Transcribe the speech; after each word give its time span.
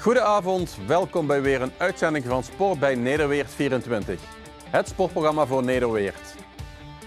Goedenavond, 0.00 0.76
welkom 0.86 1.26
bij 1.26 1.42
weer 1.42 1.62
een 1.62 1.72
uitzending 1.76 2.24
van 2.24 2.44
Sport 2.44 2.78
bij 2.78 2.94
Nederweert 2.94 3.50
24. 3.50 4.20
Het 4.70 4.88
sportprogramma 4.88 5.46
voor 5.46 5.64
Nederweert. 5.64 6.34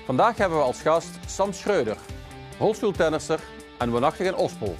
Vandaag 0.05 0.37
hebben 0.37 0.57
we 0.57 0.63
als 0.63 0.81
gast 0.81 1.09
Sam 1.27 1.53
Schreuder, 1.53 1.97
rolstoeltennisser 2.59 3.39
en 3.77 3.89
woonachtig 3.89 4.27
in 4.27 4.35
Ospel. 4.35 4.75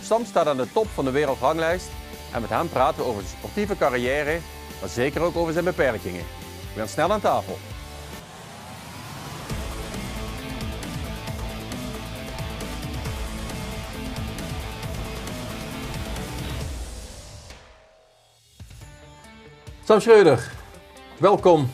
Sam 0.00 0.24
staat 0.24 0.46
aan 0.46 0.56
de 0.56 0.72
top 0.72 0.86
van 0.86 1.04
de 1.04 1.10
wereldranglijst 1.10 1.90
en 2.32 2.40
met 2.40 2.50
hem 2.50 2.68
praten 2.68 3.02
we 3.02 3.08
over 3.08 3.22
zijn 3.22 3.36
sportieve 3.38 3.76
carrière, 3.76 4.38
maar 4.80 4.88
zeker 4.88 5.20
ook 5.20 5.36
over 5.36 5.52
zijn 5.52 5.64
beperkingen. 5.64 6.24
We 6.72 6.78
gaan 6.78 6.88
snel 6.88 7.12
aan 7.12 7.20
tafel. 7.20 7.58
Sam 19.90 20.00
Schreuder, 20.00 20.50
welkom 21.18 21.70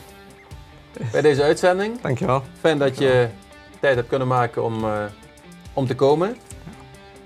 bij 1.11 1.21
deze 1.21 1.43
uitzending. 1.43 2.01
Dankjewel. 2.01 2.43
Fijn 2.59 2.77
dat 2.77 2.97
je 2.97 3.29
tijd 3.79 3.95
hebt 3.95 4.07
kunnen 4.07 4.27
maken 4.27 4.63
om, 4.63 4.83
eh, 4.83 5.05
om 5.73 5.87
te 5.87 5.95
komen. 5.95 6.29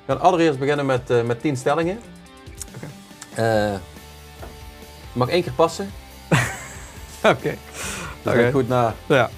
We 0.06 0.14
gaan 0.14 0.20
allereerst 0.20 0.60
beginnen 0.60 0.86
met, 0.86 1.10
eh, 1.10 1.24
met 1.24 1.42
10 1.42 1.58
stellingen. 1.58 2.00
Oké. 2.76 2.86
Eh, 3.34 3.74
je 5.14 5.20
mag 5.20 5.30
één 5.30 5.44
keer 5.44 5.54
passen. 5.54 5.92
Oké. 7.34 7.56
Dus 8.24 8.34
denk 8.34 8.54
goed 8.54 8.68
na 8.68 8.96
Ja. 9.06 9.30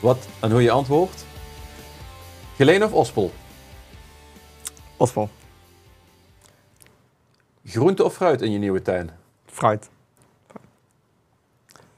wat 0.00 0.28
en 0.40 0.50
hoe 0.50 0.62
je 0.62 0.70
antwoordt. 0.70 1.26
Geleen 2.56 2.84
of 2.84 2.92
Ospel? 2.92 3.32
Ospel. 4.96 5.28
Groente 7.64 8.04
of 8.04 8.14
fruit 8.14 8.42
in 8.42 8.52
je 8.52 8.58
nieuwe 8.58 8.82
tuin? 8.82 9.10
Fruit. 9.46 9.90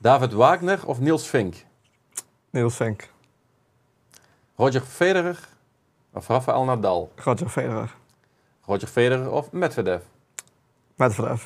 David 0.05 0.33
Wagner 0.33 0.87
of 0.87 1.01
Niels 1.01 1.27
Vink? 1.27 1.65
Niels 2.51 2.77
Vink. 2.77 3.11
Roger 4.57 4.83
Federer 4.83 5.39
of 6.13 6.29
Rafael 6.29 6.65
Nadal? 6.65 7.11
Roger 7.17 7.49
Federer. 7.49 7.91
Roger 8.67 8.87
Federer 8.87 9.31
of 9.31 9.53
Medvedev? 9.53 10.03
Medvedev. 10.97 11.43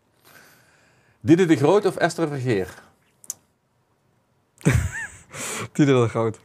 Diede 1.20 1.46
de 1.46 1.56
Groot 1.56 1.86
of 1.86 1.96
Esther 1.96 2.28
Vergeer? 2.28 2.74
Dieder 5.72 6.02
de 6.02 6.08
Groot. 6.08 6.38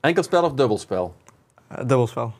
Enkelspel 0.00 0.44
of 0.44 0.52
dubbelspel? 0.52 1.14
Eh, 1.68 1.78
dubbelspel. 1.78 2.32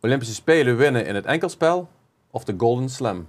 Olympische 0.00 0.34
Spelen 0.34 0.76
winnen 0.76 1.06
in 1.06 1.14
het 1.14 1.24
enkelspel 1.24 1.88
of 2.30 2.44
de 2.44 2.54
Golden 2.56 2.88
Slam? 2.88 3.26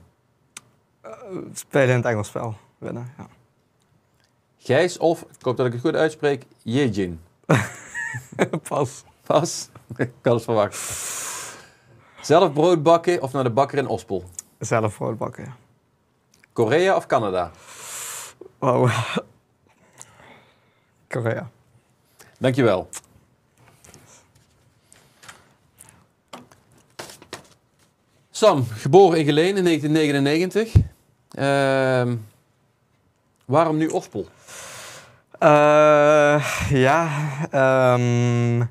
Spelen 1.54 1.90
in 1.90 1.96
het 1.96 2.06
Engelsspel. 2.06 2.56
Winnen, 2.78 3.14
ja. 3.18 3.28
Gijs 4.58 4.98
of, 4.98 5.22
ik 5.22 5.42
hoop 5.42 5.58
dat 5.58 5.66
ik 5.66 5.72
het 5.72 5.82
goed 5.82 5.96
uitspreek, 5.96 6.46
Yejin. 6.64 7.22
Pas. 8.70 9.04
Pas, 9.24 9.70
ik 9.96 10.12
kan 10.22 10.34
het 10.34 10.44
verwachten. 10.44 10.80
Zelf 12.22 12.54
brood 12.54 12.84
bakken 12.84 13.22
of 13.22 13.32
naar 13.32 13.44
de 13.44 13.50
bakker 13.50 13.78
in 13.78 13.88
Ospel? 13.88 14.24
Zelf 14.60 14.98
brood 14.98 15.18
bakken, 15.18 15.44
ja. 15.44 15.56
Korea 16.54 16.96
of 16.96 17.06
Canada? 17.06 17.52
Wow. 18.60 18.90
Korea. 21.08 21.50
Dankjewel. 22.38 22.90
Sam, 28.32 28.66
geboren 28.68 29.20
in 29.20 29.26
Geleen 29.26 29.58
in 29.58 29.64
1999. 29.64 30.97
Ehm, 31.38 32.16
waarom 33.46 33.78
nu 33.78 33.88
Ospel? 33.88 34.28
Eh, 35.40 36.44
ja, 36.70 37.10
ehm, 37.52 38.62
ik 38.62 38.68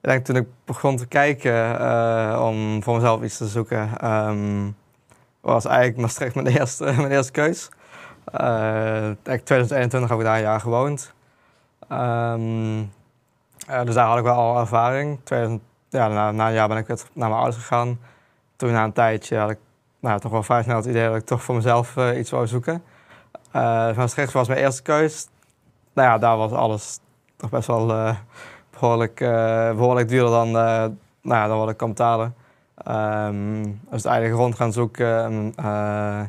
denk 0.00 0.24
toen 0.24 0.36
ik 0.36 0.46
begon 0.64 0.96
te 0.96 1.06
kijken 1.06 1.78
eh, 1.80 2.44
om 2.46 2.82
voor 2.82 2.94
mezelf 2.94 3.22
iets 3.22 3.36
te 3.36 3.46
zoeken, 3.46 3.90
ehm, 3.98 4.70
was 5.40 5.64
eigenlijk 5.64 5.98
Maastricht 5.98 6.34
mijn 6.34 6.46
eerste, 6.58 6.84
mijn 6.84 7.10
eerste 7.10 7.32
keus. 7.32 7.68
Eh, 8.24 8.46
eigenlijk 9.02 9.44
2021 9.44 10.10
heb 10.10 10.18
ik 10.18 10.24
daar 10.24 10.36
een 10.36 10.42
jaar 10.42 10.60
gewoond. 10.60 11.12
Eh, 11.88 12.34
dus 13.84 13.94
daar 13.94 14.06
had 14.06 14.18
ik 14.18 14.24
wel 14.24 14.34
al 14.34 14.60
ervaring. 14.60 15.20
2000, 15.24 15.62
ja, 15.88 16.08
na, 16.08 16.30
na 16.30 16.46
een 16.46 16.52
jaar 16.52 16.68
ben 16.68 16.76
ik 16.76 16.86
weer 16.86 17.02
naar 17.12 17.28
mijn 17.28 17.40
ouders 17.40 17.56
gegaan. 17.62 18.00
Toen 18.56 18.72
na 18.72 18.84
een 18.84 18.92
tijdje 18.92 19.36
had 19.36 19.50
ik 19.50 19.58
nou, 20.00 20.20
toch 20.20 20.32
wel 20.32 20.42
vrij 20.42 20.62
snel 20.62 20.76
het 20.76 20.86
idee 20.86 21.06
dat 21.08 21.16
ik 21.16 21.26
toch 21.26 21.42
voor 21.42 21.54
mezelf 21.54 21.96
eh, 21.96 22.18
iets 22.18 22.30
wou 22.30 22.46
zoeken. 22.46 22.82
Eh 23.52 23.96
Maastricht 23.96 24.32
was 24.32 24.48
mijn 24.48 24.60
eerste 24.60 24.82
keus 24.82 25.28
nou 25.98 26.10
ja, 26.10 26.18
daar 26.18 26.36
was 26.36 26.52
alles 26.52 26.98
toch 27.36 27.50
best 27.50 27.66
wel 27.66 27.90
eh, 27.90 28.16
behoorlijk, 28.70 29.20
eh, 29.20 29.70
behoorlijk 29.70 30.08
duurder 30.08 30.30
dan, 30.30 30.50
nou 30.50 30.92
ja, 31.22 31.46
dan 31.46 31.58
wat 31.58 31.70
ik 31.70 31.76
kan 31.76 31.88
betalen. 31.88 32.34
Ehm 32.84 33.62
dus 33.62 33.90
uiteindelijk 33.90 34.34
rond 34.34 34.54
gaan 34.54 34.72
zoeken. 34.72 35.24
En, 35.24 35.52
eh, 35.56 36.20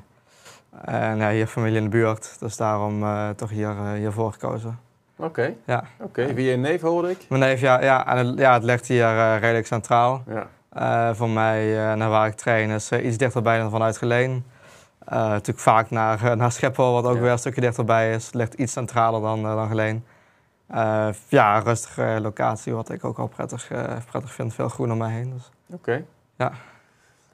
en 0.85 1.17
ja, 1.17 1.29
hier 1.29 1.47
familie 1.47 1.77
in 1.77 1.83
de 1.83 1.89
buurt. 1.89 2.35
Dus 2.39 2.57
daarom 2.57 3.03
toch 3.35 3.49
hier, 3.49 3.75
hiervoor 3.95 4.31
gekozen. 4.31 4.79
Oké, 5.15 5.53
Ja. 5.65 5.83
oké. 5.99 6.27
Via 6.35 6.51
je 6.51 6.57
neef 6.57 6.81
hoorde 6.81 7.09
ik. 7.09 7.25
Mijn 7.29 7.41
neef, 7.41 7.61
ja, 7.61 7.81
ja, 7.81 8.07
en 8.07 8.27
het, 8.27 8.39
ja, 8.39 8.53
het 8.53 8.63
ligt 8.63 8.87
hier 8.87 9.37
redelijk 9.39 9.67
centraal. 9.67 10.23
Ja. 10.27 10.47
Eh, 10.69 11.09
voor 11.13 11.29
mij, 11.29 11.89
eh, 11.89 11.93
naar 11.97 12.09
waar 12.09 12.27
ik 12.27 12.33
train, 12.35 12.69
is 12.69 12.91
eh, 12.91 13.05
iets 13.05 13.17
dichterbij 13.17 13.57
dan 13.59 13.69
vanuit 13.69 13.97
Geleen. 13.97 14.45
Natuurlijk 15.09 15.59
vaak 15.59 15.89
naar, 15.89 16.37
naar 16.37 16.51
Schiphol, 16.51 16.93
wat 16.93 17.05
ook 17.05 17.15
Ja. 17.15 17.21
weer 17.21 17.31
een 17.31 17.37
stukje 17.39 17.61
dichterbij 17.61 18.13
is. 18.13 18.25
Het 18.25 18.33
ligt 18.35 18.53
iets 18.53 18.71
centraler 18.73 19.21
dan, 19.21 19.43
dan 19.43 19.67
Geleen. 19.67 20.05
Ja, 21.27 21.59
rustige 21.59 22.17
locatie, 22.21 22.73
wat 22.73 22.89
ik 22.89 23.05
ook 23.05 23.17
wel 23.17 23.27
prettig, 23.27 23.67
prettig 24.09 24.31
vind. 24.33 24.53
Veel 24.53 24.69
groen 24.69 24.91
om 24.91 24.97
mij 24.97 25.11
heen. 25.11 25.33
Dus. 25.33 25.49
Oké. 25.73 26.03
Ja. 26.37 26.51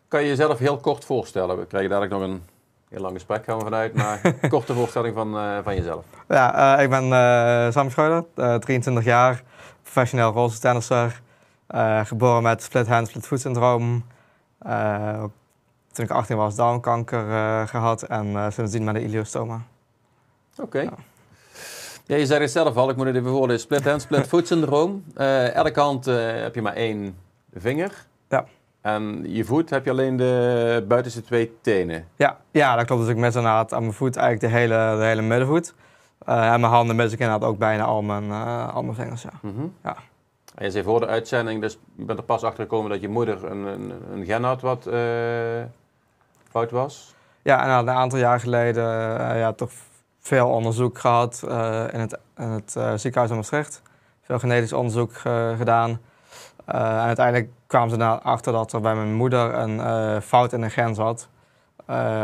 Kan 0.08 0.22
je 0.22 0.28
jezelf 0.28 0.58
heel 0.60 0.78
kort 0.78 1.06
voorstellen? 1.06 1.58
We 1.58 1.66
krijgen 1.66 1.90
dadelijk 1.90 2.14
nog 2.14 2.24
een 2.24 2.44
heel 2.90 3.02
lang 3.02 3.14
gesprek, 3.14 3.44
gaan 3.46 3.58
we 3.58 3.64
vanuit. 3.64 3.94
Maar 3.94 4.20
een 4.42 4.50
korte 4.56 4.74
voorstelling 4.74 5.16
van, 5.16 5.62
van 5.64 5.76
jezelf. 5.76 6.04
Ja, 6.28 6.78
ik 6.80 6.90
ben 6.90 7.04
Sam 7.74 7.90
Schreuder, 7.90 8.26
eh, 8.36 8.56
23 8.56 9.04
jaar, 9.04 9.44
professioneel 9.82 10.32
rolstoeltennisser. 10.32 11.22
Eh 11.68 12.06
geboren 12.06 12.44
met 12.44 12.64
split 12.64 12.88
hand, 12.88 13.08
split 13.08 13.28
foot 13.28 13.40
syndroom. 13.40 14.06
Eh, 14.60 15.24
toen 15.92 16.06
ik 16.06 16.12
18 16.12 16.38
was, 16.38 16.56
darmkanker 16.56 17.30
eh, 17.30 17.68
gehad 17.68 18.04
en 18.04 18.52
sindsdien 18.54 18.84
met 18.84 18.96
een 18.96 19.04
iliostoma. 19.04 19.62
Oké. 20.58 20.80
Ja. 20.80 20.94
Ja, 22.08 22.16
je 22.16 22.26
zei 22.26 22.42
het 22.42 22.52
zelf 22.52 22.76
al, 22.76 22.90
ik 22.90 22.96
moet 22.96 23.06
het 23.06 23.16
even 23.16 23.30
voorlezen. 23.30 23.62
Split 23.62 23.86
hand, 23.86 24.02
split 24.02 24.28
foot 24.28 24.48
syndroom. 24.48 25.04
Elke 25.54 25.80
hand 25.80 26.06
heb 26.06 26.56
je 26.56 26.62
maar 26.62 26.74
één 26.74 27.18
vinger. 27.54 28.06
Ja. 28.30 28.46
En 28.82 29.24
je 29.28 29.46
voet 29.46 29.70
heb 29.70 29.86
je 29.86 29.92
alleen 29.92 30.18
de 30.18 30.86
buitenste 30.88 31.22
twee 31.22 31.58
tenen. 31.62 32.08
Ja, 32.16 32.38
ja, 32.52 32.76
dat 32.76 32.86
klopt. 32.86 33.02
Dus 33.02 33.12
ik 33.12 33.18
mis 33.18 33.36
inderdaad 33.36 33.74
aan 33.74 33.82
mijn 33.82 33.94
voet 33.94 34.16
eigenlijk 34.16 34.54
de 34.54 34.60
hele, 34.60 34.96
de 34.98 35.04
hele 35.04 35.22
middenvoet. 35.22 35.74
En 36.26 36.60
mijn 36.60 36.64
handen 36.64 36.96
mis 36.96 37.12
ik 37.12 37.20
inderdaad 37.20 37.50
ook 37.50 37.58
bijna 37.58 37.84
al 37.84 38.02
mijn, 38.02 38.32
al 38.72 38.84
mijn 38.84 38.96
vingers, 38.96 39.22
ja. 39.22 39.32
Mhm. 39.42 39.68
Ja. 39.84 39.96
En 40.56 40.66
je 40.66 40.72
zei 40.72 40.84
voor 40.84 41.00
de 41.00 41.08
uitzending, 41.08 41.62
dus 41.62 41.78
je 41.96 42.06
bent 42.06 42.20
er 42.20 42.26
pas 42.26 42.44
achter 42.44 42.64
gekomen 42.64 42.92
dat 42.92 43.02
je 43.02 43.10
moeder 43.10 43.44
een, 43.44 43.66
een, 43.66 43.94
een 44.12 44.26
gen 44.26 44.44
had 44.44 44.62
wat 44.62 44.86
eh, 44.86 45.00
fout 46.50 46.72
was. 46.72 47.16
Ja, 47.42 47.64
en 47.64 47.70
een 47.70 47.96
aantal 47.96 48.20
jaar 48.20 48.40
geleden 48.40 48.84
eh, 49.20 49.40
ja, 49.40 49.54
toch 49.54 49.72
veel 50.20 50.50
onderzoek 50.50 51.00
gehad 51.00 51.44
eh, 51.48 51.84
in 51.92 52.00
het, 52.00 52.20
in 52.38 52.50
het 52.50 52.72
ziekenhuis 53.02 53.30
in 53.30 53.36
Maastricht. 53.36 53.82
Veel 54.22 54.40
genetisch 54.40 54.74
onderzoek 54.74 55.14
gedaan. 55.58 56.00
En 56.66 56.82
uiteindelijk 56.82 57.50
kwamen 57.68 57.90
ze 57.90 57.96
erachter 57.96 58.54
dat 58.54 58.74
er 58.74 58.82
bij 58.82 58.96
mijn 58.96 59.14
moeder 59.14 59.54
een 59.54 60.22
fout 60.22 60.54
in 60.54 60.62
een 60.62 60.72
gen 60.72 60.96
zat. 60.96 61.28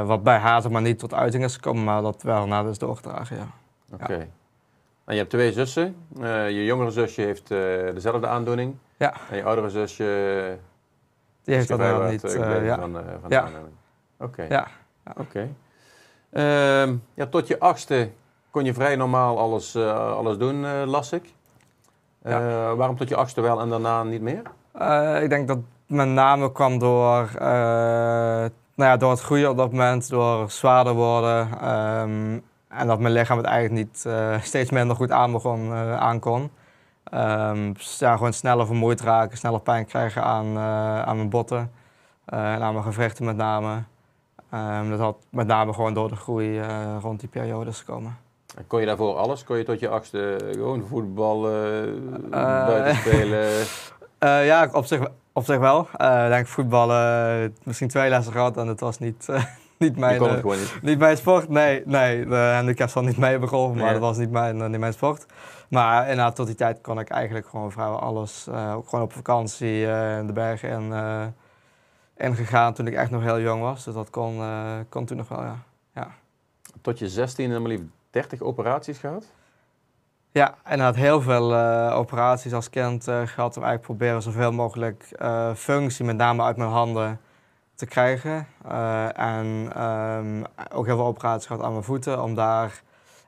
Wat 0.05 0.23
bij 0.23 0.37
haar 0.37 0.71
maar 0.71 0.81
niet 0.81 0.99
tot 0.99 1.13
uiting 1.13 1.43
is 1.43 1.53
gekomen, 1.53 1.83
maar 1.83 2.01
dat 2.01 2.21
wel 2.21 2.47
na 2.47 2.63
is 2.63 2.77
doorgedragen, 2.77 3.37
ja. 3.37 3.47
Oké. 3.93 4.27
En 5.05 5.13
je 5.13 5.19
hebt 5.19 5.29
twee 5.29 5.51
zussen. 5.51 5.95
Eh, 6.21 6.49
je 6.49 6.65
jongere 6.65 6.91
zusje 6.91 7.21
heeft 7.21 7.51
eh, 7.51 7.57
dezelfde 7.93 8.27
aandoening. 8.27 8.75
Ja. 8.97 9.13
En 9.29 9.37
je 9.37 9.43
oudere 9.43 9.69
zusje 9.69 10.57
Die 11.43 11.55
heeft 11.55 11.67
dat 11.67 11.79
wat, 11.79 12.09
niet. 12.09 12.23
eh, 12.23 12.65
ja. 12.65 12.75
van, 12.79 12.91
van 12.93 13.03
Ja. 13.27 13.39
de 13.39 13.45
aandoening. 13.45 13.75
Oké. 14.19 14.45
Ja. 14.49 14.67
Oké. 15.17 15.49
Ehm, 16.31 16.95
ja, 17.13 17.25
tot 17.27 17.47
je 17.47 17.59
achtste 17.59 18.09
kon 18.51 18.63
je 18.65 18.73
vrij 18.73 18.95
normaal 18.95 19.39
alles, 19.39 19.75
alles 20.15 20.37
doen, 20.37 20.85
las 20.85 21.11
ik. 21.13 21.33
Eh, 22.21 22.73
Waarom 22.73 22.97
tot 22.97 23.09
je 23.09 23.15
achtste 23.15 23.41
wel 23.41 23.59
en 23.61 23.69
daarna 23.69 24.03
niet 24.03 24.21
meer? 24.21 24.41
Ik 25.23 25.29
denk 25.29 25.47
dat 25.47 25.57
met 25.85 26.07
name 26.07 26.51
kwam 26.51 26.79
door, 26.79 27.29
nou 27.39 28.89
ja, 28.89 28.97
door 28.97 29.09
het 29.11 29.21
groeien 29.21 29.49
op 29.49 29.57
dat 29.57 29.71
moment, 29.71 30.09
door 30.09 30.51
zwaarder 30.51 30.93
worden. 30.93 31.47
ehm, 31.61 32.39
en 32.71 32.87
dat 32.87 32.99
mijn 32.99 33.13
lichaam 33.13 33.37
het 33.37 33.45
eigenlijk 33.45 33.85
niet 33.85 34.05
eh, 34.05 34.41
steeds 34.41 34.71
minder 34.71 34.95
goed 34.95 35.11
aan 35.11 35.31
begon, 35.31 35.73
eh, 35.73 35.97
aankon. 35.97 36.51
Ehm, 37.03 37.73
dus 37.73 37.99
ja, 37.99 38.15
gewoon 38.15 38.33
sneller 38.33 38.65
vermoeid 38.65 39.01
raken, 39.01 39.37
sneller 39.37 39.61
pijn 39.61 39.85
krijgen 39.85 40.23
aan, 40.23 40.45
eh, 40.45 41.01
aan 41.01 41.15
mijn 41.15 41.29
botten. 41.29 41.71
Uh, 42.33 42.53
en 42.53 42.61
aan 42.61 42.73
mijn 42.73 42.85
gewrichten 42.85 43.25
met 43.25 43.35
name. 43.35 43.83
Um, 44.53 44.89
dat 44.89 44.99
had 44.99 45.17
met 45.29 45.47
name 45.47 45.73
gewoon 45.73 45.93
door 45.93 46.09
de 46.09 46.15
groei 46.15 46.59
uh, 46.59 46.95
rond 47.01 47.19
die 47.19 47.29
periodes 47.29 47.79
gekomen. 47.79 48.17
En 48.57 48.67
kon 48.67 48.79
je 48.79 48.85
daarvoor 48.85 49.15
alles? 49.15 49.43
Kon 49.43 49.57
je 49.57 49.63
tot 49.63 49.79
je 49.79 49.89
achtste 49.89 50.37
gewoon 50.51 50.85
voetballen, 50.87 51.95
uh, 52.25 52.31
buiten 52.65 52.95
spelen? 52.95 53.65
ja, 54.51 54.69
op 54.71 54.85
zich, 54.85 55.07
op 55.33 55.43
zich 55.43 55.57
wel. 55.57 55.81
Ik 55.91 56.29
denk 56.29 56.47
voetballen, 56.47 57.55
misschien 57.63 57.87
twee 57.87 58.09
lessen 58.09 58.33
gehad 58.33 58.57
en 58.57 58.67
het 58.67 58.79
was 58.79 58.99
niet, 58.99 59.27
niet, 59.81 59.97
mijn, 59.97 60.21
niet. 60.43 60.81
niet 60.81 60.99
mijn 60.99 61.17
sport. 61.17 61.49
Nee, 61.49 61.81
nee 61.85 62.25
de 62.25 62.51
handicap 62.55 62.89
zal 62.89 63.03
niet 63.03 63.17
mee 63.17 63.39
begonnen, 63.39 63.77
maar 63.77 63.91
dat 63.91 64.01
was 64.01 64.17
niet 64.17 64.31
mijn, 64.31 64.71
niet 64.71 64.79
mijn 64.79 64.93
sport. 64.93 65.25
Maar 65.69 66.01
inderdaad, 66.01 66.35
tot 66.35 66.45
die 66.45 66.55
tijd 66.55 66.81
kon 66.81 66.99
ik 66.99 67.09
eigenlijk 67.09 67.47
gewoon 67.47 67.71
vrijwel 67.71 67.99
alles. 67.99 68.47
ook 68.49 68.89
gewoon 68.89 69.05
op 69.05 69.13
vakantie 69.13 69.81
in 70.19 70.27
de 70.27 70.33
bergen 70.33 70.69
en 70.69 71.33
en 72.15 72.35
gegaan 72.35 72.73
toen 72.73 72.87
ik 72.87 72.93
echt 72.93 73.11
nog 73.11 73.23
heel 73.23 73.39
jong 73.39 73.61
was. 73.61 73.83
Dus 73.83 73.93
dat 73.93 74.09
kon, 74.09 74.41
kon 74.89 75.05
toen 75.05 75.17
nog 75.17 75.27
wel, 75.27 75.41
ja. 75.41 75.57
ja. 75.93 76.07
Tot 76.81 76.99
je 76.99 77.09
16 77.09 77.51
en 77.51 77.61
maar 77.61 77.71
liefst 77.71 77.85
30 78.09 78.41
operaties 78.41 78.97
gehad? 78.97 79.25
Ja, 80.31 80.55
en 80.63 80.79
had 80.79 80.95
heel 80.95 81.21
veel 81.21 81.53
uh, 81.53 81.93
operaties 81.97 82.53
als 82.53 82.69
kind 82.69 83.07
uh, 83.07 83.21
gehad. 83.25 83.57
Om 83.57 83.63
eigenlijk 83.63 83.81
proberen 83.81 84.21
zoveel 84.21 84.51
mogelijk 84.51 85.05
functie, 85.55 86.05
met 86.05 86.17
name 86.17 86.43
uit 86.43 86.57
mijn 86.57 86.69
handen, 86.69 87.19
te 87.81 87.87
krijgen. 87.87 88.47
en 89.15 89.81
um, 89.83 90.43
ook 90.73 90.85
heel 90.85 90.95
veel 90.95 91.05
operaties 91.05 91.47
gehad 91.47 91.63
aan 91.63 91.71
mijn 91.71 91.83
voeten. 91.83 92.23
Om 92.23 92.35
daar 92.35 92.81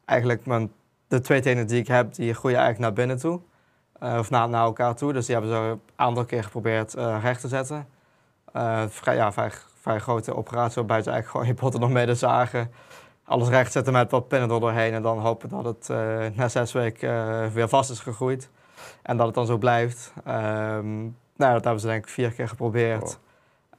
eigenlijk 0.05 0.45
mijn, 0.45 0.71
de 1.07 1.19
twee 1.21 1.41
tenen 1.41 1.67
die 1.67 1.79
ik 1.79 1.87
heb, 1.87 2.13
die 2.13 2.33
groeien 2.33 2.57
eigenlijk 2.57 2.85
naar 2.87 3.05
binnen 3.05 3.17
toe. 3.17 3.39
of 3.99 4.29
naar, 4.29 4.49
naar 4.49 4.63
elkaar 4.63 4.95
toe. 4.95 5.13
Dus 5.13 5.25
die 5.25 5.35
hebben 5.35 5.53
ze 5.53 5.59
een 5.59 5.81
aantal 5.95 6.25
keer 6.25 6.43
geprobeerd 6.43 6.93
recht 7.21 7.41
te 7.41 7.47
zetten. 7.47 7.87
Vrij, 8.87 9.15
ja, 9.15 9.31
vrij, 9.31 9.51
vrij 9.81 9.99
grote 9.99 10.35
operatie 10.35 10.75
waarbij 10.75 11.01
ze 11.01 11.09
eigenlijk 11.09 11.29
gewoon 11.29 11.47
je 11.47 11.53
potten 11.53 11.79
nog 11.79 12.05
de 12.05 12.15
zagen. 12.15 12.71
Alles 13.23 13.49
rechtzetten 13.49 13.93
met 13.93 14.11
wat 14.11 14.27
pinnen 14.27 14.49
doorheen 14.49 14.93
en 14.93 15.01
dan 15.01 15.19
hopen 15.19 15.49
dat 15.49 15.65
het 15.65 15.87
na 16.35 16.47
zes 16.47 16.71
weken 16.71 17.51
weer 17.53 17.69
vast 17.69 17.89
is 17.91 17.99
gegroeid. 17.99 18.49
En 19.01 19.17
dat 19.17 19.25
het 19.25 19.35
dan 19.35 19.45
zo 19.45 19.57
blijft. 19.57 20.13
Um, 20.27 21.17
nou, 21.35 21.53
dat 21.53 21.63
hebben 21.63 21.81
ze 21.81 21.87
denk 21.87 22.03
ik 22.03 22.09
vier 22.09 22.31
keer 22.31 22.47
geprobeerd. 22.47 23.19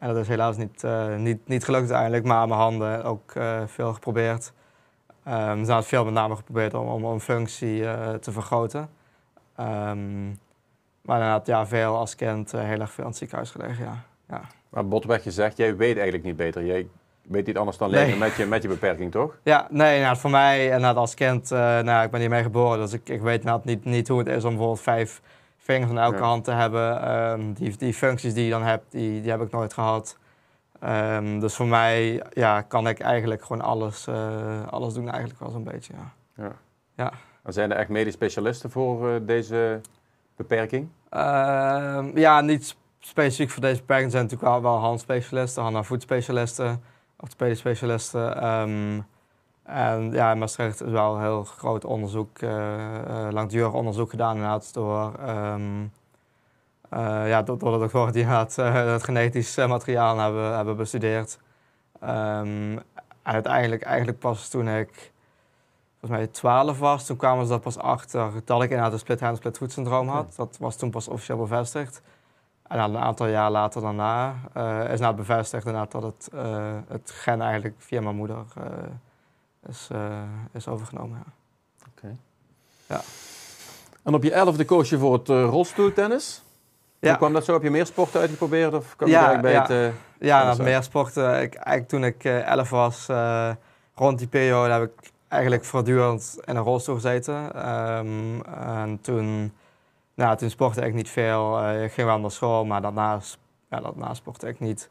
En 0.04 0.10
dat 0.10 0.18
is 0.18 0.28
helaas 0.28 0.56
niet, 0.56 0.84
niet, 1.16 1.48
niet 1.48 1.64
gelukt 1.64 1.82
uiteindelijk, 1.82 2.24
maar 2.24 2.36
aan 2.36 2.48
mijn 2.48 2.60
handen 2.60 3.04
ook 3.04 3.32
veel 3.66 3.92
geprobeerd. 3.92 4.52
Um, 5.28 5.32
ze 5.32 5.36
hebben 5.36 5.76
het 5.76 5.86
veel 5.86 6.04
met 6.04 6.14
name 6.14 6.36
geprobeerd 6.36 6.74
om, 6.74 6.86
om, 6.86 7.04
om 7.04 7.20
functie 7.20 7.80
te 8.20 8.32
vergroten. 8.32 8.88
Um, 9.60 10.38
maar 11.02 11.16
inderdaad, 11.16 11.46
ja, 11.46 11.66
veel 11.66 11.96
als 11.96 12.14
kind 12.14 12.52
heel 12.52 12.80
erg 12.80 12.92
veel 12.92 13.04
aan 13.04 13.10
het 13.10 13.18
ziekenhuis 13.18 13.50
gelegen, 13.50 13.84
ja. 13.84 14.04
ja. 14.28 14.40
Maar 14.68 14.88
botweg 14.88 15.22
gezegd, 15.22 15.56
jij 15.56 15.76
weet 15.76 15.94
eigenlijk 15.94 16.24
niet 16.24 16.36
beter. 16.36 16.64
Jij 16.64 16.86
weet 17.22 17.46
niet 17.46 17.58
anders 17.58 17.76
dan 17.76 17.90
leven 17.90 18.18
met, 18.18 18.34
je, 18.34 18.46
met 18.46 18.62
je 18.62 18.68
beperking, 18.68 19.10
toch? 19.10 19.36
Ja, 19.42 19.66
nee, 19.70 20.00
nou, 20.00 20.16
voor 20.16 20.30
mij, 20.30 20.72
en 20.72 20.84
als 20.84 21.14
kind, 21.14 21.50
uh, 21.52 21.58
nou, 21.58 22.04
ik 22.04 22.10
ben 22.10 22.20
hiermee 22.20 22.42
geboren, 22.42 22.78
dus 22.78 22.92
ik, 22.92 23.08
ik 23.08 23.20
weet 23.20 23.44
nou, 23.44 23.60
niet, 23.64 23.84
niet 23.84 24.08
hoe 24.08 24.18
het 24.18 24.28
is 24.28 24.44
om 24.44 24.50
bijvoorbeeld 24.50 24.80
vijf 24.80 25.20
vingers 25.64 25.90
aan 25.90 25.98
elke 25.98 26.22
hand 26.22 26.44
te 26.44 26.50
hebben. 26.50 27.12
Um, 27.12 27.52
die, 27.52 27.76
die 27.76 27.94
functies 27.94 28.34
die 28.34 28.44
je 28.44 28.50
dan 28.50 28.62
hebt, 28.62 28.92
die, 28.92 29.20
die 29.20 29.30
heb 29.30 29.40
ik 29.40 29.50
nooit 29.50 29.72
gehad. 29.72 30.18
Um, 30.84 31.40
dus 31.40 31.54
voor 31.54 31.66
mij 31.66 32.22
ja, 32.30 32.62
kan 32.62 32.88
ik 32.88 33.00
eigenlijk 33.00 33.44
gewoon 33.44 33.62
alles, 33.62 34.06
uh, 34.08 34.66
alles 34.70 34.94
doen, 34.94 35.08
eigenlijk 35.08 35.40
wel 35.40 35.50
zo'n 35.50 35.64
beetje. 35.64 35.92
Ja. 35.92 36.12
Ja. 36.44 36.52
ja. 36.94 37.12
Zijn 37.52 37.70
er 37.70 37.76
echt 37.76 37.88
medisch 37.88 38.14
specialisten 38.14 38.70
voor 38.70 39.08
uh, 39.08 39.14
deze 39.22 39.80
beperking? 40.36 40.88
Uh, 41.10 42.04
ja, 42.14 42.40
niet 42.40 42.76
specifiek 42.98 43.50
voor 43.50 43.62
deze 43.62 43.80
beperking 43.80 44.10
zijn 44.10 44.22
natuurlijk 44.22 44.50
wel, 44.50 44.62
wel 44.62 44.78
handspecialisten, 44.78 45.62
hand- 45.62 45.76
en 45.76 45.84
voetspecialisten, 45.84 46.82
orthopedisch 47.16 47.58
specialisten. 47.58 48.46
Um, 48.46 49.06
en 49.64 50.12
ja, 50.12 50.32
in 50.32 50.38
Maastricht 50.38 50.82
is 50.82 50.90
wel 50.90 51.14
een 51.14 51.20
heel 51.20 51.44
groot 51.44 51.84
onderzoek, 51.84 52.40
uh, 52.40 53.28
langdurig 53.30 53.72
onderzoek 53.72 54.10
gedaan 54.10 54.34
inderdaad 54.34 54.74
door, 54.74 55.12
um, 55.28 55.92
uh, 56.92 57.28
ja, 57.28 57.42
door, 57.42 57.58
door 57.58 57.72
de 57.72 57.78
doktoren 57.78 58.12
die 58.12 58.24
het, 58.24 58.56
het 58.56 59.04
genetisch 59.04 59.56
materiaal 59.56 60.18
hebben, 60.18 60.56
hebben 60.56 60.76
bestudeerd. 60.76 61.38
Um, 62.02 62.82
en 63.24 63.32
uiteindelijk 63.32 63.82
eigenlijk 63.82 64.18
pas 64.18 64.48
toen 64.48 64.68
ik 64.68 65.12
volgens 66.00 66.20
mij 66.20 66.26
12 66.26 66.78
was, 66.78 67.06
toen 67.06 67.16
kwamen 67.16 67.46
ze 67.46 67.52
er 67.52 67.60
pas 67.60 67.78
achter 67.78 68.32
dat 68.44 68.62
ik 68.62 68.70
inderdaad 68.70 68.92
een 68.92 68.98
split-hand, 68.98 69.36
split-foot 69.36 69.72
syndroom 69.72 70.08
had. 70.08 70.34
Dat 70.36 70.56
was 70.60 70.76
toen 70.76 70.90
pas 70.90 71.08
officieel 71.08 71.38
bevestigd. 71.38 72.02
En 72.62 72.78
dan 72.78 72.94
een 72.94 73.02
aantal 73.02 73.26
jaar 73.26 73.50
later 73.50 73.80
daarna 73.80 74.34
uh, 74.56 74.92
is 74.92 75.00
nou 75.00 75.14
bevestigd 75.14 75.66
inderdaad 75.66 75.92
dat 75.92 76.02
het, 76.02 76.28
uh, 76.34 76.72
het 76.88 77.10
gen 77.10 77.40
eigenlijk 77.40 77.74
via 77.78 78.00
mijn 78.00 78.16
moeder 78.16 78.44
uh, 78.58 78.64
is, 79.68 79.88
is 80.52 80.68
overgenomen. 80.68 81.22
Ja. 81.26 81.32
Oké. 81.88 82.16
Ja. 82.86 83.00
En 84.02 84.14
op 84.14 84.22
je 84.22 84.32
elfde 84.32 84.64
koos 84.64 84.88
je 84.88 84.98
voor 84.98 85.12
het 85.12 85.28
rolstoeltennis. 85.28 86.42
Ja. 86.98 87.08
Hoe 87.08 87.18
kwam 87.18 87.32
dat 87.32 87.44
zo? 87.44 87.52
Heb 87.52 87.62
je 87.62 87.70
meer 87.70 87.86
sporten 87.86 88.20
uitgeprobeerd? 88.20 88.74
Of 88.74 88.96
kwam 88.96 89.08
ja, 89.08 89.32
je 89.32 89.40
bij 89.40 89.52
ja. 89.52 89.66
het... 89.66 89.94
ja, 90.18 90.44
nou, 90.44 90.62
meer 90.62 90.82
sporten. 90.82 91.42
Ik, 91.42 91.54
eigenlijk 91.54 91.88
toen 91.88 92.04
ik 92.04 92.24
elf 92.24 92.70
was, 92.70 93.06
rond 93.94 94.18
die 94.18 94.28
periode, 94.28 94.72
heb 94.72 94.82
ik 94.82 95.12
eigenlijk 95.28 95.64
voortdurend 95.64 96.38
in 96.44 96.56
een 96.56 96.62
rolstoel 96.62 96.94
gezeten. 96.94 97.68
Um, 97.68 98.42
en 98.44 98.98
toen 99.00 99.52
nou, 100.14 100.36
toen 100.36 100.50
sportte 100.50 100.80
ik 100.80 100.94
niet 100.94 101.08
veel. 101.08 101.62
Uh, 101.62 101.84
ik 101.84 101.92
ging 101.92 102.06
wel 102.06 102.18
naar 102.18 102.30
school, 102.30 102.64
maar 102.64 102.82
daarna, 102.82 103.20
ja, 103.70 103.80
daarna 103.80 104.14
sportte 104.14 104.48
ik 104.48 104.60
niet. 104.60 104.88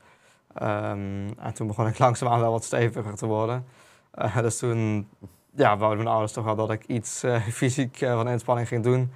Um, 0.61 1.39
en 1.39 1.53
toen 1.53 1.67
begon 1.67 1.87
ik 1.87 1.99
langzaamaan 2.05 2.39
wel 2.39 2.51
wat 2.51 2.63
steviger 2.63 3.15
te 3.15 3.25
worden. 3.25 3.65
Uh, 4.15 4.37
dus 4.37 4.57
toen 4.57 5.07
ja, 5.55 5.77
wouden 5.77 5.97
mijn 5.97 6.09
ouders 6.09 6.33
toch 6.33 6.43
wel 6.43 6.55
dat 6.55 6.71
ik 6.71 6.85
iets 6.85 7.23
uh, 7.23 7.41
fysiek 7.61 7.97
van 7.97 8.29
inspanning 8.29 8.67
ging 8.67 8.83
doen. 8.83 9.11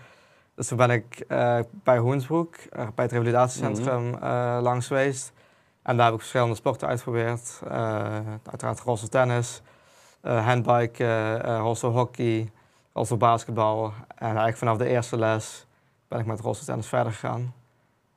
Dus 0.56 0.68
toen 0.68 0.78
ben 0.78 0.90
ik 0.90 1.26
bij 1.84 1.98
Hoensbroek, 1.98 2.56
bij 2.70 3.06
het 3.06 3.12
revalidatiecentrum, 3.12 4.04
mm 4.04 4.14
-hmm. 4.14 4.62
langs 4.62 4.88
geweest. 4.88 5.34
En 5.82 5.96
daar 5.96 6.06
heb 6.06 6.14
ik 6.14 6.20
verschillende 6.20 6.56
sporten 6.56 6.88
uitgeprobeerd. 6.88 7.62
uiteraard 8.44 8.80
rolstoel 8.80 9.10
tennis, 9.10 9.62
handbike, 10.22 11.38
rolstoel 11.38 11.92
hockey, 11.92 12.52
basketbal. 13.18 13.94
En 14.08 14.26
eigenlijk 14.26 14.58
vanaf 14.58 14.78
de 14.78 14.88
eerste 14.88 15.18
les 15.18 15.68
ben 16.08 16.20
ik 16.20 16.26
met 16.26 16.40
rolstoeltennis 16.40 16.88
verder 16.88 17.12
gegaan. 17.12 17.54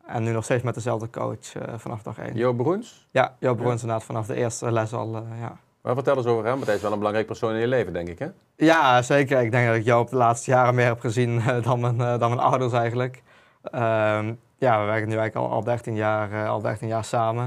En 0.07 0.23
nu 0.23 0.33
nog 0.33 0.45
steeds 0.45 0.63
met 0.63 0.75
dezelfde 0.75 1.11
coach 1.11 1.55
uh, 1.55 1.63
vanaf 1.77 2.03
dag 2.03 2.19
1. 2.19 2.37
Joop 2.37 2.57
Broens? 2.57 3.07
Ja, 3.11 3.37
Joop 3.39 3.57
Broens 3.57 3.75
ja. 3.75 3.81
inderdaad 3.81 4.05
vanaf 4.05 4.27
de 4.27 4.35
eerste 4.35 4.73
les 4.73 4.93
al, 4.93 5.17
uh, 5.17 5.41
ja. 5.41 5.59
Maar 5.83 5.95
vertel 5.95 6.17
eens 6.17 6.27
over 6.27 6.45
hem, 6.45 6.55
want 6.55 6.67
hij 6.67 6.75
is 6.75 6.83
wel 6.83 6.91
een 6.93 6.97
belangrijk 6.97 7.27
persoon 7.27 7.55
in 7.55 7.61
je 7.61 7.67
leven, 7.67 7.93
denk 7.93 8.09
ik, 8.09 8.19
hè? 8.19 8.27
Ja, 8.57 9.03
zeker. 9.03 9.41
Ik 9.41 9.51
denk 9.51 9.67
dat 9.67 9.77
ik 9.77 9.85
Joop 9.85 10.11
de 10.11 10.17
laatste 10.17 10.51
jaren 10.51 10.75
meer 10.75 10.87
heb 10.87 11.01
gezien 11.01 11.35
uh, 11.37 11.63
dan, 11.63 11.81
mijn, 11.81 11.97
dan 11.97 12.29
mijn 12.29 12.39
ouders 12.39 12.73
eigenlijk. 12.73 13.23
Ehm, 13.63 14.35
ja, 14.59 14.81
we 14.81 14.87
werken 14.87 15.09
nu 15.09 15.17
eigenlijk 15.17 15.35
al, 15.35 15.51
al, 15.51 15.65
13, 15.65 15.95
jaar, 15.95 16.49
al 16.49 16.61
13 16.61 16.89
jaar 16.89 17.05
samen. 17.05 17.45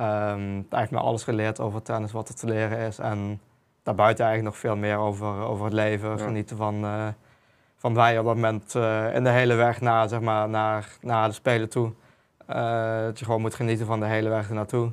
Um, 0.00 0.66
hij 0.70 0.78
heeft 0.78 0.90
me 0.90 0.98
alles 0.98 1.24
geleerd 1.24 1.60
over 1.60 1.82
tennis, 1.82 2.12
wat 2.12 2.28
er 2.28 2.34
te 2.34 2.46
leren 2.46 2.78
is. 2.78 2.98
En 2.98 3.40
daarbuiten 3.82 4.24
eigenlijk 4.24 4.54
nog 4.54 4.64
veel 4.64 4.80
meer 4.80 4.96
over, 4.96 5.42
over 5.42 5.64
het 5.64 5.74
leven, 5.74 6.10
ja. 6.10 6.16
genieten 6.16 6.56
van 6.56 6.84
van 7.78 7.94
wij 7.94 8.18
op 8.18 8.24
dat 8.24 8.34
moment 8.34 8.74
uh, 8.74 9.14
in 9.14 9.24
de 9.24 9.30
hele 9.30 9.54
weg 9.54 9.80
naar, 9.80 10.08
zeg 10.08 10.20
maar, 10.20 10.48
naar, 10.48 10.88
naar 11.00 11.28
de 11.28 11.34
Spelen 11.34 11.68
toe. 11.68 11.92
Uh, 12.50 13.00
dat 13.00 13.18
je 13.18 13.24
gewoon 13.24 13.40
moet 13.40 13.54
genieten 13.54 13.86
van 13.86 14.00
de 14.00 14.06
hele 14.06 14.28
weg 14.28 14.48
ernaartoe. 14.48 14.92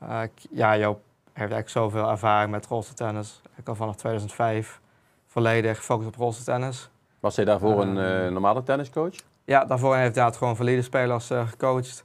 Ja, 0.00 0.28
ja 0.50 0.76
Joop 0.76 1.00
heeft 1.32 1.52
eigenlijk 1.52 1.68
zoveel 1.68 2.10
ervaring 2.10 2.50
met 2.50 2.66
rolstoeltennis. 2.66 3.40
Ik 3.56 3.68
al 3.68 3.74
vanaf 3.74 3.96
2005 3.96 4.80
volledig 5.26 5.76
gefocust 5.76 6.08
op 6.08 6.16
rolstoeltennis. 6.16 6.90
Was 7.20 7.36
hij 7.36 7.44
daarvoor 7.44 7.82
een 7.82 8.32
normale 8.32 8.62
tenniscoach? 8.62 9.14
Ja, 9.44 9.64
daarvoor 9.64 9.96
heeft 9.96 10.14
hij 10.14 10.32
gewoon 10.32 10.56
valide 10.56 10.82
spelers 10.82 11.26
gecoacht. 11.26 12.04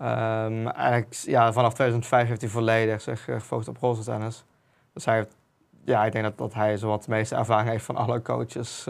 Um, 0.00 0.68
eigenlijk, 0.68 1.12
ja, 1.12 1.52
vanaf 1.52 1.74
2005 1.74 2.28
heeft 2.28 2.40
hij 2.40 2.50
volledig 2.50 3.00
zich 3.00 3.24
gefocust 3.24 3.68
op 3.68 3.76
rolstoeltennis. 3.76 4.44
Dus 4.92 5.04
hij 5.04 5.14
heeft 5.14 5.36
ja, 5.84 6.04
ik 6.04 6.12
denk 6.12 6.24
dat, 6.24 6.38
dat 6.38 6.54
hij 6.54 6.76
zo 6.76 6.88
wat 6.88 7.04
de 7.04 7.10
meeste 7.10 7.34
ervaring 7.34 7.68
heeft 7.68 7.84
van 7.84 7.96
alle 7.96 8.22
coaches. 8.22 8.86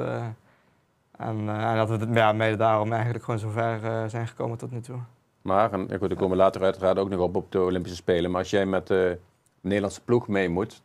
En, 1.17 1.49
en, 1.49 1.77
dat 1.77 1.89
we 1.89 2.07
ja, 2.13 2.33
mede 2.33 2.57
daarom 2.57 2.93
eigenlijk 2.93 3.25
gewoon 3.25 3.41
zover 3.41 4.11
zijn 4.11 4.27
gekomen 4.27 4.59
tot 4.59 4.71
nu 4.71 4.81
toe. 4.81 4.99
Maar, 5.43 5.73
en 5.73 5.89
goed, 5.99 6.09
daar 6.09 6.19
komen 6.19 6.31
we 6.31 6.43
later 6.43 6.63
uiteraard 6.63 6.99
ook 6.99 7.09
nog 7.09 7.21
op 7.21 7.37
op 7.37 7.53
de 7.53 7.61
Olympische 7.61 7.97
Spelen. 7.97 8.31
Maar 8.31 8.41
als 8.41 8.51
jij 8.51 8.67
met 8.67 8.91
Nederlandse 9.63 10.01
ploeg 10.01 10.29
mee 10.29 10.49
moet, 10.49 10.83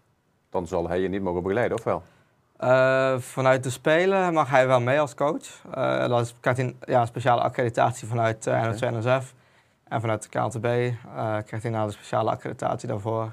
dan 0.50 0.68
zal 0.68 0.88
hij 0.88 1.00
je 1.00 1.08
niet 1.08 1.22
mogen 1.22 1.44
begeleiden, 1.44 1.78
of 1.78 1.84
wel? 1.84 2.04
vanuit 3.20 3.64
de 3.64 3.70
Spelen 3.70 4.34
mag 4.34 4.50
hij 4.50 4.68
wel 4.68 4.82
mee 4.82 5.00
als 5.00 5.16
coach. 5.16 5.62
dat 6.08 6.22
is, 6.22 6.36
krijgt 6.40 6.60
hij 6.60 6.76
ja, 6.86 7.02
een 7.02 7.08
speciale 7.08 7.42
accreditatie 7.42 8.08
vanuit 8.08 8.48
uh, 8.48 8.54
okay. 8.54 8.90
NSF. 8.92 9.34
En 9.84 10.02
vanuit 10.02 10.24
de 10.24 10.30
KNTB 10.30 10.96
krijgt 11.46 11.64
hij 11.64 11.72
nou 11.72 11.86
een 11.86 11.92
speciale 11.92 12.30
accreditatie 12.30 12.88
daarvoor 12.88 13.32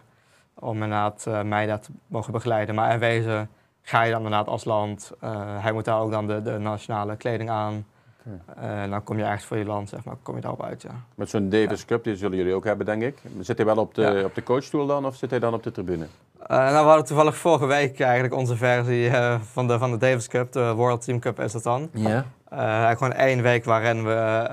om 0.54 0.72
inderdaad 0.72 1.24
uh, 1.28 1.42
mij 1.42 1.66
dat 1.66 1.82
te 1.82 1.90
mogen 2.06 2.32
begeleiden. 2.32 2.74
Maar 2.74 2.92
in 2.92 2.98
wezen 2.98 3.50
ga 3.82 4.02
je 4.02 4.10
dan 4.10 4.22
inderdaad 4.22 4.48
als 4.48 4.64
land, 4.64 5.12
uh, 5.24 5.62
hij 5.62 5.72
moet 5.72 5.84
daar 5.84 6.00
ook 6.00 6.10
dan 6.10 6.26
de, 6.26 6.42
de 6.42 6.58
nationale 6.58 7.16
kleding 7.16 7.50
aan. 7.50 7.86
Uh, 8.26 8.90
dan 8.90 9.02
kom 9.02 9.18
je 9.18 9.24
echt 9.24 9.44
voor 9.44 9.56
je 9.56 9.64
land, 9.64 9.88
zeg 9.88 10.04
maar, 10.04 10.16
kom 10.22 10.34
je 10.34 10.40
daarop 10.40 10.62
uit, 10.62 10.82
ja. 10.82 10.90
Met 11.14 11.30
zo'n 11.30 11.48
Davis 11.48 11.84
Cup, 11.84 12.04
die 12.04 12.16
zullen 12.16 12.36
jullie 12.36 12.54
ook 12.54 12.64
hebben, 12.64 12.86
denk 12.86 13.02
ik. 13.02 13.18
Zit 13.40 13.56
hij 13.56 13.66
wel 13.66 13.76
op 13.76 13.94
de, 13.94 14.22
op 14.24 14.34
de 14.34 14.42
coachstoel 14.42 14.86
dan, 14.86 15.06
of 15.06 15.16
zit 15.16 15.30
hij 15.30 15.38
dan 15.38 15.54
op 15.54 15.62
de 15.62 15.70
tribune? 15.70 16.06
Uh, 16.40 16.48
nou, 16.48 16.72
we 16.72 16.88
hadden 16.88 17.04
toevallig 17.04 17.36
vorige 17.36 17.66
week 17.66 18.00
eigenlijk 18.00 18.34
onze 18.34 18.56
versie 18.56 19.08
uh, 19.08 19.40
van, 19.40 19.66
de, 19.66 19.78
van 19.78 19.90
de 19.90 19.96
Davis 19.96 20.28
Cup, 20.28 20.52
de 20.52 20.72
World 20.72 21.04
Team 21.04 21.18
Cup 21.18 21.40
is 21.40 21.52
dat 21.52 21.62
dan. 21.62 21.88
Ja. 21.92 22.24
Uh, 22.52 22.90
gewoon 22.90 23.12
één 23.12 23.42
week 23.42 23.64
waarin 23.64 24.04
we 24.04 24.48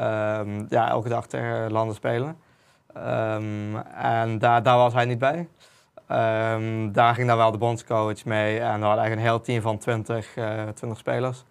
um, 0.46 0.66
ja, 0.70 0.90
elke 0.90 1.10
dag 1.10 1.28
tegen 1.28 1.72
landen 1.72 1.96
spelen. 1.96 2.38
Um, 2.98 3.78
en 3.98 4.40
daar, 4.40 4.64
daar 4.64 4.78
was 4.78 4.94
hij 4.94 5.06
niet 5.06 5.20
bij. 5.20 5.48
Um, 6.12 6.92
daar 6.92 7.16
ging 7.16 7.28
dan 7.28 7.38
wel 7.38 7.52
de 7.52 7.58
bondscoach 7.58 8.26
mee 8.26 8.60
en 8.60 8.80
we 8.80 8.86
hadden 8.86 9.04
eigenlijk 9.04 9.16
een 9.16 9.34
heel 9.34 9.42
team 9.42 9.62
van 9.62 9.78
20, 9.78 10.28
20 10.74 10.98
spelers. 10.98 11.46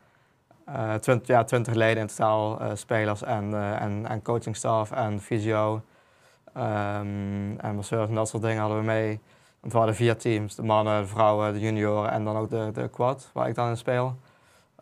Uh, 0.76 0.94
20, 0.94 1.26
ja, 1.26 1.44
20 1.44 1.74
leden 1.74 2.02
in 2.02 2.06
totaal, 2.06 2.62
uh, 2.62 2.70
spelers 2.74 3.22
en, 3.22 3.50
uh, 3.50 3.82
en, 3.82 4.06
en 4.08 4.22
coachingstaf 4.22 4.90
en 4.90 5.20
fysio. 5.20 5.82
Um, 6.56 7.58
en 7.58 7.74
masseurs 7.74 8.08
en 8.08 8.14
dat 8.14 8.28
soort 8.28 8.42
dingen 8.42 8.60
hadden 8.60 8.78
we 8.78 8.84
mee. 8.84 9.20
Want 9.60 9.72
we 9.72 9.78
hadden 9.78 9.96
vier 9.96 10.16
teams, 10.16 10.54
de 10.54 10.62
mannen, 10.62 11.00
de 11.00 11.08
vrouwen, 11.08 11.52
de 11.52 11.60
junioren 11.60 12.10
en 12.10 12.24
dan 12.24 12.36
ook 12.36 12.50
de, 12.50 12.70
de 12.72 12.88
quad, 12.88 13.30
waar 13.32 13.48
ik 13.48 13.54
dan 13.54 13.68
in 13.68 13.76
speel. 13.76 14.16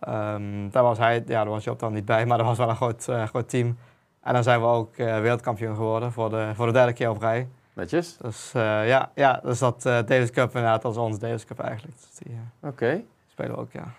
Um, 0.08 0.70
daar 0.70 0.82
was 0.82 0.98
hij, 0.98 1.14
ja, 1.14 1.22
daar 1.42 1.48
was 1.48 1.64
Job 1.64 1.78
dan 1.78 1.92
niet 1.92 2.04
bij, 2.04 2.26
maar 2.26 2.38
dat 2.38 2.46
was 2.46 2.58
wel 2.58 2.68
een 2.68 2.76
groot, 2.76 3.04
groot 3.04 3.48
team. 3.48 3.78
En 4.22 4.32
dan 4.32 4.42
zijn 4.42 4.60
we 4.60 4.66
ook 4.66 4.96
wereldkampioen 4.96 5.74
geworden 5.74 6.12
voor 6.12 6.30
de, 6.30 6.50
voor 6.54 6.66
de 6.66 6.72
derde 6.72 6.92
keer 6.92 7.10
op 7.10 7.20
rij. 7.20 7.48
Netjes. 7.72 8.16
Dus 8.16 8.50
ja, 8.52 9.10
ja, 9.14 9.40
dus 9.42 9.58
dat 9.58 9.82
Davis 9.82 10.30
Cup 10.30 10.46
inderdaad, 10.46 10.82
dat 10.82 10.92
is 10.92 10.98
onze 10.98 11.18
Davis 11.18 11.44
Cup 11.44 11.60
eigenlijk. 11.60 11.96
Dus 11.96 12.32
Oké. 12.60 12.68
Okay. 12.68 13.04
Spelen 13.26 13.54
we 13.54 13.60
ook, 13.60 13.72
ja. 13.72 13.94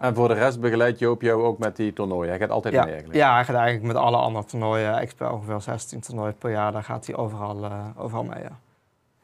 En 0.00 0.14
voor 0.14 0.28
de 0.28 0.34
rest 0.34 0.60
begeleidt 0.60 0.98
Joop 0.98 1.22
jou 1.22 1.42
ook 1.42 1.58
met 1.58 1.76
die 1.76 1.92
toernooien? 1.92 2.28
Hij 2.28 2.38
gaat 2.38 2.50
altijd 2.50 2.74
ja, 2.74 2.82
mee 2.82 2.92
eigenlijk? 2.92 3.20
Ja, 3.20 3.34
hij 3.34 3.44
gaat 3.44 3.56
eigenlijk 3.56 3.86
met 3.86 3.96
alle 3.96 4.16
andere 4.16 4.44
toernooien. 4.44 5.02
Ik 5.02 5.10
speel 5.10 5.30
ongeveer 5.30 5.60
16 5.60 6.00
toernooien 6.00 6.36
per 6.38 6.50
jaar. 6.50 6.72
Daar 6.72 6.82
gaat 6.84 7.06
hij 7.06 7.16
overal, 7.16 7.64
uh, 7.64 7.84
overal 7.96 8.24
mee, 8.24 8.42
ja. 8.42 8.58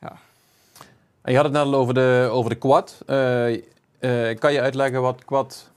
ja. 0.01 0.13
En 1.23 1.31
je 1.33 1.37
had 1.37 1.45
het 1.45 1.55
net 1.55 1.63
al 1.63 1.75
over 1.75 1.95
de, 1.95 2.29
over 2.33 2.51
de 2.51 2.57
quad. 2.57 3.03
Uh, 3.07 3.51
uh, 3.51 4.39
kan 4.39 4.53
je 4.53 4.61
uitleggen 4.61 5.03
wat 5.03 5.25
quad 5.25 5.71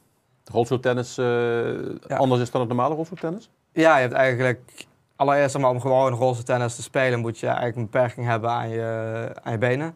rolstoeltennis 0.52 1.16
ja. 1.16 2.18
anders 2.18 2.42
is 2.42 2.52
dan 2.52 2.62
het 2.62 2.70
normale 2.70 2.96
rolstoeltennis? 2.96 3.50
Ja, 3.72 3.96
je 3.96 4.02
hebt 4.02 4.14
eigenlijk... 4.14 4.86
Allereerst 5.16 5.56
om 5.56 5.82
gewoon 5.82 6.14
rolstoeltennis 6.14 6.76
te 6.76 6.82
spelen... 6.82 7.20
moet 7.20 7.40
je 7.40 7.48
eigenlijk 7.48 7.78
een 7.78 7.84
beperking 7.84 8.26
hebben 8.26 8.50
aan 8.50 8.70
je, 8.70 9.30
aan 9.44 9.52
je 9.52 9.58
benen. 9.58 9.96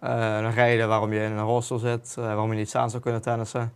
een 0.00 0.52
reden 0.52 0.88
waarom 0.88 1.12
je 1.12 1.22
in 1.22 1.32
een 1.32 1.44
rolstoel 1.44 1.78
zit. 1.78 2.14
waarom 2.14 2.50
je 2.50 2.58
niet 2.58 2.68
staan 2.68 2.90
zou 2.90 3.02
kunnen 3.02 3.22
tennissen. 3.22 3.72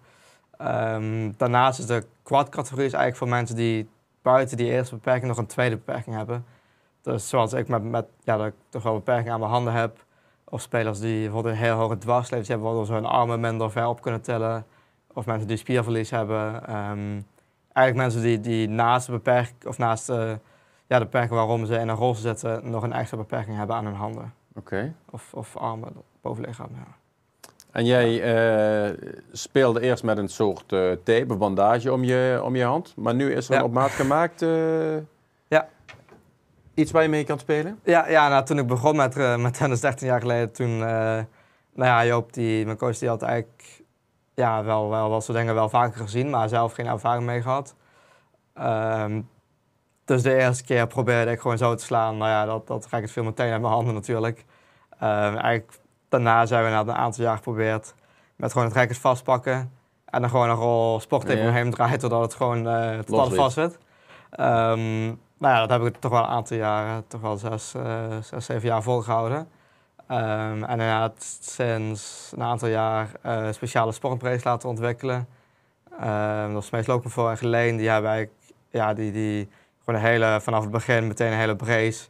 Um, 0.63 1.35
daarnaast 1.37 1.79
is 1.79 1.87
de 1.87 2.07
quad-categorie 2.23 2.83
eigenlijk 2.83 3.17
voor 3.17 3.29
mensen 3.29 3.57
die 3.57 3.89
buiten 4.23 4.57
die 4.57 4.71
eerste 4.71 4.95
beperking 4.95 5.27
nog 5.27 5.39
een 5.39 5.47
tweede 5.47 5.77
beperking 5.77 6.17
hebben. 6.17 6.45
Dus 7.03 7.29
zoals 7.29 7.53
ik 7.53 7.69
met, 7.69 7.83
met 7.83 8.07
ja, 8.23 8.37
dat 8.37 8.47
ik 8.47 8.55
toch 8.69 8.83
wel 8.83 8.95
beperking 8.95 9.31
aan 9.31 9.41
mijn 9.41 9.51
handen 9.51 9.73
heb. 9.73 10.05
Of 10.45 10.61
spelers 10.61 11.01
die 11.01 11.23
bijvoorbeeld 11.23 11.55
een 11.55 11.61
heel 11.61 11.77
hoge 11.77 11.99
dwarsleeftijd 11.99 12.49
hebben, 12.49 12.67
waardoor 12.67 12.87
ze 12.87 12.93
hun 12.93 13.07
armen 13.07 13.41
minder 13.41 13.71
ver 13.71 13.87
op 13.87 14.01
kunnen 14.01 14.23
tillen. 14.23 14.67
Of 15.13 15.27
mensen 15.27 15.49
die 15.49 15.57
spierverlies 15.57 16.11
hebben. 16.11 16.55
Um, 16.77 17.27
eigenlijk 17.73 17.97
mensen 17.97 18.23
die, 18.23 18.41
die 18.41 18.69
naast 18.69 19.07
de 19.07 19.13
beperking, 19.13 19.67
of 19.67 19.79
naast 19.79 20.11
uh, 20.11 20.33
ja, 20.87 20.99
de 20.99 21.05
beperking 21.05 21.33
waarom 21.33 21.67
ze 21.67 21.75
in 21.75 21.89
een 21.89 21.97
rol 21.97 22.15
zitten, 22.15 22.71
nog 22.71 22.83
een 22.83 22.93
extra 22.93 23.17
beperking 23.17 23.57
hebben 23.57 23.77
aan 23.77 23.85
hun 23.85 23.95
handen. 23.95 24.35
Oké. 24.55 24.95
Of, 25.11 25.35
of 25.35 25.57
armen, 25.57 25.93
bovenlichaam, 26.21 26.71
ja. 26.75 26.87
En 27.77 27.85
jij 27.85 28.35
uh, 28.89 28.97
speelde 29.33 29.81
eerst 29.81 30.03
met 30.03 30.19
een 30.19 30.29
soort 30.29 30.73
uh, 30.73 30.93
tape, 31.05 31.37
bandage 31.37 31.93
om 31.93 32.05
je, 32.05 32.41
om 32.45 32.57
je 32.57 32.65
hand. 32.65 32.95
Maar 32.97 33.15
nu 33.15 33.33
is 33.33 33.49
er 33.49 33.55
ja. 33.55 33.59
een 33.59 33.65
op 33.65 33.73
maat 33.73 33.91
gemaakt. 33.91 34.43
Uh, 34.43 34.97
ja. 35.49 35.69
Iets 36.75 36.91
waar 36.91 37.03
je 37.03 37.09
mee 37.09 37.25
kan 37.25 37.39
spelen? 37.39 37.79
Ja, 37.85 38.09
ja 38.09 38.29
nou, 38.29 38.45
toen 38.45 38.59
ik 38.59 38.67
begon 38.67 38.97
met, 38.97 39.15
met 39.39 39.55
tennis 39.55 39.81
13 39.81 40.07
jaar 40.07 40.21
geleden, 40.21 40.53
toen... 40.53 40.79
nou 40.79 41.27
ja, 41.75 42.07
Joop, 42.07 42.33
die, 42.33 42.65
mijn 42.65 42.77
coach, 42.77 42.99
die 42.99 43.09
had 43.09 43.23
eigenlijk 43.23 43.83
ja, 44.35 44.65
wel, 44.65 44.91
wel 44.91 45.09
wat 45.09 45.25
soort 45.25 45.39
dingen 45.39 45.55
wel 45.55 45.69
vaker 45.69 46.01
gezien, 46.01 46.31
maar 46.31 46.49
zelf 46.49 46.73
geen 46.73 46.87
ervaring 46.87 47.27
mee 47.27 47.43
gehad. 47.43 47.75
Um, 48.59 49.29
dus 50.05 50.23
de 50.23 50.35
eerste 50.35 50.65
keer 50.65 50.87
probeerde 50.87 51.31
ik 51.31 51.41
gewoon 51.41 51.59
zo 51.59 51.75
te 51.75 51.85
slaan. 51.85 52.17
Nou 52.17 52.31
ja, 52.31 52.45
dat, 52.45 52.67
dat 52.67 52.87
raakte 52.91 53.13
veel 53.13 53.25
meteen 53.25 53.53
uit 53.53 53.61
mijn 53.61 53.73
handen 53.73 53.95
natuurlijk. 53.95 54.45
Uh, 55.03 55.43
eigenlijk 55.43 55.79
daarna 56.23 56.47
zijn 56.47 56.65
we 56.65 56.71
na 56.71 56.81
een 56.81 56.93
aantal 56.93 57.25
jaar 57.25 57.37
geprobeerd 57.37 57.95
met 58.37 58.53
gewoon 58.53 58.67
het 58.67 58.77
racket 58.77 58.99
vastpakken. 58.99 59.73
En 60.05 60.21
dan 60.21 60.31
gewoon 60.31 60.49
een 60.49 60.57
rol 60.57 61.01
sporttape 61.01 61.39
ja. 61.39 61.49
omheen 61.49 61.71
draaien 61.71 61.99
totdat 61.99 62.23
het 62.23 62.35
gewoon 62.35 62.67
uh, 62.67 62.99
totdat 62.99 63.27
het 63.27 63.35
vast 63.35 63.55
zit. 63.55 63.79
Um, 64.41 65.21
nou 65.39 65.55
ja, 65.55 65.67
dat 65.67 65.71
heb 65.71 65.83
ik 65.83 65.97
toch 66.01 66.11
wel 66.11 66.21
een 66.21 66.29
aantal 66.29 66.57
jaren, 66.57 67.05
toch 67.07 67.21
wel 67.21 67.37
zes, 67.37 67.75
uh, 67.77 67.83
zes 68.21 68.45
zeven 68.45 68.69
jaar 68.69 68.83
volgehouden. 68.83 69.39
Um, 70.11 70.65
en 70.65 70.71
inderdaad 70.71 71.39
sinds 71.41 72.33
een 72.37 72.43
aantal 72.43 72.69
jaar 72.69 73.09
uh, 73.27 73.47
speciale 73.51 73.93
sportbrace 73.93 74.49
laten 74.49 74.69
ontwikkelen. 74.69 75.29
Um, 76.05 76.53
dat 76.53 76.63
is 76.63 76.71
meest 76.71 76.87
lopen 76.87 77.11
voor 77.11 77.31
en 77.31 77.39
Geleen. 77.39 77.77
Die 77.77 77.89
hebben 77.89 78.11
eigenlijk, 78.11 78.41
ja, 78.71 78.95
die, 78.95 79.13
die 79.13 79.49
gewoon 79.85 80.01
een 80.01 80.07
hele, 80.07 80.39
vanaf 80.41 80.61
het 80.61 80.71
begin 80.71 81.07
meteen 81.07 81.33
een 81.33 81.39
hele 81.39 81.57
brace 81.57 82.09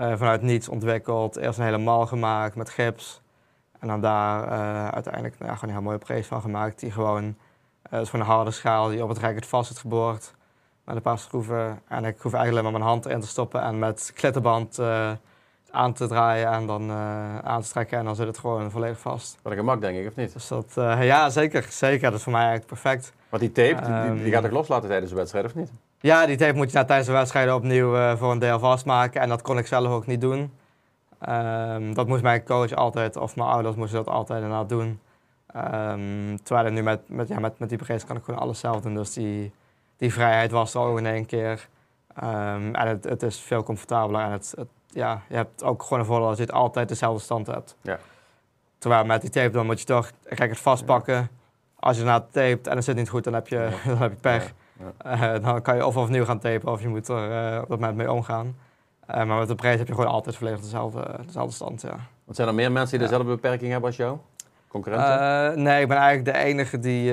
uh, 0.00 0.12
vanuit 0.16 0.42
niets 0.42 0.68
ontwikkeld. 0.68 1.36
Eerst 1.36 1.58
een 1.58 1.64
hele 1.64 1.78
mal 1.78 2.06
gemaakt 2.06 2.54
met 2.54 2.70
gips. 2.70 3.20
En 3.78 3.88
dan 3.88 4.00
daar 4.00 4.46
uh, 4.46 4.88
uiteindelijk 4.88 5.38
nou 5.38 5.50
ja, 5.50 5.56
gewoon 5.56 5.74
een 5.74 5.80
heel 5.80 5.90
mooie 5.90 6.04
brace 6.04 6.28
van 6.28 6.40
gemaakt. 6.40 6.80
Die 6.80 6.90
gewoon, 6.90 7.36
uh, 7.92 8.00
is 8.00 8.08
gewoon 8.08 8.26
een 8.26 8.32
harde 8.32 8.50
schaal 8.50 8.88
die 8.88 9.02
op 9.02 9.08
het 9.08 9.18
racket 9.18 9.46
vast 9.46 9.68
zit 9.68 9.78
geboord. 9.78 10.34
Met 10.84 10.96
een 10.96 11.02
paar 11.02 11.18
schroeven. 11.18 11.82
En 11.88 12.04
ik 12.04 12.20
hoef 12.20 12.32
eigenlijk 12.32 12.50
alleen 12.50 12.62
maar 12.62 12.72
mijn 12.72 12.84
hand 12.84 13.06
erin 13.06 13.20
te 13.20 13.26
stoppen 13.26 13.62
en 13.62 13.78
met 13.78 14.12
klittenband 14.14 14.80
aan 15.70 15.92
te 15.92 16.06
draaien 16.06 16.52
en 16.52 16.66
dan 16.66 16.90
aan 17.42 17.62
te 17.62 17.68
trekken. 17.68 17.98
En 17.98 18.04
dan 18.04 18.16
zit 18.16 18.26
het 18.26 18.38
gewoon 18.38 18.70
volledig 18.70 18.98
vast. 18.98 19.38
Wat 19.42 19.52
een 19.52 19.58
gemak 19.58 19.80
denk 19.80 19.98
ik, 19.98 20.06
of 20.06 20.16
niet? 20.16 20.32
Dus 20.32 20.48
dat, 20.48 20.72
ja, 20.74 21.30
zeker. 21.30 21.66
Zeker. 21.68 22.10
Dat 22.10 22.18
is 22.18 22.22
voor 22.22 22.32
mij 22.32 22.46
eigenlijk 22.46 22.70
perfect. 22.70 23.12
Want 23.28 23.42
die 23.42 23.52
tape, 23.52 24.12
die, 24.12 24.22
die, 24.22 24.32
gaat 24.32 24.42
toch 24.42 24.52
loslaten 24.52 24.88
tijdens 24.88 25.10
de 25.10 25.16
wedstrijd, 25.16 25.44
of 25.44 25.54
niet? 25.54 25.70
Ja, 26.00 26.26
die 26.26 26.36
tape 26.36 26.56
moet 26.56 26.68
je 26.70 26.74
nou, 26.74 26.86
tijdens 26.86 27.08
de 27.08 27.14
wedstrijden 27.14 27.54
opnieuw 27.54 27.96
uh, 27.96 28.16
voor 28.16 28.30
een 28.30 28.38
deel 28.38 28.58
vastmaken. 28.58 29.20
En 29.20 29.28
dat 29.28 29.42
kon 29.42 29.58
ik 29.58 29.66
zelf 29.66 29.86
ook 29.86 30.06
niet 30.06 30.20
doen. 30.20 30.52
Um, 31.28 31.94
dat 31.94 32.06
moest 32.06 32.22
mijn 32.22 32.44
coach 32.44 32.72
altijd, 32.72 33.16
of 33.16 33.36
mijn 33.36 33.48
ouders 33.48 33.76
moesten 33.76 34.04
dat 34.04 34.14
altijd 34.14 34.42
inderdaad 34.42 34.68
doen. 34.68 35.00
Um, 35.56 36.42
terwijl 36.42 36.70
nu 36.70 36.82
met, 36.82 37.00
met, 37.06 37.28
ja, 37.28 37.38
met, 37.38 37.58
met 37.58 37.68
die 37.68 37.78
brace 37.78 38.06
kan 38.06 38.16
ik 38.16 38.24
gewoon 38.24 38.40
alles 38.40 38.60
zelf 38.60 38.80
doen. 38.80 38.94
Dus 38.94 39.12
die, 39.12 39.52
die 39.96 40.12
vrijheid 40.12 40.50
was 40.50 40.74
er 40.74 40.80
ook 40.80 40.98
in 40.98 41.06
één 41.06 41.26
keer. 41.26 41.68
Um, 42.22 42.74
en 42.74 42.88
het, 42.88 43.04
het 43.04 43.22
is 43.22 43.40
veel 43.40 43.62
comfortabeler. 43.62 44.20
En 44.20 44.30
het, 44.30 44.52
het, 44.56 44.68
ja, 44.86 45.22
je 45.28 45.34
hebt 45.34 45.62
ook 45.62 45.82
gewoon 45.82 45.98
een 45.98 46.04
voordeel 46.04 46.28
als 46.28 46.36
je 46.36 46.42
het 46.42 46.52
altijd 46.52 46.88
dezelfde 46.88 47.22
stand 47.22 47.46
hebt. 47.46 47.76
Ja. 47.80 47.98
Terwijl 48.78 49.04
met 49.04 49.20
die 49.20 49.30
tape 49.30 49.50
dan 49.50 49.66
moet 49.66 49.80
je 49.80 49.86
toch 49.86 50.10
het 50.24 50.58
vastpakken. 50.58 51.30
Als 51.78 51.96
je 51.96 52.04
na 52.04 52.20
tapet 52.20 52.66
en 52.66 52.76
het 52.76 52.84
zit 52.84 52.96
niet 52.96 53.08
goed, 53.08 53.24
dan 53.24 53.34
heb 53.34 53.48
je, 53.48 53.56
ja. 53.56 53.70
dan 53.90 53.98
heb 53.98 54.10
je 54.10 54.16
pech. 54.16 54.44
Ja. 54.44 54.52
Ja. 54.80 55.34
Uh, 55.36 55.44
dan 55.44 55.62
kan 55.62 55.76
je 55.76 55.86
of 55.86 55.96
opnieuw 55.96 56.24
gaan 56.24 56.38
tapen 56.38 56.72
of 56.72 56.82
je 56.82 56.88
moet 56.88 57.08
er 57.08 57.54
uh, 57.54 57.62
op 57.62 57.68
dat 57.68 57.78
moment 57.78 57.96
mee 57.96 58.12
omgaan. 58.12 58.56
Uh, 59.10 59.16
maar 59.24 59.38
met 59.38 59.48
de 59.48 59.54
prijs 59.54 59.78
heb 59.78 59.86
je 59.86 59.94
gewoon 59.94 60.10
altijd 60.10 60.36
volledig 60.36 60.60
dezelfde, 60.60 61.18
dezelfde 61.26 61.54
stand. 61.54 61.82
Ja. 61.82 61.96
Want 62.24 62.36
zijn 62.36 62.48
er 62.48 62.54
meer 62.54 62.72
mensen 62.72 62.98
die 62.98 63.08
dezelfde 63.08 63.30
beperking 63.30 63.70
hebben 63.70 63.88
als 63.88 63.96
jou? 63.96 64.18
Concurrenten? 64.68 65.62
nee, 65.62 65.82
ik 65.82 65.88
ben 65.88 65.96
eigenlijk 65.96 66.36
de 66.36 66.44
enige 66.44 66.78
die, 66.78 67.04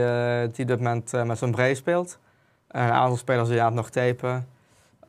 die 0.52 0.62
op 0.62 0.68
dit 0.68 0.78
moment 0.78 1.12
met 1.12 1.38
zo'n 1.38 1.52
brace 1.52 1.76
speelt. 1.76 2.20
een 2.68 2.92
aantal 2.92 3.18
spelers 3.18 3.50
die 3.50 3.62
aan 3.62 3.66
het 3.66 3.76
nog 3.76 3.90
tapen. 3.90 4.48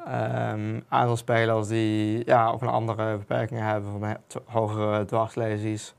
Een 0.04 0.84
aantal 0.88 1.16
spelers 1.16 1.68
die 1.68 2.22
ja, 2.26 2.48
ook 2.48 2.62
een 2.62 2.68
andere 2.68 3.16
beperkingen 3.16 3.64
hebben, 3.64 3.90
van 3.90 4.16
hogere 4.44 5.04
dwarslesies. 5.04 5.94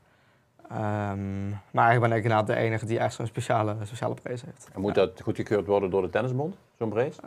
Um, 0.72 1.48
maar 1.70 1.84
eigenlijk 1.84 2.00
ben 2.00 2.12
ik 2.12 2.22
inderdaad 2.22 2.46
de 2.46 2.54
enige 2.54 2.86
die 2.86 2.98
echt 2.98 3.14
zo'n 3.14 3.26
speciale, 3.26 3.76
speciale 3.82 4.14
brace 4.14 4.44
heeft. 4.44 4.68
En 4.74 4.80
moet 4.80 4.94
ja. 4.94 5.04
dat 5.04 5.20
goedgekeurd 5.20 5.66
worden 5.66 5.90
door 5.90 6.02
de 6.02 6.10
tennisbond, 6.10 6.56
zo'n 6.78 6.88
brace? 6.88 7.20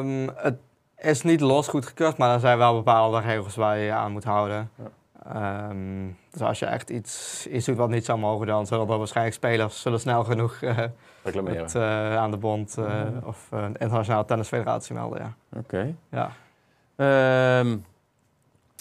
Um, 0.00 0.30
het 0.34 0.58
is 0.98 1.22
niet 1.22 1.40
los 1.40 1.68
goedgekeurd, 1.68 2.16
maar 2.16 2.34
er 2.34 2.40
zijn 2.40 2.58
wel 2.58 2.74
bepaalde 2.74 3.20
regels 3.20 3.54
waar 3.54 3.78
je 3.78 3.84
je 3.84 3.92
aan 3.92 4.12
moet 4.12 4.24
houden. 4.24 4.70
Ja. 4.74 5.68
Um, 5.68 6.16
dus 6.30 6.40
als 6.40 6.58
je 6.58 6.66
echt 6.66 6.90
iets, 6.90 7.46
iets 7.46 7.66
doet 7.66 7.76
wat 7.76 7.88
niet 7.88 8.04
zou 8.04 8.18
mogen, 8.18 8.46
dan 8.46 8.66
zullen 8.66 8.88
er 8.88 8.98
waarschijnlijk 8.98 9.36
spelers 9.36 9.80
zullen 9.80 10.00
snel 10.00 10.24
genoeg 10.24 10.60
uh, 10.60 10.78
het, 11.22 11.74
uh, 11.74 12.16
aan 12.16 12.30
de 12.30 12.36
bond 12.36 12.76
uh, 12.78 12.86
mm. 12.86 13.20
of 13.24 13.48
een 13.50 13.76
internationale 13.76 14.24
tennisfederatie 14.24 14.94
melden. 14.94 15.18
Ja. 15.18 15.34
Oké. 15.58 15.64
Okay. 15.64 15.94
Ja. 16.10 16.30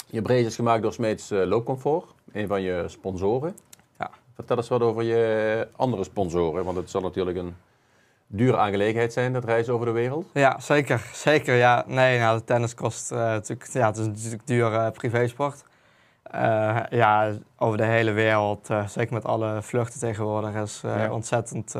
je 0.07 0.21
brace 0.21 0.45
is 0.45 0.55
gemaakt 0.55 0.81
door 0.81 0.93
Smeets 0.93 1.29
Loopcomfort, 1.29 2.13
een 2.31 2.47
van 2.47 2.61
je 2.61 2.83
sponsoren. 2.87 3.55
Vertel 4.39 4.57
eens 4.57 4.67
wat 4.67 4.81
over 4.81 5.03
je 5.03 5.67
andere 5.75 6.03
sponsoren, 6.03 6.63
want 6.63 6.77
het 6.77 6.89
zal 6.89 7.01
natuurlijk 7.01 7.37
een 7.37 7.55
dure 8.27 8.57
aangelegenheid 8.57 9.13
zijn, 9.13 9.33
dat 9.33 9.43
reizen 9.43 9.73
over 9.73 9.85
de 9.85 9.91
wereld. 9.91 10.25
Ja, 10.33 10.59
zeker. 10.59 11.09
Zeker, 11.13 11.55
ja. 11.55 11.83
Nee, 11.87 12.19
nou, 12.19 12.37
de 12.37 12.43
tennis 12.43 12.73
kost 12.73 13.11
uh, 13.11 13.17
natuurlijk, 13.17 13.69
ja, 13.73 13.87
het 13.87 13.97
is 13.97 14.05
natuurlijk 14.05 14.47
duur 14.47 14.71
uh, 14.71 14.89
privésport. 14.89 15.63
Uh, 16.35 16.79
ja, 16.89 17.31
over 17.57 17.77
de 17.77 17.85
hele 17.85 18.11
wereld, 18.11 18.69
zeker 18.87 19.13
met 19.13 19.25
alle 19.25 19.61
vluchten 19.61 19.99
tegenwoordig, 19.99 20.55
is 20.55 20.81
ja. 20.81 21.11
ontzettend, 21.11 21.75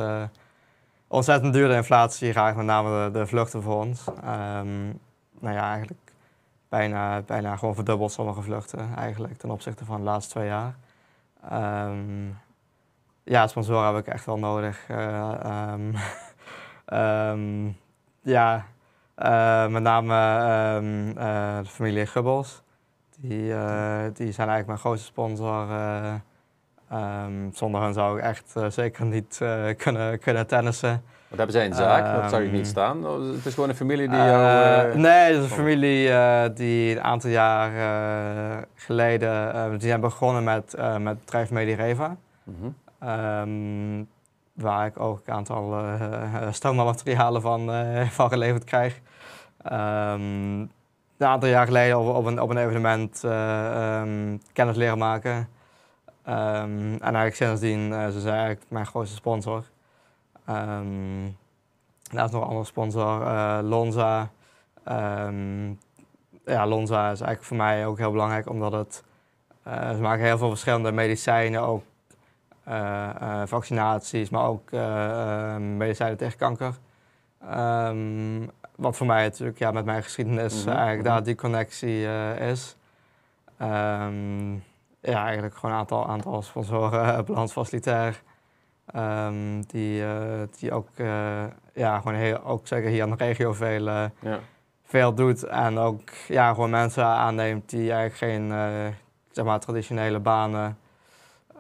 ontzettend 1.08 1.54
duur 1.54 1.68
de 1.68 1.76
inflatie, 1.76 2.32
raakt 2.32 2.58
met 2.58 2.66
name 2.66 3.12
de, 3.12 3.20
de 3.20 3.28
vluchten 3.28 3.62
voor 3.62 3.76
ons. 3.76 4.04
Ehm, 4.24 4.86
nou 5.40 5.56
ja, 5.56 5.70
eigenlijk 5.70 6.12
bijna, 6.70 7.22
bijna 7.22 7.56
gewoon 7.56 7.76
verdubbeld 7.76 8.12
sommige 8.12 8.42
vluchten 8.42 8.96
eigenlijk 8.96 9.38
ten 9.38 9.52
opzichte 9.52 9.86
van 9.86 9.98
de 9.98 10.04
laatste 10.04 10.32
twee 10.32 10.48
jaar. 10.48 10.76
Ehm, 11.50 12.28
ja, 13.24 13.48
sponsoren 13.48 13.96
heb 13.96 14.08
ik 14.08 14.14
echt 14.14 14.26
wel 14.26 14.40
nodig. 14.40 14.86
Ehm, 14.88 15.94
ehm, 16.86 17.68
ja, 18.22 18.66
eh, 19.16 19.68
met 19.68 19.84
name 19.84 20.16
eh, 21.18 21.58
de 21.58 21.70
familie 21.70 22.06
Gubbels. 22.06 22.62
Die, 23.18 23.54
die 24.14 24.32
zijn 24.32 24.50
eigenlijk 24.50 24.68
mijn 24.68 24.78
grootste 24.78 25.06
sponsor. 25.06 25.68
zonder 27.52 27.82
hen 27.82 27.94
zou 27.94 28.18
ik 28.18 28.24
echt 28.24 28.54
zeker 28.68 29.06
niet 29.06 29.42
kunnen, 29.78 30.20
kunnen 30.20 30.48
tennissen. 30.48 31.04
Wat 31.28 31.38
hebben 31.38 31.56
zij 31.56 31.66
een 31.66 31.74
zaak? 31.74 32.22
dat 32.22 32.30
zag 32.30 32.42
ik 32.42 32.52
niet 32.52 32.68
staan. 32.68 33.08
Oh, 33.08 33.32
het 33.34 33.46
is 33.46 33.54
gewoon 33.54 33.70
een 33.70 33.76
familie 33.76 34.10
die 34.10 34.18
jou... 34.18 34.98
nee, 34.98 35.12
het 35.12 35.36
is 35.36 35.44
een 35.44 35.58
familie 35.58 36.10
die 36.54 36.96
een 36.96 37.04
aantal 37.04 37.30
jaar 37.30 37.72
geleden... 38.76 39.70
die 39.72 39.88
zijn 39.88 40.02
begonnen 40.02 40.44
met, 40.44 40.76
met 40.78 41.08
het 41.08 41.20
bedrijf 41.20 41.52
Medireva. 41.52 42.16
Mm 42.44 42.76
Um, 43.04 44.10
waar 44.54 44.86
ik 44.86 45.00
ook 45.00 45.22
een 45.26 45.34
aantal 45.34 45.80
uh, 45.80 46.52
van, 47.42 47.76
uh, 47.76 48.08
van 48.10 48.30
geleverd 48.30 48.64
krijg. 48.64 49.02
Um, 49.72 50.72
een 51.18 51.28
aantal 51.28 51.50
jaar 51.50 51.66
geleden 51.66 52.00
op, 52.00 52.16
op, 52.16 52.26
een, 52.26 52.42
op 52.42 52.50
een 52.50 52.58
evenement 52.58 53.24
um, 53.24 54.42
kennis 54.54 54.76
leren 54.76 54.98
maken. 54.98 55.50
En 56.24 57.00
eigenlijk 57.02 57.36
sindsdien, 57.36 57.92
uh, 57.92 58.08
ze 58.08 58.20
zijn 58.20 58.36
eigenlijk 58.36 58.66
mijn 58.70 58.86
grootste 58.86 59.16
sponsor. 59.16 59.64
Um, 60.50 61.38
daarnaast 62.04 62.34
nog 62.34 62.42
een 62.42 62.48
andere 62.48 62.66
sponsor, 62.66 63.26
Lonza. 63.64 64.30
ja, 66.46 66.68
Lonza 66.68 67.12
is 67.12 67.22
eigenlijk 67.22 67.44
voor 67.44 67.58
mij 67.58 67.86
ook 67.86 67.98
heel 67.98 68.12
belangrijk, 68.12 68.50
omdat 68.50 68.72
het, 68.72 69.04
ze 69.66 70.00
maken 70.02 70.26
heel 70.26 70.38
veel 70.38 70.50
verschillende 70.50 70.92
medicijnen, 70.92 71.62
ook 71.62 71.84
eh, 71.84 71.88
eh, 71.88 71.89
vaccinaties, 73.46 74.30
maar 74.30 74.46
ook 74.46 74.72
eh, 74.72 75.58
medicijnen 75.58 76.18
tegen 76.18 76.38
kanker. 76.38 76.74
Um, 77.54 78.50
wat 78.76 78.98
voor 78.98 79.08
mij 79.08 79.24
natuurlijk 79.24 79.60
ja, 79.60 79.72
met 79.72 79.86
mijn 79.86 80.04
geschiedenis 80.04 80.66
mm 80.66 80.72
eigenlijk 80.72 81.04
daar 81.04 81.24
die 81.24 81.36
connectie 81.36 82.08
is. 82.38 82.76
Um, 83.62 84.64
ja, 85.02 85.24
eigenlijk 85.24 85.56
gewoon 85.56 85.72
een 85.72 85.82
aantal, 85.82 86.08
aantal 86.08 86.42
sponsoren, 86.42 87.26
Balans 87.26 87.52
Facilitair. 87.52 88.22
Um, 88.96 89.66
die, 89.66 90.02
uh, 90.02 90.12
die 90.60 90.72
ook, 90.72 90.88
uh, 90.96 91.44
ja, 91.74 91.98
gewoon 91.98 92.14
heel, 92.14 92.44
ook 92.44 92.68
zeker 92.68 92.90
hier 92.90 93.04
in 93.04 93.10
de 93.10 93.26
regio 93.26 93.54
veel, 93.54 93.88
uh, 93.88 94.04
ja. 94.20 94.40
veel 94.84 95.14
doet. 95.14 95.44
En 95.44 95.78
ook 95.78 96.10
ja, 96.28 96.54
gewoon 96.54 96.70
mensen 96.70 97.06
aanneemt 97.06 97.70
die 97.70 97.92
eigenlijk 97.92 98.16
geen 98.16 98.52
zeg 99.32 99.46
maar, 99.46 99.60
traditionele 99.60 100.20
banen 100.20 100.78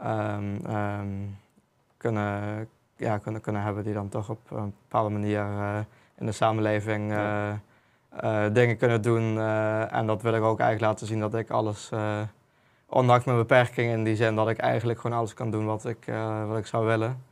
um, 0.06 0.66
um, 0.76 1.38
kunnen, 1.98 2.68
ja, 2.96 3.18
kunnen, 3.18 3.42
kunnen 3.42 3.62
hebben 3.62 3.84
die 3.84 3.94
dan 3.94 4.10
toch 4.10 4.30
op 4.30 4.52
een 4.52 4.74
bepaalde 4.82 5.10
manier 5.10 5.42
uh, 5.42 5.78
in 6.18 6.26
de 6.26 6.32
samenleving 6.32 7.12
uh, 7.12 7.52
uh, 8.24 8.46
dingen 8.54 8.78
kunnen 8.78 9.02
doen. 9.02 9.40
en 9.90 10.08
dat 10.08 10.22
wil 10.22 10.34
ik 10.34 10.42
ook 10.42 10.60
eigenlijk 10.60 10.92
laten 10.92 11.08
zien 11.08 11.20
dat 11.20 11.36
ik 11.36 11.50
alles, 11.50 11.92
ondanks 12.86 13.26
mijn 13.26 13.38
beperking 13.38 13.92
in 13.92 14.04
die 14.04 14.16
zin, 14.16 14.36
dat 14.36 14.50
ik 14.50 14.58
eigenlijk 14.58 15.00
gewoon 15.00 15.18
alles 15.18 15.34
kan 15.34 15.52
doen 15.52 15.66
wat 15.66 15.86
ik, 15.86 16.06
wat 16.48 16.58
ik 16.58 16.66
zou 16.66 16.86
willen. 16.86 17.24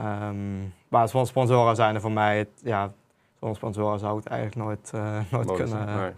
Um, 0.00 0.74
maar 0.88 1.08
sponsoren 1.08 1.76
zijn 1.76 1.94
er 1.94 2.00
voor 2.00 2.12
mij, 2.12 2.48
ja, 2.62 2.92
zonder 3.38 3.56
sponsoren 3.56 3.98
zou 3.98 4.18
ik 4.18 4.24
het 4.24 4.32
eigenlijk 4.32 4.66
nooit, 4.66 4.92
nooit 5.30 5.52
kunnen, 5.52 5.86
nee. 5.86 6.12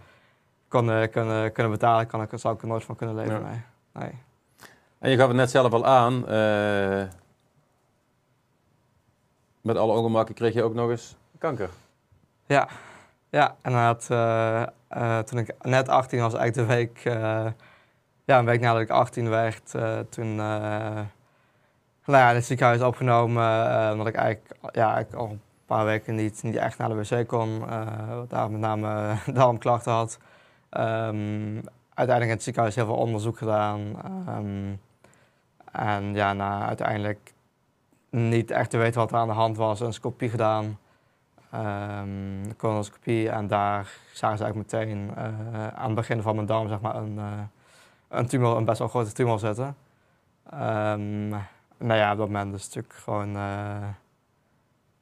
kunnen, 0.67 1.09
kunnen, 1.09 1.51
kunnen 1.51 1.71
betalen. 1.71 2.07
Kan 2.07 2.21
ik, 2.21 2.29
zou 2.33 2.55
ik 2.55 2.61
er 2.61 2.67
nooit 2.67 2.83
van 2.83 2.95
kunnen 2.95 3.15
leven. 3.15 3.43
Nee. 3.43 3.61
nee. 3.93 4.24
En 4.99 5.09
je 5.09 5.17
gaf 5.17 5.27
het 5.27 5.35
net 5.35 5.49
zelf 5.49 5.73
al 5.73 5.85
aan. 5.85 6.13
Uh, 6.13 7.03
met 9.61 9.77
alle 9.77 9.93
ongemakken 9.93 10.35
kreeg 10.35 10.53
je 10.53 10.63
ook 10.63 10.73
nog 10.73 10.89
eens 10.89 11.15
kanker. 11.37 11.69
Ja, 12.45 12.67
ja 13.29 13.55
inderdaad. 13.63 14.07
Uh, 14.11 14.63
uh, 14.97 15.19
toen 15.19 15.39
ik 15.39 15.55
net 15.61 15.89
18 15.89 16.19
was, 16.19 16.33
eigenlijk 16.33 16.69
de 16.69 16.75
week, 16.75 16.99
ja, 18.25 18.39
een 18.39 18.45
week 18.45 18.61
nadat 18.61 18.81
ik 18.81 18.89
18 18.89 19.29
werd, 19.29 19.71
toen 20.09 20.35
nou 20.35 21.07
ja, 22.05 22.29
in 22.29 22.35
het 22.35 22.45
ziekenhuis 22.45 22.81
opgenomen. 22.81 23.91
omdat 23.91 24.07
ik 24.07 24.15
eigenlijk, 24.15 24.55
ja, 24.71 25.05
al 25.13 25.29
een 25.29 25.41
paar 25.65 25.85
weken 25.85 26.15
niet, 26.15 26.43
niet 26.43 26.55
echt 26.55 26.77
naar 26.77 26.89
de 26.89 26.95
wc 26.95 27.27
kon. 27.27 27.63
daar 28.27 28.51
met 28.51 28.59
name 28.59 29.15
darmklachten 29.33 29.91
had. 29.91 30.17
Um, 30.77 31.61
uiteindelijk 31.93 32.23
in 32.23 32.29
het 32.29 32.43
ziekenhuis 32.43 32.75
heel 32.75 32.85
veel 32.85 32.95
onderzoek 32.95 33.37
gedaan. 33.37 33.79
Um, 34.29 34.79
en 35.77 36.13
ja, 36.13 36.33
na 36.33 36.67
uiteindelijk 36.67 37.33
niet 38.09 38.51
echt 38.51 38.69
te 38.69 38.77
weten 38.77 38.99
wat 38.99 39.11
er 39.11 39.17
aan 39.17 39.27
de 39.27 39.33
hand 39.33 39.57
was, 39.57 39.79
een 39.79 39.93
scopie 39.93 40.29
gedaan. 40.29 40.79
Um, 41.55 42.55
colonoscopie 42.57 43.29
en 43.29 43.47
daar 43.47 43.91
zagen 44.13 44.37
ze 44.37 44.43
eigenlijk 44.43 44.71
meteen 44.71 45.11
uh, 45.17 45.67
aan 45.67 45.85
het 45.85 45.95
begin 45.95 46.21
van 46.21 46.35
mijn 46.35 46.47
darm 46.47 46.67
zeg 46.67 46.81
maar, 46.81 46.95
een, 46.95 47.15
uh, 47.15 47.23
een 48.07 48.27
tumor, 48.27 48.57
een 48.57 48.65
best 48.65 48.79
wel 48.79 48.87
grote 48.87 49.11
tumor 49.11 49.39
zitten. 49.39 49.75
Um, 50.53 51.29
nou 51.77 51.99
ja, 51.99 52.11
op 52.11 52.17
dat 52.17 52.27
moment 52.27 52.55
is 52.55 52.63
het 52.63 52.75
natuurlijk 52.75 53.03
gewoon, 53.03 53.35
uh, 53.35 53.87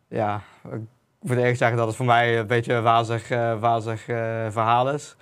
ja, 0.07 0.41
ik 0.71 0.81
moet 1.19 1.37
eerlijk 1.37 1.57
zeggen 1.57 1.77
dat 1.77 1.87
het 1.87 1.95
voor 1.95 2.05
mij 2.05 2.39
een 2.39 2.47
beetje 2.47 2.73
een 2.73 3.59
wazig, 3.59 4.03
verhaal 4.51 4.89
is. 4.89 5.15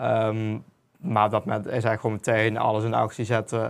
Um, 0.00 0.64
maar 0.98 1.24
op 1.24 1.30
dat 1.30 1.44
moment 1.44 1.64
is 1.64 1.70
eigenlijk 1.70 2.00
gewoon 2.00 2.16
meteen 2.16 2.58
alles 2.58 2.84
in 2.84 2.94
actie 2.94 3.24
zetten 3.24 3.60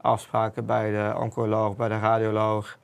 afspraken 0.00 0.66
bij 0.66 0.90
de 0.90 1.18
oncoloog, 1.18 1.76
bij 1.76 1.88
de 1.88 1.98
radioloog, 1.98 2.78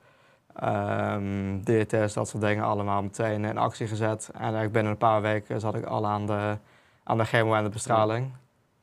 um, 0.63 1.63
diëtist, 1.63 2.15
dat 2.15 2.27
soort 2.27 2.43
dingen 2.43 2.63
allemaal 2.63 3.01
meteen 3.01 3.45
in 3.45 3.57
actie 3.57 3.87
gezet. 3.87 4.29
En 4.33 4.41
eigenlijk 4.41 4.71
binnen 4.71 4.91
een 4.91 4.97
paar 4.97 5.21
weken 5.21 5.59
zat 5.59 5.75
ik 5.75 5.85
al 5.85 6.07
aan 6.07 6.25
de, 6.25 6.57
aan 7.03 7.17
de 7.17 7.25
chemo 7.25 7.53
en 7.53 7.63
de 7.63 7.69
bestraling. 7.69 8.31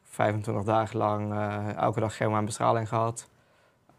25 0.03 0.64
dagen 0.64 0.97
lang 0.97 1.33
uh, 1.33 1.77
elke 1.77 2.01
dag 2.01 2.14
chemo 2.14 2.37
en 2.37 2.45
bestraling 2.45 2.88
gehad. 2.88 3.31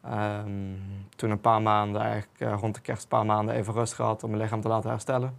Um, 0.06 1.08
toen 1.16 1.30
een 1.30 1.42
paar 1.42 1.62
maanden, 1.62 2.02
eigenlijk 2.02 2.40
uh, 2.40 2.54
rond 2.60 2.76
de 2.76 2.82
kerst, 2.82 3.04
een 3.04 3.10
paar 3.10 3.26
maanden 3.26 3.56
even 3.56 3.74
rust 3.74 3.94
gehad 3.94 4.24
om 4.24 4.30
mijn 4.30 4.42
lichaam 4.42 4.62
te 4.62 4.68
laten 4.68 4.90
herstellen. 4.90 5.38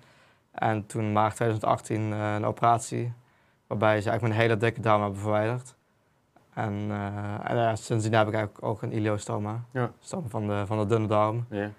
En 0.51 0.87
toen 0.87 1.13
maart 1.13 1.35
2018 1.35 2.11
uh, 2.11 2.35
een 2.35 2.45
operatie, 2.45 3.13
waarbij 3.67 4.01
ze 4.01 4.11
eigenlijk 4.11 4.23
mijn 4.23 4.49
hele 4.49 4.57
dikke 4.57 4.81
darm 4.81 5.03
hebben 5.03 5.21
verwijderd. 5.21 5.75
En, 6.55 6.73
uh, 6.73 7.51
en 7.51 7.57
ja, 7.57 7.77
sindsdien 7.77 8.15
heb 8.15 8.29
ik 8.29 8.35
eigenlijk 8.35 8.65
ook 8.65 8.83
een 8.83 8.93
iliostoma. 8.93 9.61
Ja. 9.71 9.91
Stoma 10.01 10.29
van 10.29 10.47
de, 10.47 10.63
van 10.67 10.79
de 10.79 10.87
dunne 10.87 11.07
darm. 11.07 11.47
Ja. 11.51 11.71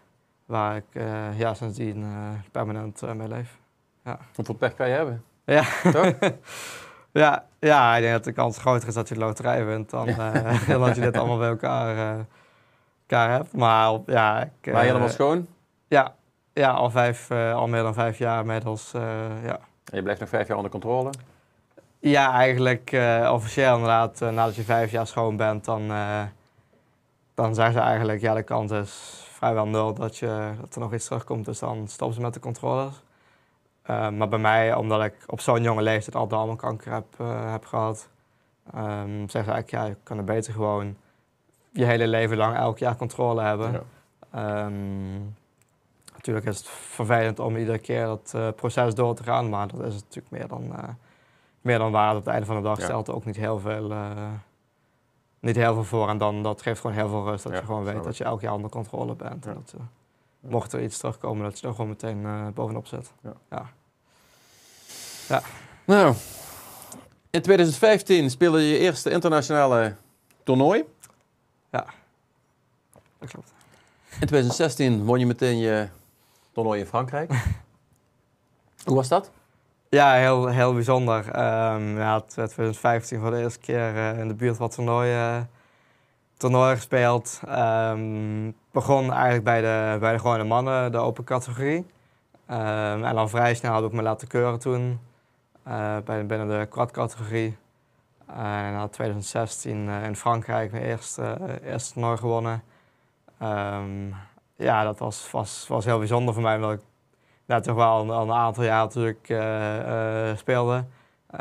Waar 0.45 0.75
ik 0.75 0.85
uh, 0.93 1.39
ja, 1.39 1.53
sindsdien 1.53 2.01
uh, 2.01 2.29
permanent 2.51 3.15
mee 3.15 3.27
leef. 3.27 3.57
Ja. 4.03 4.17
Hoeveel 4.35 4.55
pech 4.55 4.75
kan 4.75 4.87
je 4.87 4.95
hebben? 4.95 5.23
Ja. 5.45 5.63
Toch? 5.91 6.13
ja, 7.21 7.45
ja, 7.59 7.95
ik 7.95 8.01
denk 8.01 8.13
dat 8.13 8.23
de 8.23 8.31
kans 8.31 8.57
groter 8.57 8.87
is 8.87 8.93
dat 8.93 9.09
je 9.09 9.17
loterij 9.17 9.65
wint 9.65 9.89
dan, 9.89 10.05
dan 10.67 10.81
dat 10.81 10.95
je 10.95 11.01
dit 11.01 11.17
allemaal 11.17 11.37
bij 11.37 11.49
elkaar, 11.49 12.25
elkaar 13.01 13.29
hebt. 13.29 13.53
Maar 13.53 13.99
ja, 14.05 14.41
ik, 14.61 14.73
maar 14.73 14.83
helemaal 14.83 15.09
schoon? 15.09 15.47
Ja, 15.87 16.15
ja 16.53 16.71
al, 16.71 16.89
vijf, 16.89 17.31
al 17.31 17.67
meer 17.67 17.83
dan 17.83 17.93
vijf 17.93 18.17
jaar 18.17 18.39
inmiddels. 18.39 18.91
ja. 19.43 19.59
En 19.91 19.97
je 19.97 20.01
blijft 20.01 20.19
nog 20.19 20.29
vijf 20.29 20.47
jaar 20.47 20.57
onder 20.57 20.71
controle? 20.71 21.09
Ja, 22.07 22.31
eigenlijk 22.31 22.91
uh, 22.91 23.29
officieel 23.33 23.73
inderdaad. 23.73 24.21
Uh, 24.21 24.29
nadat 24.29 24.55
je 24.55 24.63
vijf 24.63 24.91
jaar 24.91 25.07
schoon 25.07 25.37
bent, 25.37 25.65
dan, 25.65 25.81
uh, 25.81 26.21
dan 27.33 27.55
zeggen 27.55 27.73
ze 27.73 27.79
eigenlijk... 27.79 28.21
ja, 28.21 28.33
de 28.33 28.43
kans 28.43 28.71
is 28.71 29.23
vrijwel 29.31 29.67
nul 29.67 29.93
dat, 29.93 30.17
je, 30.17 30.51
dat 30.59 30.75
er 30.75 30.81
nog 30.81 30.93
iets 30.93 31.05
terugkomt. 31.05 31.45
Dus 31.45 31.59
dan 31.59 31.87
stoppen 31.87 32.15
ze 32.15 32.21
met 32.21 32.33
de 32.33 32.39
controles. 32.39 33.03
maar 33.87 34.27
bij 34.27 34.39
mij, 34.39 34.75
omdat 34.75 35.03
ik 35.03 35.13
op 35.27 35.39
zo'n 35.39 35.63
jonge 35.63 35.81
leeftijd 35.81 36.15
al 36.15 36.27
darmkanker 36.27 36.91
heb, 36.91 37.05
heb 37.51 37.65
gehad... 37.65 38.09
Um, 38.75 39.29
zeggen 39.29 39.29
ze 39.29 39.51
eigenlijk, 39.51 39.69
ja, 39.69 39.85
je 39.85 39.95
kan 40.03 40.17
er 40.17 40.23
beter 40.23 40.53
gewoon 40.53 40.95
je 41.71 41.85
hele 41.85 42.07
leven 42.07 42.37
lang 42.37 42.55
elk 42.55 42.77
jaar 42.77 42.95
controle 42.95 43.41
hebben. 43.41 43.83
Ja. 44.31 44.65
Um, 44.65 45.35
natuurlijk 46.13 46.45
is 46.45 46.57
het 46.57 46.67
vervelend 46.69 47.39
om 47.39 47.57
iedere 47.57 47.77
keer 47.77 48.05
dat 48.05 48.55
proces 48.55 48.95
door 48.95 49.15
te 49.15 49.23
gaan, 49.23 49.49
maar 49.49 49.67
dat 49.67 49.79
is 49.79 49.95
het 49.95 50.03
natuurlijk 50.03 50.31
meer 50.31 50.47
dan 50.47 50.95
meer 51.65 51.77
dan 51.77 51.91
waar. 51.91 52.11
Op 52.11 52.25
het 52.25 52.27
einde 52.27 52.45
van 52.45 52.55
de 52.55 52.61
dag 52.61 52.81
stelt 52.81 53.07
er 53.07 53.15
ook 53.15 53.25
niet 53.25 53.35
heel 53.35 53.59
veel, 53.59 53.91
uh, 53.91 54.31
niet 55.39 55.55
heel 55.55 55.73
veel 55.73 55.83
voor. 55.83 56.09
En 56.09 56.17
dan, 56.17 56.43
dat 56.43 56.61
geeft 56.61 56.81
gewoon 56.81 56.95
heel 56.95 57.09
veel 57.09 57.23
rust. 57.23 57.43
Dat 57.43 57.53
je 57.53 57.65
gewoon 57.65 57.83
weet 57.83 58.03
dat 58.03 58.17
je 58.17 58.23
elk 58.23 58.41
jaar 58.41 58.53
onder 58.53 58.69
controle 58.69 59.15
bent. 59.15 59.45
En 59.45 59.53
dat, 59.53 59.73
uh, 59.75 59.81
mocht 60.39 60.73
er 60.73 60.83
iets 60.83 60.97
terugkomen, 60.97 61.43
dat 61.43 61.59
je 61.59 61.67
er 61.67 61.73
gewoon 61.73 61.89
meteen 61.89 62.21
uh, 62.21 62.47
bovenop 62.53 62.87
zit. 62.87 63.11
Ja. 63.49 63.69
ja. 65.27 65.41
Nou, 65.85 66.15
in 67.29 67.41
2015 67.41 68.29
speelde 68.29 68.61
je 68.61 68.67
je 68.67 68.77
eerste 68.77 69.09
internationale 69.09 69.95
toernooi. 70.43 70.83
Ja, 71.71 71.85
dat 73.19 73.29
klopt. 73.29 73.53
In 74.09 74.27
2016 74.27 75.05
won 75.05 75.19
je 75.19 75.25
meteen 75.25 75.57
je 75.57 75.87
toernooi 76.51 76.79
in 76.79 76.85
Frankrijk. 76.85 77.31
Hoe 78.85 78.95
was 78.95 79.07
dat? 79.07 79.31
Ja, 79.89 80.13
heel, 80.13 80.47
heel 80.47 80.73
bijzonder. 80.73 81.25
Um, 81.27 81.97
ja, 81.97 82.19
2015 82.19 83.19
voor 83.19 83.31
de 83.31 83.37
eerste 83.37 83.59
keer 83.59 83.95
uh, 83.95 84.19
in 84.19 84.27
de 84.27 84.33
buurt 84.33 84.57
wat 84.57 84.75
toernooi, 84.75 85.13
uh, 85.13 86.71
gespeeld. 86.75 87.41
Um, 87.49 88.55
begon 88.71 89.11
eigenlijk 89.11 89.43
bij 89.43 89.61
de, 89.61 89.99
bij 89.99 90.11
de 90.13 90.19
gewone 90.19 90.43
mannen, 90.43 90.91
de 90.91 90.97
open 90.97 91.23
categorie. 91.23 91.77
Um, 92.51 93.03
en 93.03 93.15
dan 93.15 93.29
vrij 93.29 93.55
snel 93.55 93.75
heb 93.75 93.83
ik 93.83 93.91
me 93.91 94.01
laten 94.01 94.27
keuren 94.27 94.59
toen. 94.59 94.99
Uh, 95.67 95.97
bij, 96.05 96.25
binnen 96.25 96.59
de 96.59 96.65
quad 96.65 96.91
categorie. 96.91 97.57
en 98.27 98.73
in 98.81 98.89
2016 98.89 99.89
in 99.89 100.15
Frankrijk 100.15 100.71
mijn 100.71 100.83
eerste, 100.83 101.37
eerste 101.63 101.93
toernooi 101.93 102.17
gewonnen. 102.17 102.63
ja, 104.55 104.83
dat 104.83 104.99
was, 104.99 105.31
was, 105.31 105.67
was 105.67 105.85
heel 105.85 105.97
bijzonder 105.97 106.33
voor 106.33 106.43
mij, 106.43 106.55
omdat 106.55 106.73
ik 106.73 106.81
nou, 107.45 107.61
toch 107.61 107.75
wel 107.75 107.87
al 107.87 108.21
een, 108.21 108.31
aantal 108.31 108.63
jaar 108.63 108.83
natuurlijk 108.83 109.29
uh, 109.29 109.77
uh, 109.77 110.37
speelde. 110.37 110.83
Uh, 111.33 111.39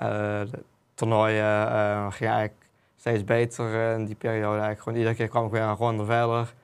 de 0.51 0.63
toernooien 0.95 2.13
ging 2.13 2.31
eigenlijk 2.31 2.67
steeds 2.97 3.25
beter 3.25 3.93
in 3.93 4.05
die 4.05 4.15
periode. 4.15 4.49
Eigenlijk 4.49 4.81
gewoon, 4.81 4.99
iedere 4.99 5.15
keer 5.15 5.29
kwam 5.29 5.45
ik 5.47 5.51
weer 5.51 5.63
een 5.63 5.75
ronde 5.75 6.05
verder. 6.05 6.55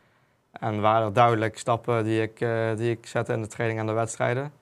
En 0.53 0.81
waren 0.81 1.07
er 1.07 1.13
duidelijk 1.13 1.59
stappen 1.59 2.05
die 2.05 2.23
ik, 2.23 2.39
die 2.77 2.91
ik 2.91 3.07
zette 3.07 3.33
in 3.33 3.43
de 3.43 3.49
training 3.49 3.81
en 3.81 3.87
de 3.87 3.93
wedstrijden. 3.93 4.53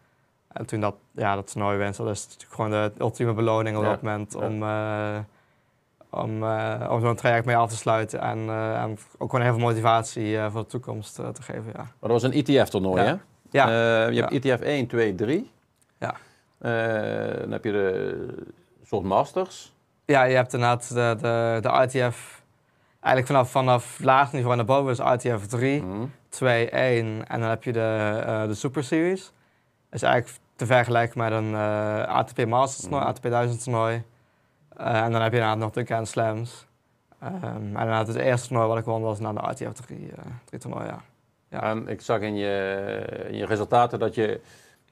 En 0.48 0.66
toen 0.66 0.80
dat, 0.80 0.94
ja, 1.10 1.34
dat 1.34 1.52
toernooi 1.52 1.76
wens, 1.76 1.96
dat 1.96 2.08
is 2.08 2.24
natuurlijk 2.24 2.54
gewoon 2.54 2.70
de 2.70 2.92
ultieme 2.98 3.32
beloning 3.32 3.76
op 3.76 3.84
dat 3.84 4.02
moment 4.02 4.34
om, 4.34 4.62
om, 6.10 6.44
om 6.88 7.00
zo'n 7.00 7.16
traject 7.16 7.46
mee 7.46 7.56
af 7.56 7.70
te 7.70 7.76
sluiten. 7.76 8.20
En, 8.20 8.38
en 8.76 8.98
ook 9.18 9.30
gewoon 9.30 9.44
heel 9.44 9.54
veel 9.54 9.66
motivatie 9.66 10.38
voor 10.50 10.60
de 10.60 10.66
toekomst 10.66 11.14
te 11.14 11.42
geven. 11.42 11.66
Ja. 11.66 11.82
Maar 11.82 12.10
dat 12.10 12.10
was 12.10 12.22
een 12.22 12.32
ETF-toernooi, 12.32 13.02
hè? 13.02 13.14
Ja. 13.50 13.66
Uh, 13.66 14.12
je 14.12 14.20
hebt 14.20 14.44
ETF 14.44 14.60
1, 14.60 14.86
2, 14.86 15.14
3. 15.14 15.50
Ja. 15.98 16.14
Uh, 16.60 17.40
dan 17.40 17.50
heb 17.50 17.64
je 17.64 17.72
de 17.72 18.28
soort 18.84 19.04
masters. 19.04 19.72
Ja, 20.04 20.22
je 20.22 20.34
hebt 20.34 20.52
inderdaad 20.52 20.88
de, 20.88 21.16
de, 21.20 21.58
de 21.60 22.00
ITF... 22.00 22.36
Eigenlijk 23.00 23.26
vanaf, 23.26 23.50
vanaf 23.50 23.98
laag 24.02 24.32
niveau 24.32 24.56
naar 24.56 24.64
boven 24.64 24.92
is 24.92 24.98
ITF 24.98 25.46
3, 25.46 25.82
mm. 25.82 26.12
2, 26.28 26.70
1. 26.70 27.28
En 27.28 27.40
dan 27.40 27.48
heb 27.48 27.64
je 27.64 27.72
de, 27.72 28.22
uh, 28.26 28.46
de 28.46 28.54
Super 28.54 28.84
Series. 28.84 29.22
Dat 29.22 29.32
is 29.90 30.02
eigenlijk 30.02 30.40
te 30.56 30.66
vergelijken 30.66 31.18
met 31.18 31.32
een 31.32 31.54
ATP 32.06 32.46
Masters 32.46 32.80
toernooi, 32.80 33.02
mm. 33.02 33.08
ATP 33.08 33.22
1000 33.22 33.62
toernooi. 33.62 34.02
en 34.76 35.12
dan 35.12 35.22
heb 35.22 35.32
je 35.32 35.38
inderdaad 35.38 35.58
nog 35.58 35.70
de 35.70 35.84
Grand 35.84 36.08
Slams. 36.08 36.66
Um, 37.22 37.30
en 37.42 37.64
inderdaad 37.66 38.06
het 38.06 38.16
eerste 38.16 38.48
toernooi 38.48 38.68
wat 38.68 38.78
ik 38.78 38.84
won 38.84 39.02
was 39.02 39.20
na 39.20 39.32
de 39.32 39.40
ITF 39.50 39.80
3, 39.80 40.12
3 40.44 40.60
toernooi, 40.60 40.86
ja. 40.86 41.02
Ja. 41.50 41.62
En 41.62 41.88
ik 41.88 42.00
zag 42.00 42.20
in 42.20 42.36
je, 42.36 43.24
in 43.28 43.36
je 43.36 43.46
resultaten 43.46 43.98
dat 43.98 44.14
je 44.14 44.40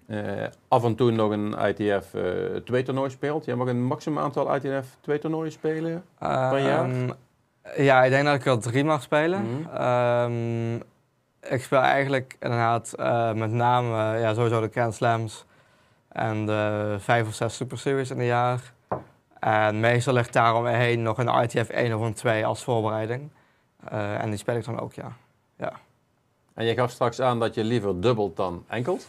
uh, 0.07 0.45
af 0.69 0.85
en 0.85 0.95
toe 0.95 1.11
nog 1.11 1.31
een 1.31 1.55
ITF 1.59 2.15
uh, 2.15 2.57
2 2.65 2.83
toernooi 2.83 3.11
speelt. 3.11 3.45
Jij 3.45 3.55
mag 3.55 3.69
een 3.69 3.83
maximum 3.83 4.19
aantal 4.19 4.55
ITF 4.55 4.97
2 5.01 5.19
toernooien 5.19 5.53
spelen 5.53 6.05
uh, 6.23 6.51
per 6.51 6.59
jaar? 6.59 6.85
Ehm, 6.85 7.11
ja, 7.77 8.05
ik 8.05 8.11
denk 8.11 8.25
dat 8.25 8.35
ik 8.35 8.47
er 8.47 8.59
drie 8.59 8.85
mag 8.85 9.03
spelen. 9.03 9.41
Mm. 9.41 9.83
Um, 9.83 10.83
ik 11.41 11.63
speel 11.63 11.81
eigenlijk 11.81 12.37
inderdaad 12.41 12.95
uh, 12.99 13.33
met 13.33 13.51
name 13.51 14.19
ja, 14.19 14.35
sowieso 14.35 14.61
de 14.61 14.69
Grand 14.73 14.95
Slams 14.95 15.45
en 16.09 16.47
de 16.47 16.97
vijf 16.99 17.27
of 17.27 17.35
zes 17.35 17.57
Super 17.57 17.79
Series 17.79 18.11
in 18.11 18.19
een 18.19 18.25
jaar. 18.25 18.73
En 19.39 19.81
meestal 19.81 20.15
ligt 20.15 20.33
daaromheen 20.33 21.03
nog 21.03 21.19
een 21.19 21.43
ITF 21.43 21.69
1 21.69 21.95
of 21.95 22.01
een 22.01 22.15
2 22.15 22.47
als 22.47 22.65
voorbereiding. 22.65 23.31
En 23.91 24.29
die 24.29 24.39
speel 24.39 24.57
ik 24.57 24.65
dan 24.65 24.81
ook, 24.81 24.93
ja. 24.93 25.13
ja. 25.57 25.73
En 26.57 26.65
je 26.65 26.75
gaf 26.75 26.91
straks 26.91 27.21
aan 27.21 27.39
dat 27.39 27.55
je 27.55 27.65
liever 27.65 28.01
dubbelt 28.01 28.37
dan 28.37 28.65
enkelt. 28.69 29.09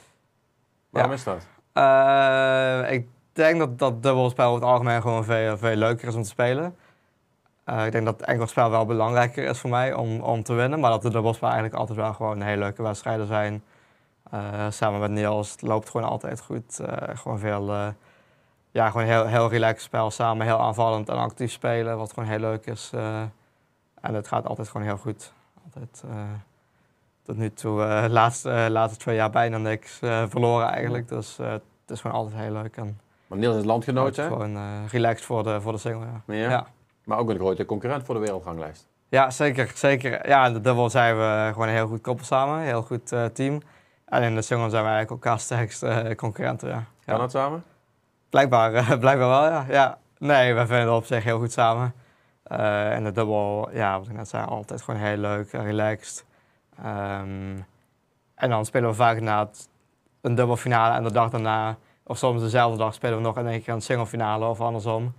Waarom 0.90 1.12
is 1.12 1.24
dat? 1.24 1.48
Uh, 1.74 2.92
ik 2.92 3.08
denk 3.34 3.60
dat 3.60 3.80
dat 3.80 4.04
dubbelspel 4.04 4.46
over 4.46 4.62
het 4.62 4.70
algemeen 4.70 5.02
gewoon 5.02 5.24
veel, 5.24 5.58
veel 5.58 5.76
leuker 5.76 6.08
is 6.08 6.16
om 6.16 6.22
te 6.22 6.30
spelen. 6.30 6.76
Uh, 7.66 7.86
ik 7.86 7.92
denk 7.92 8.06
dat 8.06 8.22
enkelspel 8.22 8.70
wel 8.70 8.86
belangrijker 8.86 9.44
is 9.44 9.60
voor 9.60 9.70
mij 9.70 9.94
om, 9.94 10.22
om 10.22 10.44
te 10.44 10.54
winnen. 10.54 10.80
Maar 10.80 10.92
dat 10.92 11.02
de 11.02 11.10
dubbelspel 11.10 11.48
eigenlijk 11.48 11.80
altijd 11.80 11.98
wel 11.98 12.14
gewoon 12.14 12.42
hele 12.42 12.58
leuke 12.58 12.82
wedstrijden 12.82 13.28
zijn. 13.28 13.64
Uh, 14.34 14.66
samen 14.70 15.00
met 15.00 15.12
Niels, 15.12 15.52
het 15.52 15.62
loopt 15.62 15.90
gewoon 15.90 16.10
altijd 16.10 16.42
goed. 16.42 16.80
gewoon 17.14 17.40
veel, 17.40 17.94
ja, 18.72 18.90
gewoon 18.90 19.08
heel, 19.08 19.26
heel 19.26 19.50
relaxed 19.50 19.82
spel 19.82 20.12
samen. 20.12 20.46
Heel 20.46 20.60
aanvallend 20.60 21.10
en 21.10 21.18
actief 21.18 21.52
spelen, 21.52 21.98
wat 21.98 22.14
gewoon 22.14 22.30
heel 22.30 22.40
leuk 22.40 22.66
is. 22.66 22.92
en 24.02 24.14
het 24.14 24.28
gaat 24.28 24.48
altijd 24.48 24.68
gewoon 24.70 24.88
heel 24.88 24.98
goed. 24.98 25.34
Altijd, 25.64 26.04
tot 27.28 27.38
nu 27.38 27.54
toe 27.54 27.82
uh, 27.82 28.06
laatste, 28.10 28.50
uh, 28.50 28.66
laatste 28.70 29.00
twee 29.00 29.16
jaar 29.16 29.30
bijna 29.30 29.58
niks 29.58 30.00
uh, 30.02 30.24
verloren 30.28 30.68
eigenlijk. 30.68 31.08
Dus 31.08 31.38
het 31.38 31.62
is 31.88 32.02
gewoon 32.02 32.18
altijd 32.18 32.42
heel 32.42 32.52
leuk. 32.52 32.78
En 32.78 33.00
maar 33.28 33.38
Niels 33.38 33.56
is 33.56 33.64
landgenoot, 33.64 34.16
hè? 34.16 34.28
Gewoon 34.28 34.58
relaxed 34.88 35.26
voor 35.26 35.44
de, 35.44 35.62
voor 35.62 35.72
de 35.72 35.78
single, 35.78 36.06
ja. 36.06 36.34
ja. 36.36 36.50
ja. 36.50 36.68
Maar 37.04 37.18
ook 37.18 37.30
een 37.30 37.36
grote 37.36 37.66
concurrent 37.66 38.06
voor 38.06 38.16
de 38.16 38.22
wereldganglijst. 38.22 38.88
Ja, 39.10 39.30
zeker. 39.30 39.72
zeker. 39.76 40.28
Ja, 40.28 40.46
in 40.46 40.54
de 40.54 40.62
dubbel 40.62 40.90
zijn 40.90 41.18
we 41.18 41.50
gewoon 41.54 41.68
een 41.68 41.74
heel 41.74 41.88
goed 41.88 42.02
koppel 42.02 42.26
samen. 42.26 42.60
Heel 42.60 42.82
goed 42.82 43.08
team. 43.34 43.62
En 44.06 44.24
in 44.24 44.36
de 44.36 44.42
single 44.42 44.70
zijn 44.70 44.84
we 44.84 44.90
eigenlijk 44.90 45.24
elkaar 45.24 45.40
sterkste 45.40 46.14
concurrenten, 46.16 46.70
ja. 46.70 46.84
Kan 47.06 47.20
dat 47.20 47.32
samen? 47.32 47.64
Blijkbaar, 48.30 48.72
blijkbaar 49.06 49.30
wel, 49.30 49.44
ja. 49.44 49.66
ja. 49.70 49.98
Nee, 50.18 50.54
we 50.54 50.60
vinden 50.60 50.86
het 50.86 50.96
op 50.96 51.06
zich 51.06 51.24
heel 51.24 51.40
goed 51.40 51.52
samen. 51.52 51.94
en 52.44 53.04
de 53.04 53.12
dubbel, 53.12 53.70
ja, 53.72 53.98
wat 54.00 54.08
ik 54.08 54.14
net 54.14 54.30
zei, 54.30 54.46
altijd 54.46 54.82
gewoon 54.82 55.00
heel 55.00 55.18
leuk, 55.18 55.52
relaxed. 55.52 56.26
Um, 56.86 57.66
en 58.36 58.50
dan 58.50 58.66
spelen 58.66 58.90
we 58.90 58.96
vaak 58.96 59.20
na 59.20 59.50
een 60.22 60.36
dubbelfinale 60.36 60.96
en 60.96 61.04
de 61.04 61.12
dag 61.12 61.30
daarna, 61.30 61.78
of 62.04 62.18
soms 62.18 62.42
dezelfde 62.42 62.78
dag, 62.78 62.94
spelen 62.94 63.18
we 63.18 63.24
nog 63.24 63.38
in 63.38 63.48
één 63.48 63.62
keer 63.62 63.74
een 63.74 63.82
singlefinale 63.82 64.46
of 64.46 64.62
andersom. 64.62 65.14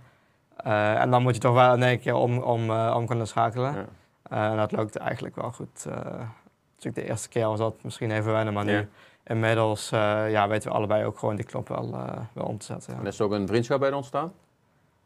Uh, 0.65 1.01
en 1.01 1.11
dan 1.11 1.21
moet 1.21 1.35
je 1.35 1.41
toch 1.41 1.53
wel 1.53 1.73
in 1.73 1.83
één 1.83 1.99
keer 1.99 2.15
om, 2.15 2.37
om, 2.37 2.69
uh, 2.69 2.93
om 2.97 3.05
kunnen 3.05 3.27
schakelen. 3.27 3.73
Ja. 3.73 3.85
Uh, 4.31 4.51
en 4.51 4.57
dat 4.57 4.71
lukt 4.71 4.95
eigenlijk 4.95 5.35
wel 5.35 5.51
goed. 5.51 5.85
natuurlijk 5.85 6.95
de 6.95 7.03
eerste 7.03 7.29
keer 7.29 7.47
was 7.47 7.59
dat 7.59 7.83
misschien 7.83 8.11
even 8.11 8.31
wennen, 8.31 8.53
maar 8.53 8.65
nu 8.65 8.89
inmiddels 9.23 9.89
ja, 9.89 10.47
weten 10.47 10.69
we 10.69 10.75
allebei 10.75 11.05
ook 11.05 11.17
gewoon 11.19 11.35
die 11.35 11.45
knop 11.45 11.67
wel, 11.67 11.91
wel 12.33 12.45
om 12.45 12.57
te 12.57 12.65
zetten. 12.65 12.93
Ja. 12.93 12.99
En 12.99 13.05
is 13.05 13.19
er 13.19 13.25
ook 13.25 13.31
een 13.31 13.47
vriendschap 13.47 13.79
bij 13.79 13.91
ontstaan? 13.91 14.33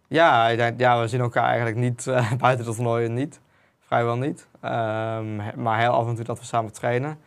Ja, 0.08 0.48
ik 0.48 0.58
denk, 0.58 0.80
ja, 0.80 1.00
we 1.00 1.08
zien 1.08 1.20
elkaar 1.20 1.48
eigenlijk 1.48 1.78
niet 1.78 2.06
buiten 2.40 2.66
het 2.66 2.76
toernooi 2.76 3.10
niet 3.10 3.42
vrijwel 3.94 4.18
niet. 4.18 4.48
Um, 4.64 5.62
maar 5.64 5.80
heel 5.80 5.92
af 5.92 6.08
en 6.08 6.16
toe 6.16 6.24
dat 6.24 6.40
we 6.40 6.46
samen 6.46 6.74
trainen. 6.74 7.18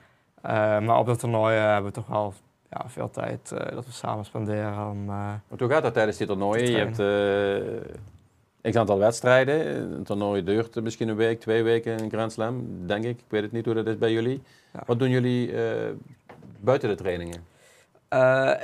Uh, 0.47 0.51
maar 0.79 0.99
op 0.99 1.07
het 1.07 1.19
toernooi 1.19 1.57
hebben 1.57 1.91
we 1.91 1.97
toch 1.97 2.07
wel 2.07 2.35
ja, 2.71 2.85
veel 2.87 3.11
tijd 3.11 3.51
uh, 3.53 3.59
dat 3.59 3.85
we 3.87 3.93
samen 3.93 4.25
spenderen. 4.25 4.89
Om, 4.89 5.05
maar 5.05 5.41
hoe 5.59 5.69
gaat 5.69 5.83
dat 5.83 5.95
tijdens 5.95 6.17
die 6.17 6.27
toernooien? 6.27 6.71
Je 6.71 6.79
hebt 6.79 6.97
x 8.71 8.77
aantal 8.77 8.99
wedstrijden. 8.99 9.83
Een 9.93 10.05
toernooi 10.05 10.45
duurt 10.45 10.83
misschien 10.83 11.09
een 11.09 11.17
week, 11.17 11.41
twee 11.41 11.63
weken 11.63 11.99
in 11.99 12.11
Grand 12.11 12.33
Slam, 12.33 12.87
denk 12.87 13.05
ik. 13.05 13.19
Ik 13.19 13.25
weet 13.29 13.43
het 13.43 13.53
niet 13.53 13.65
hoe 13.65 13.75
dat 13.75 13.87
is 13.87 13.99
bij 13.99 14.13
jullie. 14.13 14.43
Ja. 14.73 14.81
Wat 14.87 14.99
doen 14.99 15.11
jullie 15.11 15.55
buiten 16.61 16.89
de 16.89 16.95
trainingen? 16.95 17.45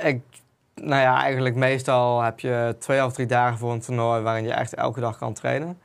ik, 0.03 0.21
nou 0.75 1.01
ja, 1.01 1.21
eigenlijk 1.21 1.55
meestal 1.55 2.21
heb 2.21 2.39
je 2.39 2.75
twee 2.79 3.05
of 3.05 3.13
drie 3.13 3.27
dagen 3.27 3.57
voor 3.57 3.71
een 3.71 3.81
toernooi 3.81 4.21
waarin 4.21 4.43
je 4.43 4.53
echt 4.53 4.73
elke 4.73 4.99
dag 4.99 5.17
kan 5.17 5.33
trainen. 5.33 5.77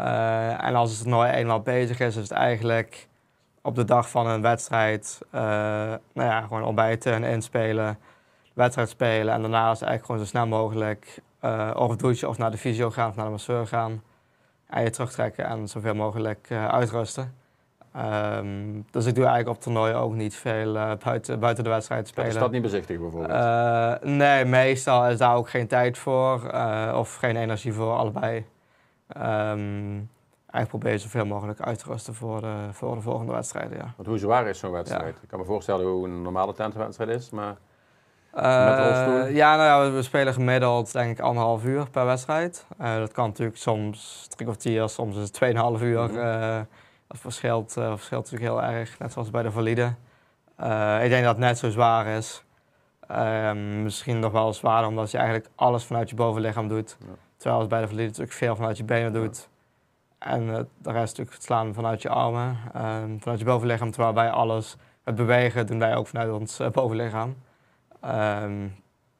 Uh, 0.00 0.64
en 0.64 0.74
als 0.74 0.90
het 0.90 1.02
toernooi 1.02 1.30
eenmaal 1.30 1.60
bezig 1.60 2.00
is, 2.00 2.16
is 2.16 2.22
het 2.22 2.30
eigenlijk 2.30 3.08
op 3.62 3.74
de 3.74 3.84
dag 3.84 4.10
van 4.10 4.26
een 4.26 4.42
wedstrijd, 4.42 5.18
uh, 5.34 5.40
nou 6.12 6.28
ja, 6.28 6.40
gewoon 6.40 6.62
ontbijten 6.62 7.12
en 7.12 7.24
inspelen, 7.24 7.98
wedstrijd 8.54 8.88
spelen 8.88 9.34
en 9.34 9.40
daarna 9.40 9.70
is 9.70 9.80
het 9.80 9.88
eigenlijk 9.88 10.04
gewoon 10.04 10.20
zo 10.20 10.26
snel 10.26 10.46
mogelijk 10.46 11.20
uh, 11.44 11.70
of 11.74 11.96
douchen 11.96 12.28
of 12.28 12.38
naar 12.38 12.50
de 12.50 12.56
fysio 12.56 12.90
gaan 12.90 13.08
of 13.08 13.16
naar 13.16 13.24
de 13.24 13.30
masseur 13.30 13.66
gaan. 13.66 14.02
En 14.66 14.82
je 14.82 14.90
terugtrekken 14.90 15.44
en 15.44 15.68
zoveel 15.68 15.94
mogelijk 15.94 16.48
uitrusten. 16.50 17.34
Um, 17.96 18.86
dus 18.90 19.06
ik 19.06 19.14
doe 19.14 19.24
eigenlijk 19.24 19.56
op 19.56 19.62
toernooien 19.62 19.96
ook 19.96 20.14
niet 20.14 20.34
veel 20.36 20.72
buiten, 21.04 21.40
buiten 21.40 21.64
de 21.64 21.70
wedstrijd 21.70 22.08
spelen. 22.08 22.28
Is 22.28 22.38
dat 22.38 22.50
niet 22.50 22.62
bezichtig 22.62 22.98
bijvoorbeeld? 22.98 24.02
nee, 24.02 24.44
meestal 24.44 25.06
is 25.08 25.18
daar 25.18 25.34
ook 25.34 25.50
geen 25.50 25.66
tijd 25.66 25.98
voor 25.98 26.52
of 26.94 27.14
geen 27.14 27.36
energie 27.36 27.72
voor, 27.72 27.96
allebei. 27.96 28.46
Um, 29.16 30.10
eigenlijk 30.50 30.68
probeer 30.68 30.92
je 30.92 30.98
zoveel 30.98 31.26
mogelijk 31.26 31.60
uit 31.60 31.78
te 31.78 31.84
rusten 31.90 32.14
voor 32.14 32.40
de, 32.40 32.68
voor 32.70 32.94
de 32.94 33.00
volgende 33.00 33.32
wedstrijden. 33.32 33.76
Ja. 33.76 33.92
Want 33.96 34.08
hoe 34.08 34.18
zwaar 34.18 34.46
is 34.46 34.58
zo'n 34.58 34.70
wedstrijd? 34.70 35.18
Ik 35.22 35.28
kan 35.28 35.38
me 35.38 35.44
voorstellen 35.44 35.86
hoe 35.86 36.08
een 36.08 36.22
normale 36.22 36.52
tentenwedstrijd 36.52 37.10
is, 37.10 37.30
maar 37.30 37.56
uh, 38.34 39.34
Ja, 39.34 39.56
nou 39.56 39.84
ja, 39.84 39.92
we 39.92 40.02
spelen 40.02 40.32
gemiddeld 40.32 40.92
denk 40.92 41.10
ik 41.10 41.24
anderhalf 41.24 41.64
uur 41.64 41.90
per 41.90 42.04
wedstrijd. 42.04 42.66
Uh, 42.80 42.96
dat 42.96 43.12
kan 43.12 43.26
natuurlijk 43.26 43.58
soms 43.58 44.26
drie 44.28 44.46
kwartier, 44.46 44.88
soms 44.88 45.16
is 45.16 45.22
het 45.22 45.32
tweeënhalf 45.32 45.82
uur. 45.82 46.00
Mm 46.00 46.16
-hmm. 46.16 46.66
dat 47.06 47.18
verschilt, 47.18 47.72
verschilt 47.72 48.30
natuurlijk 48.30 48.52
heel 48.52 48.62
erg, 48.62 48.98
net 48.98 49.12
zoals 49.12 49.30
bij 49.30 49.42
de 49.42 49.50
valide. 49.50 49.94
ik 51.02 51.10
denk 51.10 51.24
dat 51.24 51.36
het 51.36 51.44
net 51.44 51.58
zo 51.58 51.70
zwaar 51.70 52.06
is. 52.06 52.44
Ehm, 53.08 53.82
misschien 53.82 54.18
nog 54.18 54.32
wel 54.32 54.52
zwaarder, 54.52 54.88
omdat 54.88 55.10
je 55.10 55.18
eigenlijk 55.18 55.50
alles 55.54 55.84
vanuit 55.84 56.10
je 56.10 56.16
bovenlichaam 56.16 56.68
doet. 56.68 56.96
Ja. 57.00 57.06
Terwijl 57.38 57.60
het 57.60 57.68
bij 57.68 57.80
de 57.80 57.86
verleden 57.86 58.10
natuurlijk 58.10 58.38
veel 58.38 58.56
vanuit 58.56 58.76
je 58.76 58.84
benen 58.84 59.12
doet. 59.12 59.48
En 60.18 60.42
uh, 60.42 60.54
de 60.56 60.92
rest 60.92 61.06
natuurlijk 61.06 61.32
het 61.32 61.42
slaan 61.42 61.74
vanuit 61.74 62.02
je 62.02 62.08
armen, 62.08 62.48
um, 62.76 63.20
vanuit 63.20 63.38
je 63.38 63.44
bovenlichaam. 63.44 63.90
Terwijl 63.90 64.12
bij 64.12 64.30
alles 64.30 64.76
het 65.04 65.14
bewegen 65.14 65.66
doen 65.66 65.78
wij 65.78 65.96
ook 65.96 66.06
vanuit 66.06 66.32
ons 66.32 66.58
eh, 66.58 66.70
bovenlichaam. 66.70 67.36
Ehm, 68.00 68.68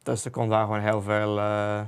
dus 0.03 0.25
er 0.25 0.31
komt 0.31 0.51
daar 0.51 0.65
gewoon 0.65 0.81
heel 0.81 1.03
veel, 1.03 1.39
eh, 1.39 1.81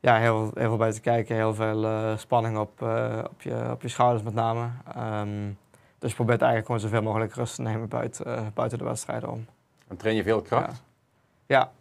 ja, 0.00 0.16
heel, 0.16 0.50
heel 0.54 0.68
veel 0.68 0.76
bij 0.76 0.92
te 0.92 1.00
kijken. 1.00 1.36
Heel 1.36 1.54
veel 1.54 2.16
spanning 2.16 2.58
op, 2.58 2.82
op, 3.30 3.42
je, 3.42 3.68
op 3.70 3.82
je 3.82 3.88
schouders 3.88 4.22
met 4.22 4.34
name. 4.34 4.68
Ehm, 4.94 5.52
dus 5.98 6.10
je 6.10 6.16
probeert 6.16 6.42
eigenlijk 6.42 6.66
gewoon 6.66 6.80
zoveel 6.80 7.02
mogelijk 7.02 7.34
rust 7.34 7.54
te 7.54 7.62
nemen 7.62 7.88
buiten, 7.88 8.50
buiten 8.54 8.78
de 8.78 8.84
wedstrijden 8.84 9.30
om. 9.30 9.46
En 9.88 9.96
train 9.96 10.16
je 10.16 10.22
veel 10.22 10.42
kracht? 10.42 10.66
Ja, 10.76 10.93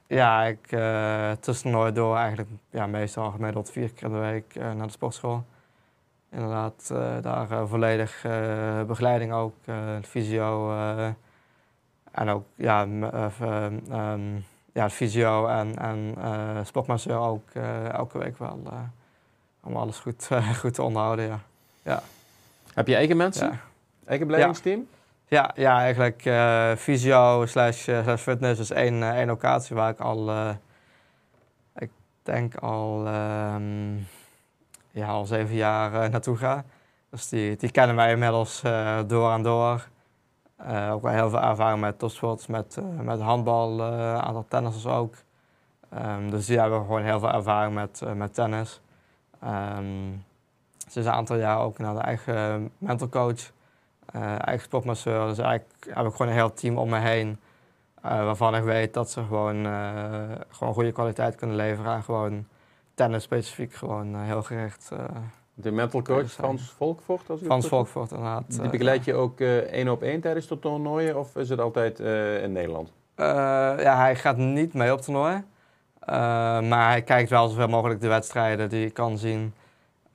ja 0.08 0.44
ik 0.44 0.72
uh, 0.72 1.32
tussen 1.32 1.72
nooit 1.72 1.96
door 1.96 2.18
eigenlijk 2.18 2.50
ja, 2.70 2.88
meestal 2.88 3.32
gemiddeld 3.32 3.72
vier 3.72 3.92
keer 3.94 4.04
in 4.04 4.14
de 4.14 4.20
week 4.20 4.56
uh, 4.56 4.72
naar 4.74 4.86
de 4.86 4.92
sportschool. 4.92 5.44
Inderdaad, 6.32 6.90
uh, 6.92 7.22
daar 7.22 7.68
volledig 7.68 8.26
begeleiding 8.88 9.34
ook, 9.34 9.56
fysio 10.02 10.78
en 12.12 12.30
ook 12.30 12.46
ja, 12.56 12.82
um, 12.82 14.46
ja, 14.74 14.90
fysio 14.90 15.48
en, 15.48 15.78
en 15.78 16.16
sportmasseur 16.66 17.18
ook 17.18 17.50
elke 17.92 18.18
week 18.18 18.38
wel. 18.38 18.60
om 19.64 19.76
alles 19.76 20.00
goed, 20.00 20.30
goed 20.62 20.74
te 20.74 20.84
onderhouden, 20.84 21.26
ja. 21.26 21.40
ja. 21.82 22.02
Heb 22.74 22.88
je 22.88 22.96
eigen 22.96 23.18
mensen? 23.18 23.48
Ja. 23.48 23.60
Eigen 24.06 24.28
beleidingsteam? 24.28 24.88
Ja, 25.34 25.52
ja, 25.56 25.80
eigenlijk 25.80 26.26
uh, 26.26 26.72
fysio 26.76 27.46
slash, 27.46 27.88
uh, 27.88 28.04
slash 28.04 28.22
fitness 28.22 28.60
is 28.60 28.72
één, 28.72 28.94
uh, 28.94 29.18
één 29.18 29.28
locatie 29.28 29.76
waar 29.76 29.90
ik 29.90 30.00
al, 30.00 30.32
ik 31.76 31.90
denk 32.24 32.56
al, 32.56 33.08
um, 33.08 34.08
ja, 34.92 35.08
al 35.08 35.26
zeven 35.26 35.56
jaar 35.56 36.10
naartoe 36.10 36.38
ga. 36.38 36.64
Dus 37.10 37.30
die, 37.30 37.56
die 37.56 37.72
kennen 37.72 37.96
mij 37.96 38.12
inmiddels 38.12 38.62
door 39.08 39.32
en 39.32 39.42
door. 39.42 39.88
ook 40.92 41.02
wel 41.02 41.12
heel 41.12 41.30
veel 41.30 41.42
ervaring 41.42 41.82
met 41.82 42.00
topsports, 42.00 42.48
met, 42.48 42.78
met 43.02 43.20
handbal, 43.20 43.80
een 43.80 44.22
aantal 44.22 44.46
tennissers 44.48 44.86
ook. 44.86 45.16
Um, 45.94 46.30
dus 46.30 46.46
die 46.46 46.60
hebben 46.60 46.80
gewoon 46.80 47.04
heel 47.04 47.20
veel 47.20 47.34
ervaring 47.34 47.74
met, 47.74 48.02
met 48.16 48.34
tennis. 48.34 48.82
Um, 49.44 50.24
sinds 50.88 51.08
een 51.08 51.14
aantal 51.14 51.38
jaar 51.38 51.60
ook 51.60 51.78
naar 51.78 51.94
de 51.94 52.02
eigen 52.02 52.72
mental 52.78 53.10
coach. 53.10 53.52
Uh, 54.16 54.48
eigen 54.48 54.66
sportmasseur. 54.66 55.28
Dus 55.28 55.38
eigenlijk 55.38 55.88
heb 55.90 56.06
ik 56.06 56.12
gewoon 56.12 56.28
een 56.28 56.38
heel 56.38 56.54
team 56.54 56.78
om 56.78 56.90
me 56.90 57.00
heen. 57.00 57.40
Uh, 58.06 58.12
waarvan 58.12 58.56
ik 58.56 58.64
weet 58.64 58.94
dat 58.94 59.12
ze 59.12 59.24
gewoon, 59.24 59.66
uh, 59.66 60.22
gewoon 60.50 60.74
goede 60.74 60.92
kwaliteit 60.92 61.36
kunnen 61.36 61.56
leveren. 61.56 61.94
En 61.94 62.04
gewoon 62.04 62.46
tennis 62.94 63.24
specifiek 63.24 63.74
gewoon 63.74 64.16
heel 64.16 64.44
gericht. 64.44 64.92
de 65.54 65.72
mental 65.72 66.02
coach 66.02 66.32
Frans 66.32 66.74
Volkvoort? 66.78 67.30
Als 67.30 67.40
Frans 67.42 67.68
Volkvoort, 67.68 68.12
inderdaad. 68.12 68.62
Die 68.62 68.70
begeleid 68.70 69.06
je 69.06 69.14
ook 69.14 69.40
één 69.40 69.90
op 69.90 70.02
één 70.02 70.22
tijdens 70.22 70.48
de 70.48 70.60
toernooien? 70.60 71.20
Of 71.20 71.36
is 71.36 71.50
het 71.50 71.60
altijd 71.60 72.00
in 72.44 72.52
Nederland? 72.52 72.92
ja, 73.16 73.98
hij 73.98 74.16
gaat 74.16 74.38
niet 74.38 74.74
mee 74.74 74.94
op 74.94 75.02
toernooien. 75.02 75.46
maar 76.70 76.90
hij 76.90 77.02
kijkt 77.02 77.30
wel 77.30 77.48
zoveel 77.48 77.68
mogelijk 77.68 78.02
de 78.02 78.08
wedstrijden 78.08 78.70
die 78.70 78.86
ik 78.86 78.94
kan 78.94 79.18
zien. 79.18 79.54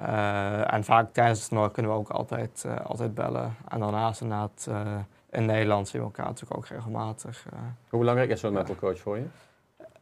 Uh, 0.03 0.73
en 0.73 0.85
vaak 0.85 1.13
tijdens 1.13 1.39
het 1.39 1.49
toernooi 1.49 1.71
kunnen 1.71 1.93
we 1.93 1.99
ook 1.99 2.11
altijd, 2.11 2.65
uh, 2.67 2.77
altijd 2.87 3.15
bellen. 3.15 3.57
En 3.69 3.81
daarnaast 3.81 4.21
inderdaad 4.21 4.67
uh, 4.69 4.77
in 5.31 5.47
Nederland 5.47 5.89
zien 5.89 6.01
we 6.01 6.07
elkaar 6.07 6.27
natuurlijk 6.27 6.57
ook 6.57 6.67
regelmatig. 6.67 7.45
Hoe 7.89 7.99
belangrijk 7.99 8.31
is 8.31 8.41
zo'n 8.41 8.53
mental 8.53 8.77
coach 8.77 8.99
voor 8.99 9.19
je? 9.19 9.25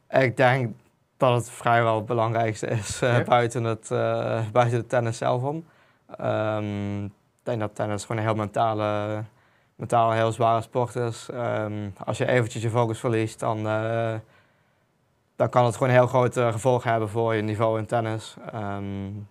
Ik 0.09 0.37
denk 0.37 0.75
dat 1.17 1.33
het 1.33 1.49
vrijwel 1.49 1.95
het 1.95 2.05
belangrijkste 2.05 2.67
is 2.67 2.99
ja? 2.99 3.23
buiten, 3.23 3.63
het, 3.63 3.87
buiten 4.51 4.79
de 4.79 4.85
tennis 4.87 5.17
zelf 5.17 5.43
om. 5.43 5.65
Um, 6.21 7.05
ik 7.05 7.43
denk 7.43 7.59
dat 7.59 7.75
tennis 7.75 8.01
gewoon 8.05 8.17
een 8.17 8.27
heel 8.27 8.37
mentale, 8.37 9.23
mentaal 9.75 10.11
heel 10.11 10.31
zware 10.31 10.61
sport 10.61 10.95
is. 10.95 11.29
Um, 11.33 11.93
als 12.05 12.17
je 12.17 12.27
eventjes 12.27 12.61
je 12.61 12.69
focus 12.69 12.99
verliest, 12.99 13.39
dan, 13.39 13.63
dan 15.35 15.49
kan 15.49 15.65
het 15.65 15.75
gewoon 15.75 15.93
heel 15.93 16.07
grote 16.07 16.49
gevolgen 16.51 16.91
hebben 16.91 17.09
voor 17.09 17.35
je 17.35 17.41
niveau 17.41 17.79
in 17.79 17.85
tennis. 17.85 18.35
Um, 18.55 19.27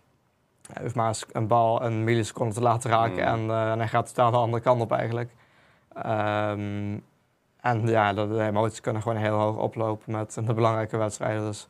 hij 0.72 0.82
heeft 0.82 0.94
maar 0.94 1.16
een 1.32 1.46
bal 1.46 1.82
een 1.82 2.04
milliseconde 2.04 2.54
te 2.54 2.60
laten 2.60 2.90
raken 2.90 3.12
mm. 3.12 3.50
en, 3.50 3.56
uh, 3.56 3.70
en, 3.70 3.78
hij 3.78 3.88
gaat 3.88 4.06
totaal 4.06 4.30
de 4.30 4.36
andere 4.36 4.62
kant 4.62 4.80
op 4.80 4.92
eigenlijk. 4.92 5.30
Um, 5.96 7.04
en 7.60 7.86
ja, 7.86 8.12
de, 8.12 8.42
emoties 8.42 8.80
kunnen 8.80 9.02
gewoon 9.02 9.18
heel 9.18 9.38
hoog 9.38 9.56
oplopen 9.56 10.12
met 10.12 10.38
de 10.44 10.54
belangrijke 10.54 10.96
wedstrijden. 10.96 11.42
Dus 11.42 11.66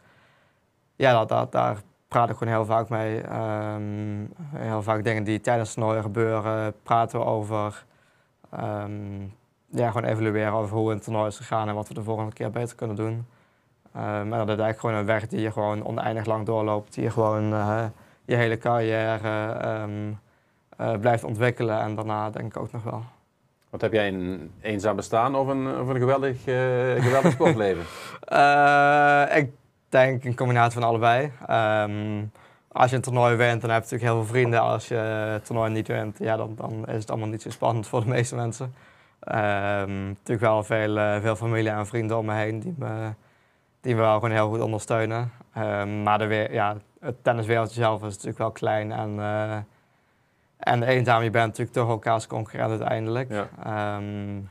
ja, 0.97 1.13
dat, 1.13 1.29
dat, 1.29 1.53
daar 1.53 1.77
praat 2.09 2.31
ik 2.31 2.37
gewoon 2.37 2.55
heel 2.55 2.65
vaak 2.65 2.89
mee. 2.89 3.23
Um, 3.75 4.33
heel 4.55 4.83
vaak 4.83 5.05
dingen 5.05 5.25
die 5.25 5.41
tijdens 5.41 5.69
het 5.69 5.79
toernooi 5.79 6.03
gebeuren, 6.03 6.75
praten 6.83 7.19
we 7.19 7.25
over. 7.25 7.85
Um, 8.61 9.35
ja, 9.67 9.91
gewoon 9.91 10.09
evalueren 10.09 10.53
over 10.53 10.77
hoe 10.77 10.91
het 10.91 11.03
toernooi 11.03 11.27
is 11.27 11.37
gegaan 11.37 11.69
en 11.69 11.75
wat 11.75 11.89
we 11.89 11.95
de 11.95 12.03
volgende 12.03 12.33
keer 12.33 12.51
beter 12.51 12.77
kunnen 12.77 12.97
doen. 12.97 13.27
en 13.93 14.31
dat 14.31 14.41
is 14.41 14.47
eigenlijk 14.47 14.81
gewoon 14.81 14.97
een 14.97 15.07
weg 15.07 15.27
die 15.27 15.41
je 15.41 15.53
gewoon 15.53 15.85
oneindig 15.85 16.25
lang 16.25 16.47
doorloopt, 16.47 16.95
die 16.95 17.03
je 17.03 17.11
gewoon... 17.11 17.53
Uh, 17.53 17.85
je 18.27 18.37
hele 18.37 18.59
carrière 18.59 19.83
um, 19.83 20.19
uh, 20.81 20.97
blijft 21.01 21.25
ontwikkelen. 21.25 21.81
En 21.81 21.95
daarna 21.95 22.31
denk 22.31 22.55
ik 22.57 22.63
ook 22.63 22.73
nog 22.73 22.83
wel. 22.83 23.05
Wat 23.71 23.81
heb 23.81 23.93
jij 23.93 24.09
een 24.09 24.51
eenzaam 24.61 24.97
bestaan 24.97 25.35
of 25.35 25.47
een, 25.49 25.81
of 25.81 25.89
een 25.89 25.99
geweldig, 25.99 26.47
uh, 26.47 27.03
geweldig 27.03 27.33
sportleven? 27.33 27.85
uh, 28.33 29.37
ik 29.43 29.51
denk 29.89 30.25
een 30.25 30.37
combinatie 30.37 30.81
van 30.81 30.89
allebei. 30.89 31.33
Um, 31.51 32.33
als 32.73 32.91
je 32.91 32.97
een 32.97 33.03
toernooi 33.03 33.37
wint, 33.37 33.61
dan 33.61 33.71
heb 33.71 33.85
je 33.85 33.91
natuurlijk 33.91 34.03
heel 34.03 34.15
veel 34.23 34.35
vrienden. 34.35 34.61
Als 34.61 34.89
je 34.89 34.95
het 34.95 35.47
toernooi 35.47 35.71
niet 35.71 35.89
wint, 35.89 36.19
ja, 36.19 36.37
dan, 36.37 36.55
dan 36.57 36.87
is 36.87 37.01
het 37.01 37.11
allemaal 37.11 37.29
niet 37.29 37.43
zo 37.43 37.51
spannend 37.51 37.87
voor 37.89 38.01
de 38.01 38.09
meeste 38.09 38.35
mensen. 38.35 38.75
Um, 39.29 40.07
natuurlijk 40.07 40.41
wel 40.41 40.63
veel, 40.63 41.21
veel 41.21 41.37
familie 41.37 41.71
en 41.71 41.87
vrienden 41.87 42.19
om 42.19 42.27
me 42.27 42.35
heen 42.35 42.61
die 42.61 42.75
me, 42.79 43.11
die 43.81 43.95
me 43.95 44.01
wel 44.01 44.15
gewoon 44.15 44.31
heel 44.31 44.49
goed 44.49 44.61
ondersteunen. 44.61 45.33
Um, 45.59 46.03
maar 46.03 46.19
de, 46.19 46.49
ja, 46.51 46.77
het 47.07 47.25
tenniswereldje 47.25 47.75
zelf 47.81 48.03
is 48.03 48.11
natuurlijk 48.11 48.39
wel 48.39 48.51
klein 48.51 48.93
en, 48.93 49.15
uh, 49.17 49.57
en 50.57 50.83
eenzaam. 50.83 51.23
Je 51.23 51.31
bent 51.31 51.47
natuurlijk 51.47 51.77
toch 51.77 51.89
elkaars 51.89 52.27
concurrent 52.27 52.71
uiteindelijk. 52.71 53.31
Ja. 53.31 53.97
Um, 53.97 54.51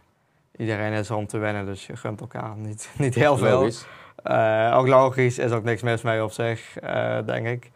iedereen 0.58 0.94
is 0.94 1.10
er 1.10 1.16
om 1.16 1.28
te 1.28 1.38
winnen, 1.38 1.66
dus 1.66 1.88
je 1.88 1.96
gunt 1.96 2.22
elkaar 2.22 2.56
niet, 2.56 2.90
niet 2.98 3.16
heel 3.16 3.38
veel. 3.38 3.60
Logisch. 3.60 3.88
Uh, 4.24 4.74
ook 4.78 4.88
logisch, 4.88 5.38
is 5.38 5.52
ook 5.52 5.64
niks 5.64 5.82
mis 5.82 6.02
mee 6.02 6.24
op 6.24 6.32
zich, 6.32 6.84
uh, 6.84 7.18
denk 7.26 7.48
ik. 7.48 7.72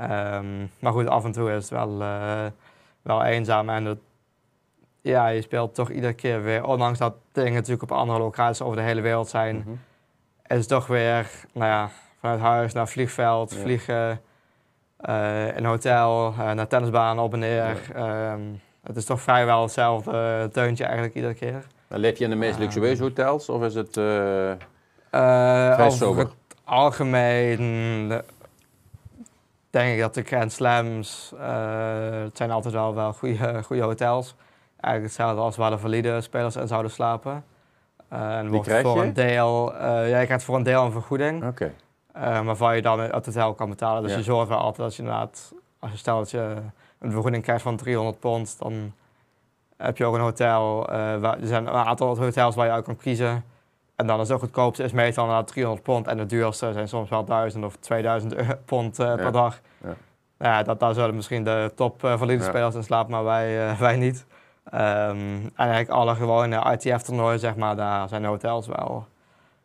Um, 0.00 0.70
maar 0.78 0.92
goed, 0.92 1.06
af 1.08 1.24
en 1.24 1.32
toe 1.32 1.50
is 1.50 1.54
het 1.54 1.68
wel, 1.68 1.98
wel 3.02 3.24
eenzaam 3.24 3.68
en 3.68 3.84
het, 3.84 3.98
ja, 5.00 5.28
je 5.28 5.42
speelt 5.42 5.74
toch 5.74 5.90
iedere 5.90 6.12
keer 6.12 6.42
weer, 6.42 6.64
ondanks 6.64 6.98
dat 6.98 7.14
dingen 7.32 7.52
natuurlijk 7.52 7.82
op 7.82 7.92
andere 7.92 8.18
locaties 8.18 8.62
over 8.62 8.76
de 8.76 8.82
hele 8.82 9.00
wereld 9.00 9.28
zijn, 9.28 9.56
mm 9.56 9.62
-hmm. 9.62 9.80
is 10.46 10.58
het 10.58 10.68
toch 10.68 10.86
weer, 10.86 11.30
nou 11.52 11.70
ja, 11.70 11.90
vanuit 12.22 12.40
huis 12.40 12.72
naar 12.72 12.88
vliegveld, 12.88 13.54
vliegen, 13.54 14.20
uh, 15.08 15.56
een 15.56 15.64
hotel, 15.64 16.34
uh, 16.38 16.52
naar 16.52 16.66
tennisbaan 16.66 17.18
op 17.18 17.32
en 17.32 17.38
neer. 17.38 17.76
Um, 17.96 18.60
het 18.82 18.96
is 18.96 19.04
toch 19.04 19.20
vrijwel 19.20 19.62
hetzelfde 19.62 20.48
teuntje 20.52 20.84
eigenlijk 20.84 21.14
iedere 21.14 21.34
keer. 21.34 21.66
Dan 21.88 21.98
leef 21.98 22.18
je 22.18 22.24
in 22.24 22.30
de 22.30 22.36
meest 22.36 22.58
luxueuze 22.58 23.02
hotels 23.02 23.48
of 23.48 23.62
is 23.62 23.74
het 23.74 23.96
uh, 23.96 24.04
vrij 25.10 25.90
sober? 25.90 26.24
het 26.24 26.32
algemeen 26.64 28.22
denk 29.70 29.94
ik 29.94 30.00
dat 30.00 30.14
de 30.14 30.22
Grand 30.22 30.52
Slams, 30.52 31.32
het 32.24 32.36
zijn 32.36 32.50
altijd 32.50 32.74
wel, 32.74 32.94
wel 32.94 33.12
goede, 33.12 33.62
goede 33.62 33.82
hotels. 33.82 34.34
Eigenlijk 34.80 35.14
hetzelfde 35.14 35.42
als 35.42 35.56
waar 35.56 35.70
de 35.70 35.78
valide 35.78 36.20
spelers 36.20 36.56
in 36.56 36.68
zouden 36.68 36.90
slapen. 36.90 37.44
en 38.08 38.50
Die 38.50 38.60
krijg 38.60 38.82
voor 38.82 38.96
je? 38.96 39.02
een 39.02 39.12
deel, 39.12 39.74
ja, 39.82 40.18
je 40.18 40.24
krijgt 40.24 40.44
voor 40.44 40.56
een 40.56 40.62
deel 40.62 40.84
een 40.84 40.92
vergoeding. 40.92 41.36
Oké. 41.36 41.46
Okay. 41.46 41.72
Uh, 42.16 42.44
waarvan 42.44 42.76
je 42.76 42.82
dan 42.82 43.00
het 43.00 43.26
hotel 43.26 43.54
kan 43.54 43.68
betalen. 43.68 44.02
Dus 44.02 44.10
ja. 44.10 44.16
je 44.16 44.22
zorgt 44.22 44.48
wel 44.48 44.58
altijd 44.58 44.88
dat 44.88 44.96
je 44.96 45.02
inderdaad, 45.02 45.52
als 45.78 45.90
je 45.90 45.96
stelt 45.96 46.18
dat 46.18 46.30
je 46.30 46.56
een 46.98 47.10
vergoeding 47.10 47.42
krijgt 47.42 47.62
van 47.62 47.76
300 47.76 48.18
pond, 48.18 48.58
dan 48.58 48.92
heb 49.76 49.96
je 49.96 50.04
ook 50.04 50.14
een 50.14 50.20
hotel. 50.20 50.80
Uh, 50.80 51.16
waar, 51.16 51.40
er 51.40 51.46
zijn 51.46 51.66
een 51.66 51.72
aantal 51.72 52.16
hotels 52.16 52.54
waar 52.54 52.66
je 52.66 52.72
uit 52.72 52.84
kan 52.84 52.96
kiezen. 52.96 53.44
En 53.96 54.06
dan 54.06 54.20
is 54.20 54.28
het 54.28 54.38
goedkoopste 54.38 54.82
is 54.82 54.92
meestal 54.92 55.24
inderdaad 55.24 55.48
300 55.48 55.82
pond. 55.82 56.06
En 56.06 56.16
de 56.16 56.26
duurste 56.26 56.72
zijn 56.72 56.88
soms 56.88 57.10
wel 57.10 57.24
1000 57.24 57.64
of 57.64 57.76
2000 57.76 58.34
pond 58.64 59.00
uh, 59.00 59.06
ja. 59.06 59.14
per 59.14 59.32
dag. 59.32 59.60
Ja. 59.84 59.94
ja, 60.38 60.62
dat, 60.62 60.80
daar 60.80 60.94
zullen 60.94 61.14
misschien 61.14 61.44
de 61.44 61.72
top 61.74 62.00
valide 62.00 62.42
spelers 62.42 62.74
in 62.74 62.84
slapen, 62.84 63.10
maar 63.10 63.24
wij, 63.24 63.76
wij 63.78 63.96
niet. 63.96 64.26
Um, 64.66 64.78
en 64.78 65.52
eigenlijk 65.54 65.90
alle 65.90 66.14
gewone 66.14 66.72
ITF-toernooien, 66.72 67.38
zeg 67.38 67.56
maar, 67.56 67.76
daar 67.76 68.08
zijn 68.08 68.24
hotels 68.24 68.66
wel 68.66 69.06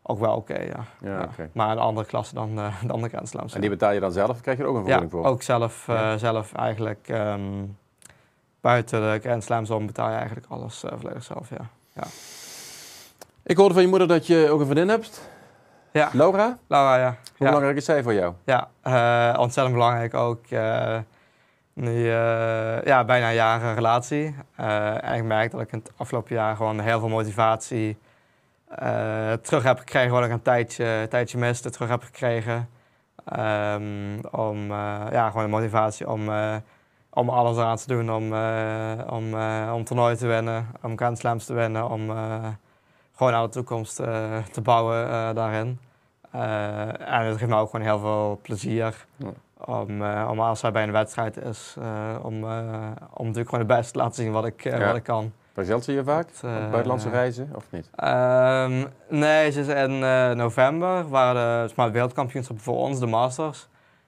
ook 0.07 0.19
wel 0.19 0.35
oké, 0.35 0.51
okay, 0.51 0.67
ja. 0.67 0.83
Ja. 1.01 1.29
Okay. 1.33 1.49
Maar 1.53 1.71
een 1.71 1.77
andere 1.77 2.07
klasse 2.07 2.33
dan, 2.33 2.59
uh, 2.59 2.83
dan 2.91 3.01
de 3.01 3.09
Grand 3.09 3.29
Slams. 3.29 3.53
En 3.53 3.61
die 3.61 3.69
betaal 3.69 3.91
je 3.91 3.99
dan 3.99 4.11
zelf 4.11 4.41
krijg 4.41 4.57
je 4.57 4.63
er 4.63 4.69
ook 4.69 4.75
een 4.75 4.83
vergoeding 4.83 5.11
ja, 5.11 5.17
voor? 5.17 5.27
ook 5.27 5.41
zelf, 5.41 5.87
uh, 5.89 6.13
zelf 6.15 6.53
eigenlijk. 6.53 7.07
Um, 7.09 7.77
buiten 8.61 9.01
de 9.01 9.19
Grand 9.19 9.43
Slams 9.43 9.69
om 9.69 9.85
betaal 9.85 10.09
je 10.09 10.15
eigenlijk 10.15 10.45
alles 10.49 10.83
uh, 10.83 10.91
volledig 10.99 11.23
zelf, 11.23 11.49
ja. 11.49 11.69
ja. 11.93 12.03
Ik 13.43 13.57
hoorde 13.57 13.73
van 13.73 13.83
je 13.83 13.89
moeder 13.89 14.07
dat 14.07 14.27
je 14.27 14.49
ook 14.49 14.59
een 14.59 14.65
vriendin 14.65 14.89
hebt. 14.89 15.29
Ja. 15.91 16.09
Laura? 16.13 16.57
Laura, 16.67 16.97
ja. 16.97 17.17
Hoe 17.37 17.47
belangrijk 17.47 17.77
is 17.77 17.85
zij 17.85 18.03
voor 18.03 18.13
jou? 18.13 18.33
Ja, 18.43 18.69
ontzettend 19.37 19.75
belangrijk 19.75 20.13
ook. 20.13 20.45
Nu, 21.77 22.09
eh, 22.09 22.83
ja, 22.83 23.03
bijna 23.05 23.27
een 23.27 23.33
jaar 23.33 23.63
een 23.63 23.75
relatie. 23.75 24.35
Eh, 24.55 25.03
en 25.03 25.13
ik 25.13 25.23
merk 25.23 25.51
dat 25.51 25.61
ik 25.61 25.71
in 25.71 25.79
het 25.79 25.91
afgelopen 25.97 26.35
jaar 26.35 26.55
gewoon 26.55 26.79
heel 26.79 26.99
veel 26.99 27.09
motivatie 27.09 27.97
eh, 28.67 29.33
terug 29.33 29.63
heb 29.63 29.77
gekregen. 29.79 30.11
Wat 30.11 30.23
ik 30.23 30.31
een 30.31 30.41
tijdje, 30.41 30.85
een 30.85 31.09
tijdje 31.09 31.37
miste, 31.37 31.69
terug 31.69 31.89
heb 31.89 32.03
gekregen. 32.03 32.69
Ehm, 33.25 34.19
om, 34.31 34.71
eh, 34.71 35.05
ja, 35.11 35.27
gewoon 35.29 35.43
de 35.43 35.51
motivatie 35.51 36.09
om, 36.09 36.29
eh, 36.29 36.55
om 37.09 37.29
alles 37.29 37.57
eraan 37.57 37.77
te 37.77 37.87
doen. 37.87 38.11
Om, 38.13 38.33
om, 39.09 39.33
om 39.73 39.83
toernooi 39.83 40.15
te 40.15 40.27
winnen, 40.27 40.67
om 40.81 40.97
Grand 40.97 41.17
Slams 41.17 41.45
te 41.45 41.53
winnen. 41.53 41.89
Om 41.89 42.11
gewoon 43.15 43.33
aan 43.33 43.43
de 43.43 43.49
toekomst 43.49 43.95
te 44.51 44.61
bouwen 44.63 45.35
daarin. 45.35 45.79
En 46.31 47.25
het 47.25 47.37
geeft 47.37 47.51
me 47.51 47.55
ook 47.55 47.69
gewoon 47.69 47.85
heel 47.85 47.99
veel 47.99 48.39
plezier. 48.41 49.05
Ja. 49.15 49.29
Om, 49.65 50.01
om 50.03 50.39
als 50.39 50.61
hij 50.61 50.71
bij 50.71 50.83
een 50.83 50.91
wedstrijd 50.91 51.37
is, 51.37 51.75
om, 52.21 52.43
om 53.13 53.25
natuurlijk 53.25 53.49
gewoon 53.49 53.65
het 53.65 53.77
beste 53.77 53.91
te 53.91 53.97
laten 53.97 54.15
zien 54.15 54.31
wat 54.31 54.45
ik, 54.45 54.63
Ja. 54.63 54.85
wat 54.85 54.95
ik 54.95 55.03
kan. 55.03 55.31
Verzelt 55.57 55.83
ze 55.83 55.91
je 55.91 56.03
vaak? 56.03 56.27
Dat, 56.27 56.51
eh, 56.51 56.69
buitenlandse 56.69 57.09
reizen 57.09 57.49
of 57.55 57.65
niet? 57.69 57.89
Ehm, 57.95 58.85
nee, 59.09 59.51
ze 59.51 59.59
is 59.59 59.67
in 59.67 60.03
eh, 60.03 60.31
november 60.31 61.09
waren 61.09 61.63
de 61.63 61.73
Smart 61.73 61.91
Wereldkampioenschappen 61.91 62.65
voor 62.65 62.75
ons, 62.75 62.99
de 62.99 63.05
Masters. 63.05 63.67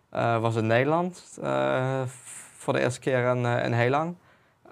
eh, 0.10 0.40
was 0.40 0.56
in 0.56 0.68
Nederland 0.68 1.40
voor 2.58 2.74
de 2.74 2.80
eerste 2.80 3.00
keer 3.00 3.36
in, 3.36 3.46
in 3.46 3.74
heel 3.74 3.90
lang. 3.90 4.16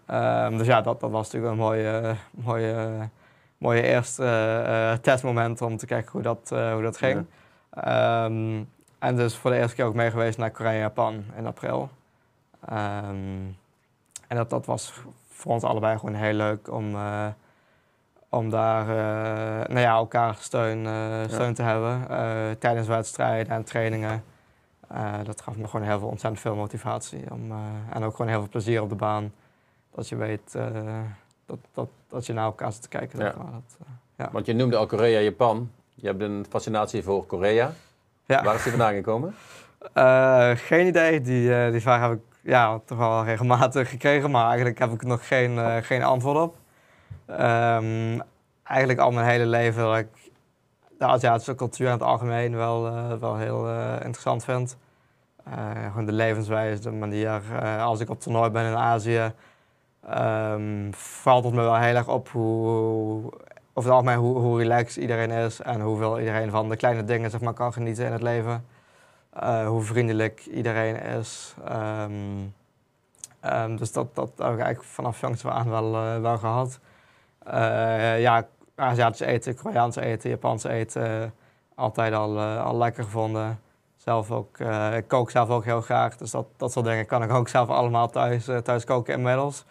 Ehm, 0.05 0.57
dus 0.57 0.67
ja, 0.67 0.81
dat, 0.81 0.99
dat 0.99 1.11
was 1.11 1.25
natuurlijk 1.25 1.51
een 1.53 1.59
mooie, 1.59 2.15
mooie, 2.29 3.09
mooie 3.57 3.81
eerste 3.81 4.99
testmoment 5.01 5.61
om 5.61 5.77
te 5.77 5.85
kijken 5.85 6.11
hoe 6.11 6.21
dat, 6.21 6.49
hoe 6.49 6.81
dat 6.81 6.97
ging. 6.97 7.25
Ehm, 7.69 8.63
en 8.99 9.15
dus 9.15 9.35
voor 9.35 9.51
de 9.51 9.57
eerste 9.57 9.75
keer 9.75 9.85
ook 9.85 9.93
mee 9.93 10.11
geweest 10.11 10.37
naar 10.37 10.51
Korea 10.51 10.71
en 10.71 10.79
Japan 10.79 11.23
in 11.37 11.45
april. 11.45 11.89
En 14.27 14.35
dat, 14.35 14.49
dat 14.49 14.65
was 14.65 14.93
voor 15.37 15.51
ons 15.51 15.63
allebei 15.63 15.97
gewoon 15.97 16.15
heel 16.15 16.33
leuk 16.33 16.71
om, 16.71 16.95
eh, 16.95 17.27
om 18.29 18.49
daar 18.49 18.81
eh, 18.81 19.67
nou 19.67 19.79
ja, 19.79 19.91
elkaar 19.95 20.35
steun, 20.39 20.85
eh, 20.85 21.21
steun 21.27 21.53
te 21.53 21.61
hebben 21.61 22.07
tijdens 22.59 22.87
wedstrijden 22.87 23.53
en 23.53 23.63
trainingen. 23.63 24.23
Dat 25.23 25.41
gaf 25.41 25.57
me 25.57 25.67
gewoon 25.67 25.85
heel 25.87 25.99
veel, 25.99 26.07
ontzettend 26.07 26.41
veel 26.41 26.55
motivatie. 26.55 27.31
Om, 27.31 27.51
en 27.89 28.03
ook 28.03 28.15
gewoon 28.15 28.31
heel 28.31 28.39
veel 28.39 28.49
plezier 28.49 28.81
op 28.81 28.89
de 28.89 28.95
baan. 28.95 29.33
Dat 29.91 30.09
je 30.09 30.15
weet 30.15 30.57
dat, 31.45 31.57
dat, 31.73 31.89
dat 32.07 32.25
je 32.25 32.33
naar 32.33 32.45
elkaar 32.45 32.71
zit 32.71 32.81
te 32.81 32.87
kijken. 32.87 33.17
zeg 33.17 33.33
Ja. 33.33 33.37
maar. 33.43 33.51
Dat, 33.51 33.77
eh, 34.15 34.25
Want 34.31 34.45
je 34.45 34.53
noemde 34.53 34.77
al 34.77 34.85
Korea, 34.85 35.19
Japan. 35.19 35.71
Je 35.95 36.07
hebt 36.07 36.21
een 36.21 36.45
fascinatie 36.49 37.03
voor 37.03 37.25
Korea. 37.25 37.71
ja. 38.25 38.43
Waar 38.43 38.55
is 38.55 38.63
die 38.63 38.71
vandaan 38.71 38.93
gekomen? 38.93 39.35
Geen 40.57 40.87
idee. 40.87 41.21
Die, 41.21 41.71
die 41.71 41.81
vraag 41.81 42.01
heb 42.01 42.11
ik 42.11 42.21
ja, 42.47 42.79
toch 42.85 42.97
wel 42.97 43.23
regelmatig 43.23 43.89
gekregen, 43.89 44.31
maar 44.31 44.45
eigenlijk 44.47 44.79
heb 44.79 44.91
ik 44.91 45.03
nog 45.03 45.27
geen, 45.27 45.57
eh, 45.57 45.75
geen 45.81 46.03
antwoord 46.03 46.37
op. 46.37 46.55
Ehm, 47.25 48.19
eigenlijk 48.63 48.99
al 48.99 49.11
mijn 49.11 49.27
hele 49.27 49.45
leven 49.45 49.83
dat 49.83 49.97
ik 49.97 50.07
de 50.97 51.05
Aziatische 51.05 51.55
cultuur 51.55 51.85
in 51.85 51.91
het 51.91 52.01
algemeen 52.01 52.55
wel, 52.55 52.87
eh, 52.87 53.13
wel 53.19 53.37
heel 53.37 53.67
eh, 53.67 53.93
interessant 53.93 54.43
vind. 54.43 54.77
Gewoon 55.89 56.05
de 56.05 56.11
levenswijze, 56.11 56.81
de 56.81 56.91
manier. 56.91 57.41
als 57.79 57.99
ik 57.99 58.09
op 58.09 58.19
toernooi 58.19 58.49
ben 58.49 58.65
in 58.65 58.75
Azië, 58.75 59.33
ehm, 60.07 60.91
valt 60.91 61.43
het 61.43 61.53
me 61.53 61.61
wel 61.61 61.75
heel 61.75 61.95
erg 61.95 62.07
op 62.07 62.29
hoe, 62.29 63.31
over 63.73 63.89
het 63.89 63.99
algemeen 63.99 64.17
hoe, 64.17 64.37
hoe 64.37 64.57
relaxed 64.57 64.95
iedereen 65.01 65.31
is 65.31 65.61
en 65.61 65.81
hoeveel 65.81 66.19
iedereen 66.19 66.51
van 66.51 66.69
de 66.69 66.75
kleine 66.75 67.03
dingen 67.03 67.31
zeg 67.31 67.41
maar, 67.41 67.53
kan 67.53 67.73
genieten 67.73 68.05
in 68.05 68.11
het 68.11 68.21
leven. 68.21 68.65
Eh, 69.39 69.67
hoe 69.67 69.81
vriendelijk 69.81 70.45
iedereen 70.45 71.01
is. 71.01 71.55
Ehm, 71.65 72.11
ehm, 73.39 73.75
dus 73.75 73.91
dat, 73.91 74.15
dat 74.15 74.27
heb 74.27 74.53
ik 74.53 74.59
eigenlijk 74.59 74.83
vanaf 74.83 75.21
jongs 75.21 75.45
af 75.45 75.51
aan 75.51 75.69
wel, 75.69 75.95
eh, 75.95 76.21
wel 76.21 76.37
gehad. 76.37 76.79
Eh, 77.43 78.21
ja, 78.21 78.47
Aziatisch 78.75 79.19
eten, 79.19 79.55
Koreaans 79.55 79.95
eten, 79.95 80.29
Japans 80.29 80.63
eten, 80.63 81.33
altijd 81.75 82.13
al, 82.13 82.39
al 82.39 82.77
lekker 82.77 83.03
gevonden. 83.03 83.59
Zelf 83.95 84.31
ook, 84.31 84.59
ik 84.95 85.07
kook 85.07 85.31
zelf 85.31 85.49
ook 85.49 85.65
heel 85.65 85.81
graag, 85.81 86.17
dus 86.17 86.31
dat, 86.31 86.45
dat 86.57 86.71
soort 86.71 86.85
dingen 86.85 87.05
kan 87.05 87.23
ik 87.23 87.31
ook 87.31 87.47
zelf 87.47 87.69
allemaal 87.69 88.09
thuis, 88.09 88.49
thuis 88.63 88.83
koken 88.83 89.13
inmiddels. 89.13 89.65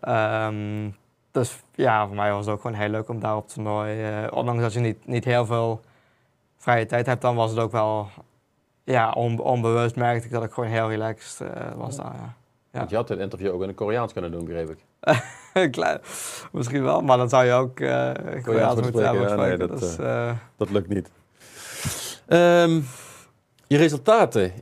Ehm, 0.00 0.90
dus 1.30 1.62
ja, 1.74 2.06
voor 2.06 2.16
mij 2.16 2.32
was 2.32 2.46
het 2.46 2.54
ook 2.54 2.60
gewoon 2.60 2.76
heel 2.76 2.88
leuk 2.88 3.08
om 3.08 3.20
daar 3.20 3.36
op 3.36 3.48
toernooi, 3.48 4.26
ondanks 4.28 4.62
dat 4.62 4.72
je 4.72 4.80
niet, 4.80 5.06
niet 5.06 5.24
heel 5.24 5.46
veel 5.46 5.80
vrije 6.56 6.86
tijd 6.86 7.06
hebt, 7.06 7.22
dan 7.22 7.36
was 7.36 7.50
het 7.50 7.60
ook 7.60 7.72
wel 7.72 8.08
ja, 8.84 9.10
on- 9.10 9.38
onbewust 9.38 9.96
merkte 9.96 10.26
ik 10.26 10.32
dat 10.32 10.44
ik 10.44 10.52
gewoon 10.52 10.70
heel 10.70 10.88
relaxed 10.88 11.48
eh, 11.48 11.72
was 11.76 11.96
daar. 11.96 12.14
Ja. 12.14 12.34
Ja. 12.70 12.78
Want 12.78 12.90
je 12.90 12.96
had 12.96 13.08
het 13.08 13.18
interview 13.18 13.52
ook 13.52 13.60
in 13.62 13.68
het 13.68 13.76
Koreaans 13.76 14.12
kunnen 14.12 14.30
doen, 14.30 14.44
begreep 14.44 14.70
ik. 14.70 14.78
Klein, 15.70 16.00
misschien 16.52 16.82
wel, 16.82 17.00
maar 17.00 17.16
dan 17.16 17.28
zou 17.28 17.44
je 17.44 17.52
ook 17.52 17.80
eh 17.80 18.12
Koreaans 18.42 18.80
moeten 18.80 19.00
spreken, 19.00 19.02
ja, 19.02 19.34
nee, 19.34 19.50
gesproken. 19.50 19.58
dat, 19.68 19.80
dus, 19.80 19.98
eh, 19.98 20.32
Dat 20.56 20.70
lukt 20.70 20.88
niet. 20.88 21.10
Ehm, 22.26 22.80
je 23.66 23.76
resultaten. 23.76 24.52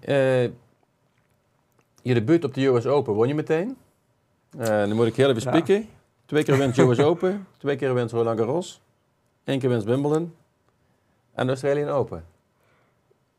Je 2.03 2.15
debuut 2.15 2.45
op 2.45 2.55
de 2.55 2.67
US 2.67 2.87
Open, 2.87 3.15
won 3.15 3.29
je 3.29 3.35
meteen? 3.35 3.77
Dan 4.57 4.93
moet 4.95 5.07
ik 5.07 5.17
heel 5.17 5.29
even 5.29 5.41
spieken. 5.43 5.89
Twee 6.27 6.45
keer 6.45 6.57
wint 6.59 6.79
US 6.79 6.99
Open, 6.99 7.47
twee 7.59 7.77
keer 7.77 7.95
wint 7.95 8.11
Roland 8.11 8.39
Garros, 8.39 8.81
één 9.45 9.59
keer 9.59 9.69
wint 9.69 9.85
Wimbledon 9.85 10.35
en 11.35 11.45
de 11.47 11.53
Australian 11.53 11.89
Open. 11.89 12.25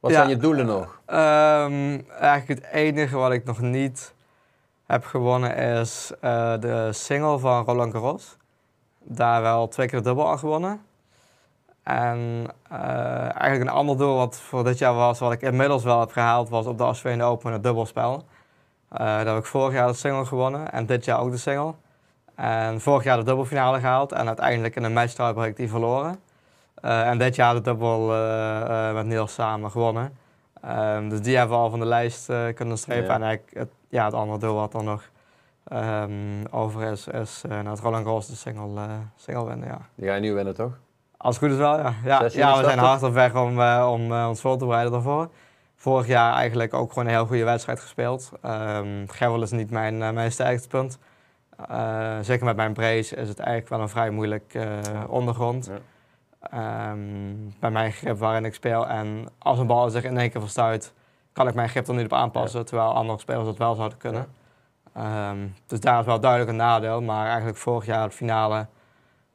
Wat 0.04 0.12
Ja. 0.12 0.18
zijn 0.18 0.30
je 0.30 0.38
doelen 0.38 0.66
nog? 0.66 1.00
Ehm, 1.06 2.00
eigenlijk 2.20 2.48
het 2.48 2.64
enige 2.72 3.18
wat 3.18 3.32
ik 3.32 3.46
nog 3.46 3.60
niet 3.62 4.14
heb 4.86 5.06
gewonnen 5.06 5.56
is 5.56 6.12
eh, 6.22 6.54
de 6.60 6.90
single 6.92 7.40
van 7.40 7.64
Roland 7.66 7.92
Garros. 7.92 8.38
Daar 9.00 9.42
wel 9.42 9.68
twee 9.68 9.88
keer 9.88 9.98
de 10.00 10.06
dubbel 10.06 10.30
aan 10.30 10.40
gewonnen. 10.40 10.82
En 11.84 12.46
eh, 12.70 12.80
eigenlijk 13.20 13.62
een 13.62 13.78
ander 13.78 13.98
doel 13.98 14.16
wat 14.16 14.40
voor 14.40 14.64
dit 14.64 14.78
jaar 14.78 14.94
was, 14.94 15.20
wat 15.20 15.32
ik 15.32 15.42
inmiddels 15.42 15.84
wel 15.84 16.00
heb 16.00 16.12
gehaald, 16.12 16.50
was 16.50 16.66
op 16.66 16.78
de 16.78 16.84
Australian 16.84 17.30
Open 17.30 17.52
het 17.52 17.64
dubbelspel. 17.64 18.24
Eh 18.90 19.00
daar 19.00 19.26
heb 19.26 19.38
ik 19.38 19.46
vorig 19.46 19.74
jaar 19.74 19.88
de 19.88 19.94
single 19.94 20.26
gewonnen 20.26 20.72
en 20.72 20.86
dit 20.86 21.06
jaar 21.06 21.20
ook 21.20 21.32
de 21.32 21.38
single. 21.38 21.74
En 22.36 22.82
vorig 22.82 23.04
jaar 23.04 23.18
de 23.18 23.24
dubbelfinale 23.24 23.80
gehaald 23.80 24.12
en 24.12 24.28
uiteindelijk 24.28 24.76
in 24.76 24.84
een 24.84 24.94
match 24.94 25.14
tiebreak 25.14 25.56
die 25.56 25.70
verloren. 25.70 26.20
Eh, 26.84 27.08
en 27.08 27.18
dit 27.18 27.36
jaar 27.36 27.54
de 27.54 27.62
dubbel 27.62 28.14
eh, 28.14 28.88
eh, 28.90 28.96
met 28.96 29.06
Niels 29.06 29.34
samen 29.34 29.72
gewonnen. 29.72 30.18
Ehm, 30.62 31.10
dus 31.10 31.22
die 31.22 31.38
hebben 31.38 31.58
we 31.58 31.64
al 31.64 31.70
van 31.70 31.80
de 31.80 31.86
lijst 31.86 32.32
kunnen 32.56 32.78
strepen. 32.78 33.08
Ja. 33.08 33.14
En 33.14 33.24
eigenlijk 33.24 33.58
het, 33.58 33.70
ja, 33.90 34.06
het 34.06 34.14
andere 34.14 34.40
doel 34.40 34.56
wat 34.56 34.72
dan 34.72 34.86
nog 34.86 35.10
ehm, 35.68 36.12
over 36.52 36.82
is, 36.92 37.08
is 37.08 37.42
naar 37.48 37.66
het 37.66 37.80
Roland 37.80 38.06
Garros 38.06 38.28
de 38.28 38.36
single, 38.36 38.80
single 39.16 39.46
winnen. 39.46 39.68
Ja. 39.68 39.80
Die 39.96 40.08
ga 40.08 40.16
je 40.16 40.22
nu 40.22 40.34
winnen, 40.34 40.56
toch? 40.56 40.72
Als 41.18 41.36
het 41.36 41.44
goed 41.44 41.54
is 41.54 41.60
wel, 41.60 41.78
ja. 41.78 41.94
Ja, 42.04 42.30
ja 42.32 42.58
we 42.58 42.64
zijn 42.64 42.80
hard 42.80 43.04
op 43.04 43.14
weg 43.14 43.36
om, 43.36 43.62
om 43.62 44.14
ons 44.14 44.42
voor 44.42 44.58
te 44.58 44.66
bereiden 44.66 44.92
daarvoor. 44.92 45.30
Vorig 45.76 46.08
jaar 46.08 46.34
eigenlijk 46.34 46.74
ook 46.74 46.90
gewoon 46.90 47.08
een 47.08 47.14
heel 47.14 47.26
goede 47.26 47.44
wedstrijd 47.44 47.80
gespeeld. 47.80 48.32
Um, 48.46 49.10
Gravel 49.10 49.42
is 49.42 49.52
niet 49.52 49.72
mijn, 49.72 49.98
mijn 49.98 50.32
sterkste 50.32 50.68
punt. 50.68 51.00
Zeker 52.22 52.46
met 52.46 52.56
mijn 52.56 52.74
brace 52.74 53.16
is 53.16 53.28
het 53.28 53.40
eigenlijk 53.40 53.70
wel 53.70 53.80
een 53.82 53.90
vrij 53.90 54.10
moeilijk 54.10 54.58
ondergrond. 55.08 55.66
Ja. 55.66 55.78
Ehm, 56.52 57.00
bij 57.60 57.72
mijn 57.72 57.92
grip 57.92 58.18
waarin 58.18 58.46
ik 58.46 58.54
speel. 58.54 58.88
En 58.88 59.26
als 59.38 59.60
een 59.60 59.68
bal 59.68 59.90
zich 59.90 60.04
in 60.04 60.18
één 60.18 60.30
keer 60.32 60.42
verstuit, 60.42 60.94
kan 61.34 61.48
ik 61.48 61.54
mijn 61.54 61.70
grip 61.70 61.88
er 61.88 61.94
niet 61.94 62.06
op 62.06 62.14
aanpassen. 62.14 62.66
Terwijl 62.66 62.94
andere 62.94 63.20
spelers 63.20 63.46
dat 63.46 63.58
wel 63.58 63.76
zouden 63.76 63.98
kunnen. 63.98 64.28
Ehm, 64.94 65.38
dus 65.66 65.80
daar 65.80 66.00
is 66.00 66.06
wel 66.06 66.20
duidelijk 66.20 66.52
een 66.52 66.56
nadeel. 66.58 67.02
Maar 67.02 67.28
eigenlijk 67.28 67.58
vorig 67.58 67.86
jaar, 67.86 68.04
het 68.04 68.14
finale, 68.14 68.66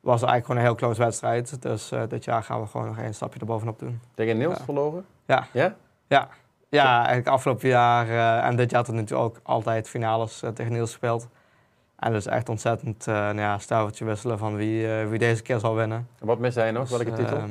was 0.01 0.23
eigenlijk 0.23 0.45
gewoon 0.45 0.61
een 0.61 0.67
heel 0.67 0.75
close 0.77 1.03
wedstrijd. 1.03 1.63
Dus 1.63 1.91
eh, 1.93 2.03
dit 2.09 2.25
jaar 2.25 2.43
gaan 2.43 2.61
we 2.61 2.67
gewoon 2.67 2.87
nog 2.87 2.99
één 2.99 3.15
stapje 3.15 3.41
erbovenop 3.41 3.79
doen. 3.79 4.01
Tegen 4.15 4.39
Niels 4.39 4.59
Ja. 4.59 4.65
verloren? 4.65 5.05
Ja. 5.27 5.47
Ja? 5.53 6.29
Ja, 6.71 6.97
eigenlijk 6.97 7.29
afgelopen 7.29 7.69
jaar 7.69 8.09
eh, 8.09 8.47
en 8.47 8.57
dit 8.57 8.71
jaar 8.71 8.85
tot 8.85 8.95
nu 8.95 9.05
toe 9.05 9.19
ook 9.19 9.41
altijd 9.43 9.89
finales 9.89 10.43
eh, 10.43 10.51
tegen 10.51 10.73
Niels 10.73 10.91
gespeeld. 10.91 11.29
En 11.99 12.13
dus 12.13 12.27
echt 12.27 12.49
ontzettend 12.49 13.07
uh, 13.07 13.15
nou 13.15 13.41
ja, 13.41 13.59
stuivertje 13.59 14.05
wisselen 14.05 14.39
van 14.39 14.57
wie, 14.57 14.87
uh, 14.87 15.09
wie 15.09 15.19
deze 15.19 15.43
keer 15.43 15.59
zal 15.59 15.75
winnen. 15.75 16.09
En 16.21 16.27
wat 16.27 16.39
mis 16.39 16.55
hij 16.55 16.71
nog? 16.71 16.89
Welke 16.89 17.05
Dus, 17.05 17.17
titel? 17.19 17.37
ehm, 17.37 17.51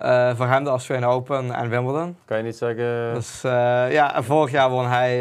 uh, 0.00 0.36
voor 0.36 0.46
hem 0.46 0.64
de 0.64 0.70
Australian 0.70 1.10
Open 1.10 1.54
en 1.54 1.68
Wimbledon. 1.68 2.16
Kan 2.24 2.36
je 2.36 2.42
niet 2.42 2.56
zeggen... 2.56 3.14
Dus 3.14 3.44
uh, 3.44 3.92
ja, 3.92 4.22
vorig 4.22 4.50
jaar 4.50 4.70
won 4.70 4.86
hij 4.86 5.18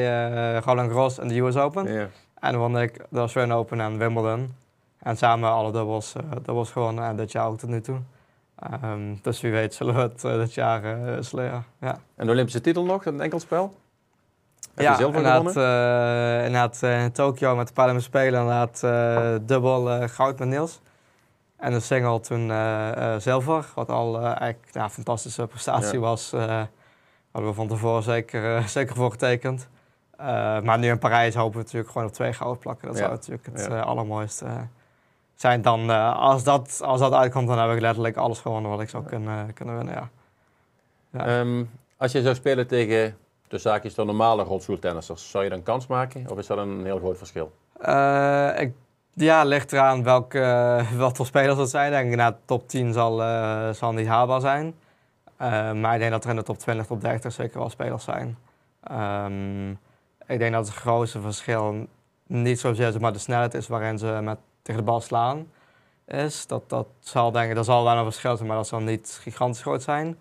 uh, 0.55 0.59
Roland 0.61 0.91
Garros 0.91 1.19
en 1.19 1.27
de 1.27 1.39
US 1.39 1.55
Open. 1.57 1.93
Ja. 1.93 2.07
En 2.39 2.57
won 2.57 2.79
ik 2.79 3.05
de 3.09 3.19
Australian 3.19 3.57
Open 3.57 3.79
en 3.81 3.97
Wimbledon. 3.97 4.53
En 4.99 5.17
samen 5.17 5.49
alle 5.49 5.71
dubbels, 5.71 6.13
uh, 6.15 6.23
dubbels 6.31 6.71
gewonnen 6.71 7.03
en 7.03 7.15
dit 7.15 7.31
jaar 7.31 7.47
ook 7.47 7.57
tot 7.57 7.69
nu 7.69 7.81
toe. 7.81 7.99
Um, 8.83 9.19
dus 9.21 9.41
wie 9.41 9.51
weet 9.51 9.73
zullen 9.73 9.95
we 9.95 10.01
het 10.01 10.23
uh, 10.23 10.33
dit 10.33 10.53
jaar 10.53 10.83
uh, 10.83 11.17
sleren. 11.19 11.65
Ja. 11.81 11.99
En 12.15 12.25
de 12.25 12.31
Olympische 12.31 12.61
titel 12.61 12.85
nog, 12.85 13.05
een 13.05 13.21
enkelspel? 13.21 13.75
Heb 14.79 14.87
ja, 14.87 14.91
je 14.91 14.97
zilver 14.97 15.25
gewonnen? 15.25 15.53
uh, 15.57 16.45
inderdaad 16.45 16.79
uh, 16.83 17.03
in 17.03 17.11
Tokio 17.11 17.55
met 17.55 17.67
de 17.67 17.73
Paralympische 17.73 18.11
Spelen 18.11 18.39
inderdaad 18.41 18.81
uh, 18.85 19.35
dubbel 19.41 20.07
goud 20.07 20.39
met 20.39 20.47
Niels. 20.47 20.81
En 21.57 21.71
de 21.71 21.79
single 21.79 22.19
toen 22.19 22.51
zilver, 23.21 23.65
wat 23.75 23.89
al 23.89 24.21
eigenlijk 24.25 24.67
ja, 24.71 24.83
een 24.83 24.89
fantastische 24.89 25.47
prestatie 25.47 25.93
Ja. 25.93 25.99
was. 25.99 26.31
hadden 26.31 27.49
we 27.49 27.53
van 27.53 27.67
tevoren 27.67 28.03
zeker, 28.03 28.61
zeker 28.69 28.95
voor 28.95 29.11
getekend. 29.11 29.69
Eh, 30.17 30.59
maar 30.61 30.79
nu 30.79 30.87
in 30.87 30.99
Parijs 30.99 31.35
hopen 31.35 31.57
we 31.57 31.63
natuurlijk 31.63 31.91
gewoon 31.91 32.07
op 32.07 32.13
twee 32.13 32.33
gouden 32.33 32.59
plakken. 32.59 32.87
Dat 32.87 32.97
Ja. 32.97 33.01
zou 33.03 33.13
natuurlijk 33.15 33.45
het 33.51 33.67
eh, 33.67 33.81
allermooiste 33.81 34.45
eh, 34.45 34.61
zijn. 35.35 35.61
Dan, 35.61 35.89
eh, 35.91 36.15
als, 36.15 36.43
dat, 36.43 36.81
als 36.83 36.99
dat 36.99 37.13
uitkomt, 37.13 37.47
dan 37.47 37.59
heb 37.59 37.71
ik 37.71 37.79
letterlijk 37.81 38.17
alles 38.17 38.39
gewonnen 38.39 38.71
wat 38.71 38.81
ik 38.81 38.89
zou 38.89 39.03
kunnen, 39.03 39.53
kunnen 39.53 39.75
winnen. 39.77 39.93
Ja. 39.93 40.09
Ja. 41.11 41.25
Ehm, 41.39 41.63
als 41.97 42.11
je 42.11 42.21
zou 42.21 42.35
spelen 42.35 42.67
tegen 42.67 43.17
de 43.49 43.57
zaakjes 43.57 43.93
de 43.93 44.03
normale 44.03 44.43
rolstoeltennissers, 44.43 45.29
zou 45.29 45.43
je 45.43 45.49
dan 45.49 45.63
kans 45.63 45.87
maken? 45.87 46.29
Of 46.29 46.37
is 46.37 46.47
dat 46.47 46.57
een 46.57 46.85
heel 46.85 46.97
groot 46.97 47.17
verschil? 47.17 47.51
Eh, 47.81 48.49
ik, 48.59 48.73
ja, 49.13 49.43
ligt 49.43 49.73
eraan 49.73 50.03
welke, 50.03 50.75
wat 50.97 51.15
voor 51.17 51.25
spelers 51.25 51.57
dat 51.57 51.69
zijn. 51.69 51.91
Denk 51.91 52.15
na 52.15 52.37
top 52.45 52.67
10 52.67 52.93
zal, 52.93 53.21
eh, 53.21 53.69
zal 53.69 53.93
niet 53.93 54.07
haalbaar 54.07 54.41
zijn. 54.41 54.75
Eh, 55.37 55.71
maar 55.71 55.93
ik 55.93 55.99
denk 55.99 56.11
dat 56.11 56.23
er 56.23 56.29
in 56.29 56.35
de 56.35 56.43
top 56.43 56.57
20, 56.57 56.85
top 56.85 57.01
30 57.01 57.31
zeker 57.31 57.59
wel 57.59 57.69
spelers 57.69 58.03
zijn. 58.03 58.37
Ehm, 58.83 59.69
ik 60.27 60.39
denk 60.39 60.53
dat 60.53 60.67
het 60.67 60.75
grootste 60.75 61.21
verschil 61.21 61.87
niet 62.27 62.59
zozeer 62.59 63.01
maar 63.01 63.13
de 63.13 63.19
snelheid 63.19 63.53
is 63.53 63.67
waarin 63.67 63.97
ze 63.97 64.19
met, 64.23 64.37
tegen 64.61 64.81
de 64.81 64.91
bal 64.91 65.01
slaan. 65.01 65.47
Is. 66.05 66.47
Dat, 66.47 66.69
dat 66.69 66.87
zal 66.99 67.31
denk 67.31 67.49
ik, 67.49 67.55
dat 67.55 67.65
zal 67.65 67.83
wel 67.83 67.97
een 67.97 68.03
verschil 68.03 68.35
zijn, 68.35 68.47
maar 68.47 68.57
dat 68.57 68.67
zal 68.67 68.79
niet 68.79 69.19
gigantisch 69.21 69.61
groot 69.61 69.83
zijn. 69.83 70.17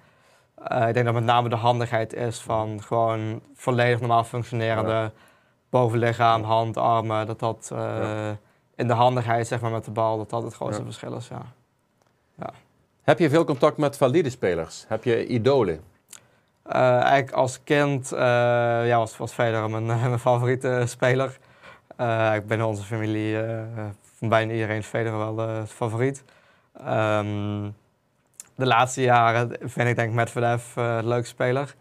Eh, 0.64 0.88
ik 0.88 0.94
denk 0.94 1.06
dat 1.06 1.14
met 1.14 1.24
name 1.24 1.48
de 1.48 1.56
handigheid 1.56 2.14
is 2.14 2.40
van 2.40 2.82
gewoon 2.82 3.42
volledig 3.54 3.98
normaal 4.00 4.24
functionerende 4.24 5.12
bovenlichaam, 5.70 6.42
hand, 6.42 6.76
armen. 6.76 7.26
Dat 7.26 7.38
dat 7.38 7.70
eh, 7.72 7.78
Ja. 7.78 8.36
in 8.76 8.86
de 8.86 8.92
handigheid 8.92 9.46
zeg 9.46 9.61
maar, 9.61 9.70
met 9.70 9.84
de 9.84 9.90
bal, 9.90 10.16
dat 10.16 10.30
dat 10.30 10.42
het 10.42 10.54
grootste 10.54 10.80
Ja. 10.80 10.86
verschil 10.86 11.16
is. 11.16 11.28
Ja. 11.28 11.42
Heb 13.02 13.18
je 13.18 13.30
veel 13.30 13.44
contact 13.44 13.76
met 13.76 13.96
valide 13.96 14.30
spelers? 14.30 14.84
Heb 14.88 15.04
je 15.04 15.26
idolen? 15.26 15.80
Eh, 16.62 16.80
eigenlijk 17.00 17.32
als 17.32 17.62
kind 17.64 18.09
ja, 18.09 18.96
was, 18.98 19.16
was 19.16 19.32
Federer 19.32 19.70
mijn, 19.70 19.86
mijn 20.11 20.18
favoriete 20.18 20.82
speler. 20.86 21.38
Ik 22.34 22.46
binnen 22.46 22.66
onze 22.66 22.82
familie 22.82 23.38
van 24.18 24.28
bijna 24.28 24.52
iedereen 24.52 24.82
Federer 24.82 25.34
wel 25.34 25.66
favoriet. 25.66 26.24
Ehm, 26.84 27.70
de 28.59 28.66
laatste 28.66 29.02
jaren 29.02 29.56
vind 29.61 29.88
ik 29.88 29.96
denk 29.96 30.09
ik 30.09 30.14
Medvedev 30.14 30.76
eh 30.76 30.98
de 30.98 31.06
leukste 31.06 31.34
speler. 31.34 31.74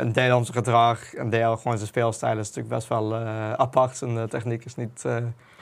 Een 0.00 0.12
deel 0.12 0.36
om 0.36 0.44
zijn 0.44 0.56
gedrag, 0.56 1.16
een 1.16 1.30
deel 1.30 1.56
gewoon 1.56 1.76
zijn 1.76 1.88
speelstijl 1.88 2.38
is 2.38 2.46
natuurlijk 2.46 2.74
best 2.74 2.88
wel 2.88 3.14
eh, 3.14 3.52
apart. 3.52 3.96
Zijn 3.96 4.28
techniek 4.28 4.64
is 4.64 4.76
niet, 4.76 5.06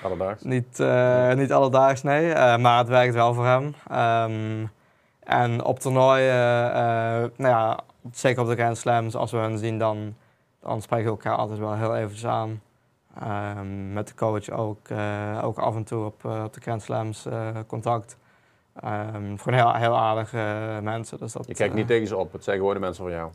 Alledaags? 0.03 0.43
niet, 0.43 0.81
eh, 0.81 1.33
niet 1.33 1.53
alledaags, 1.53 2.03
nee. 2.03 2.59
Maar 2.59 2.79
het 2.79 2.89
werkt 2.89 3.15
wel 3.15 3.35
voor 3.35 3.47
hem. 3.47 3.75
Ehm, 3.91 4.67
en 5.21 5.65
op 5.65 5.79
toernooien, 5.79 6.35
nou 7.37 7.55
ja, 7.55 7.79
zeker 8.13 8.43
op 8.43 8.49
de 8.49 8.57
Grand 8.57 8.79
Slams, 8.79 9.15
als 9.15 9.31
we 9.31 9.39
hen 9.39 9.59
zien, 9.59 9.79
dan, 9.79 10.15
dan 10.61 10.83
spreken 10.83 11.05
we 11.05 11.11
elkaar 11.11 11.37
altijd 11.37 11.59
wel 11.59 11.75
heel 11.75 11.97
eventjes 11.97 12.27
aan. 12.27 12.63
Ehm, 13.21 13.93
met 13.93 14.09
de 14.09 14.15
coach 14.15 14.51
ook, 14.51 14.91
ook 15.43 15.59
af 15.59 15.75
en 15.75 15.85
toe 15.85 16.05
op, 16.05 16.25
op 16.25 16.55
de 16.55 16.61
Grand 16.61 16.83
Slams 16.83 17.27
contact. 17.67 18.17
Ehm 18.83 19.37
gewoon 19.37 19.59
heel, 19.59 19.75
heel 19.75 19.99
aardige 19.99 20.39
eh, 20.39 20.79
mensen. 20.83 21.19
Dus 21.19 21.33
dat, 21.33 21.47
Je 21.47 21.55
kijkt 21.55 21.73
eh, 21.73 21.79
niet 21.79 21.87
tegen 21.89 22.07
ze 22.07 22.17
op, 22.17 22.33
het 22.33 22.45
zijn 22.45 22.57
gewoon 22.59 22.75
de 22.75 22.81
mensen 22.81 23.03
voor 23.05 23.13
jou. 23.13 23.31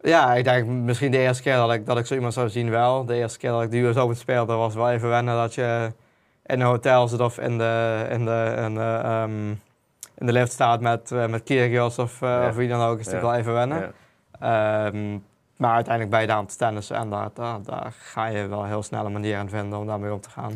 ja, 0.00 0.34
ik 0.34 0.44
denk 0.44 0.66
misschien 0.66 1.10
de 1.10 1.18
eerste 1.18 1.42
keer 1.42 1.56
dat 1.56 1.72
ik, 1.72 1.86
dat 1.86 1.98
ik 1.98 2.06
zo 2.06 2.14
iemand 2.14 2.34
zou 2.34 2.48
zien 2.48 2.70
wel. 2.70 3.04
De 3.04 3.14
eerste 3.14 3.38
keer 3.38 3.50
dat 3.50 3.62
ik 3.62 3.70
de 3.70 3.78
US 3.78 3.96
Open 3.96 4.16
speelde 4.16 4.54
was 4.54 4.74
wel 4.74 4.90
even 4.90 5.08
wennen 5.08 5.34
dat 5.36 5.54
je 5.54 5.92
in 6.46 6.60
een 6.60 6.66
hotel 6.66 7.08
zit 7.08 7.20
of 7.20 7.38
in 7.38 7.58
de, 7.58 8.06
in 8.10 8.24
de, 8.24 8.54
in 8.66 8.74
de, 8.74 9.00
ehm, 9.02 9.48
in 10.14 10.26
de 10.26 10.32
lift 10.32 10.52
staat 10.52 10.80
met, 10.80 11.10
eh, 11.12 11.26
met 11.26 11.42
Kyrgios 11.42 11.98
of, 11.98 12.22
eh, 12.22 12.28
Ja. 12.28 12.48
of 12.48 12.54
wie 12.54 12.68
dan 12.68 12.80
ook. 12.80 12.98
Is 12.98 13.06
Ja. 13.06 13.12
natuurlijk 13.12 13.22
wel 13.32 13.40
even 13.40 13.52
wennen. 13.54 13.92
Ja. 14.40 14.86
Ehm, 14.86 15.18
maar 15.56 15.74
uiteindelijk 15.74 16.10
ben 16.10 16.20
je 16.20 16.26
daar 16.26 16.46
tennissen 16.46 16.96
en 16.96 17.10
daar, 17.10 17.28
daar, 17.34 17.62
daar 17.62 17.92
ga 17.98 18.26
je 18.26 18.46
wel 18.46 18.64
heel 18.64 18.82
snel 18.82 19.06
een 19.06 19.12
manier 19.12 19.38
in 19.38 19.48
vinden 19.48 19.78
om 19.78 19.86
daarmee 19.86 20.12
om 20.12 20.20
te 20.20 20.30
gaan. 20.30 20.52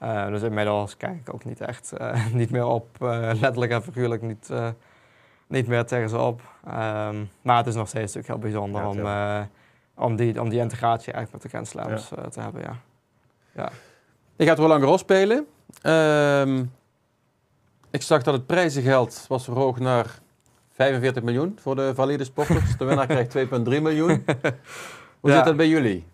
Ja. 0.00 0.24
Eh, 0.26 0.32
dus 0.32 0.42
inmiddels 0.42 0.96
kijk 0.96 1.20
ik 1.20 1.34
ook 1.34 1.44
niet 1.44 1.60
echt 1.60 1.92
eh, 1.92 2.26
niet 2.32 2.50
meer 2.50 2.64
op, 2.66 2.88
eh, 3.00 3.30
letterlijk 3.40 3.72
en 3.72 3.82
figuurlijk 3.82 4.22
niet, 4.22 4.48
niet 5.46 5.66
meer 5.66 5.84
tegen 5.86 6.08
ze 6.08 6.18
op. 6.18 6.42
Ehm, 6.66 7.24
maar 7.42 7.56
het 7.56 7.66
is 7.66 7.74
nog 7.74 7.88
steeds 7.88 8.14
natuurlijk 8.14 8.42
heel 8.42 8.50
bijzonder 8.50 8.80
Ja, 8.82 9.40
om, 9.94 10.04
om, 10.04 10.16
die, 10.16 10.40
om 10.40 10.48
die 10.48 10.60
integratie 10.60 11.12
eigenlijk 11.12 11.32
met 11.32 11.42
de 11.42 11.48
Grand 11.48 11.68
Slams 11.68 12.08
te 12.32 12.40
hebben. 12.40 12.62
Ja. 13.54 13.70
Je 14.36 14.44
gaat 14.46 14.58
Roland 14.58 14.80
Garros 14.80 15.00
spelen. 15.00 15.46
Ehm, 15.82 16.64
ik 17.90 18.02
zag 18.02 18.22
dat 18.22 18.34
het 18.34 18.46
prijzengeld 18.46 19.24
was 19.28 19.44
verhoogd 19.44 19.80
naar 19.80 20.18
45 20.72 21.22
miljoen 21.22 21.58
voor 21.60 21.76
de 21.76 21.94
valide 21.94 22.24
sporters. 22.24 22.76
De 22.76 22.84
winnaar 22.84 23.06
krijgt 23.06 23.34
2,3 23.36 23.82
miljoen. 23.82 24.24
Hoe 25.20 25.30
Ja. 25.30 25.36
zit 25.36 25.44
dat 25.44 25.56
bij 25.56 25.68
jullie? 25.68 26.04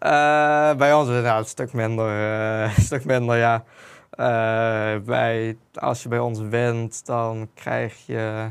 Eh, 0.00 0.74
bij 0.74 0.94
ons 0.94 1.08
is 1.08 1.14
het 1.14 1.24
een 1.24 1.44
stuk 1.44 1.72
minder, 1.72 2.06
eh, 2.06 2.62
een 2.76 2.82
stuk 2.82 3.04
minder 3.04 3.36
ja. 3.36 3.64
Eh, 4.10 5.00
bij, 5.00 5.56
als 5.74 6.02
je 6.02 6.08
bij 6.08 6.18
ons 6.18 6.40
wint, 6.40 7.06
dan 7.06 7.48
krijg 7.54 8.06
je 8.06 8.50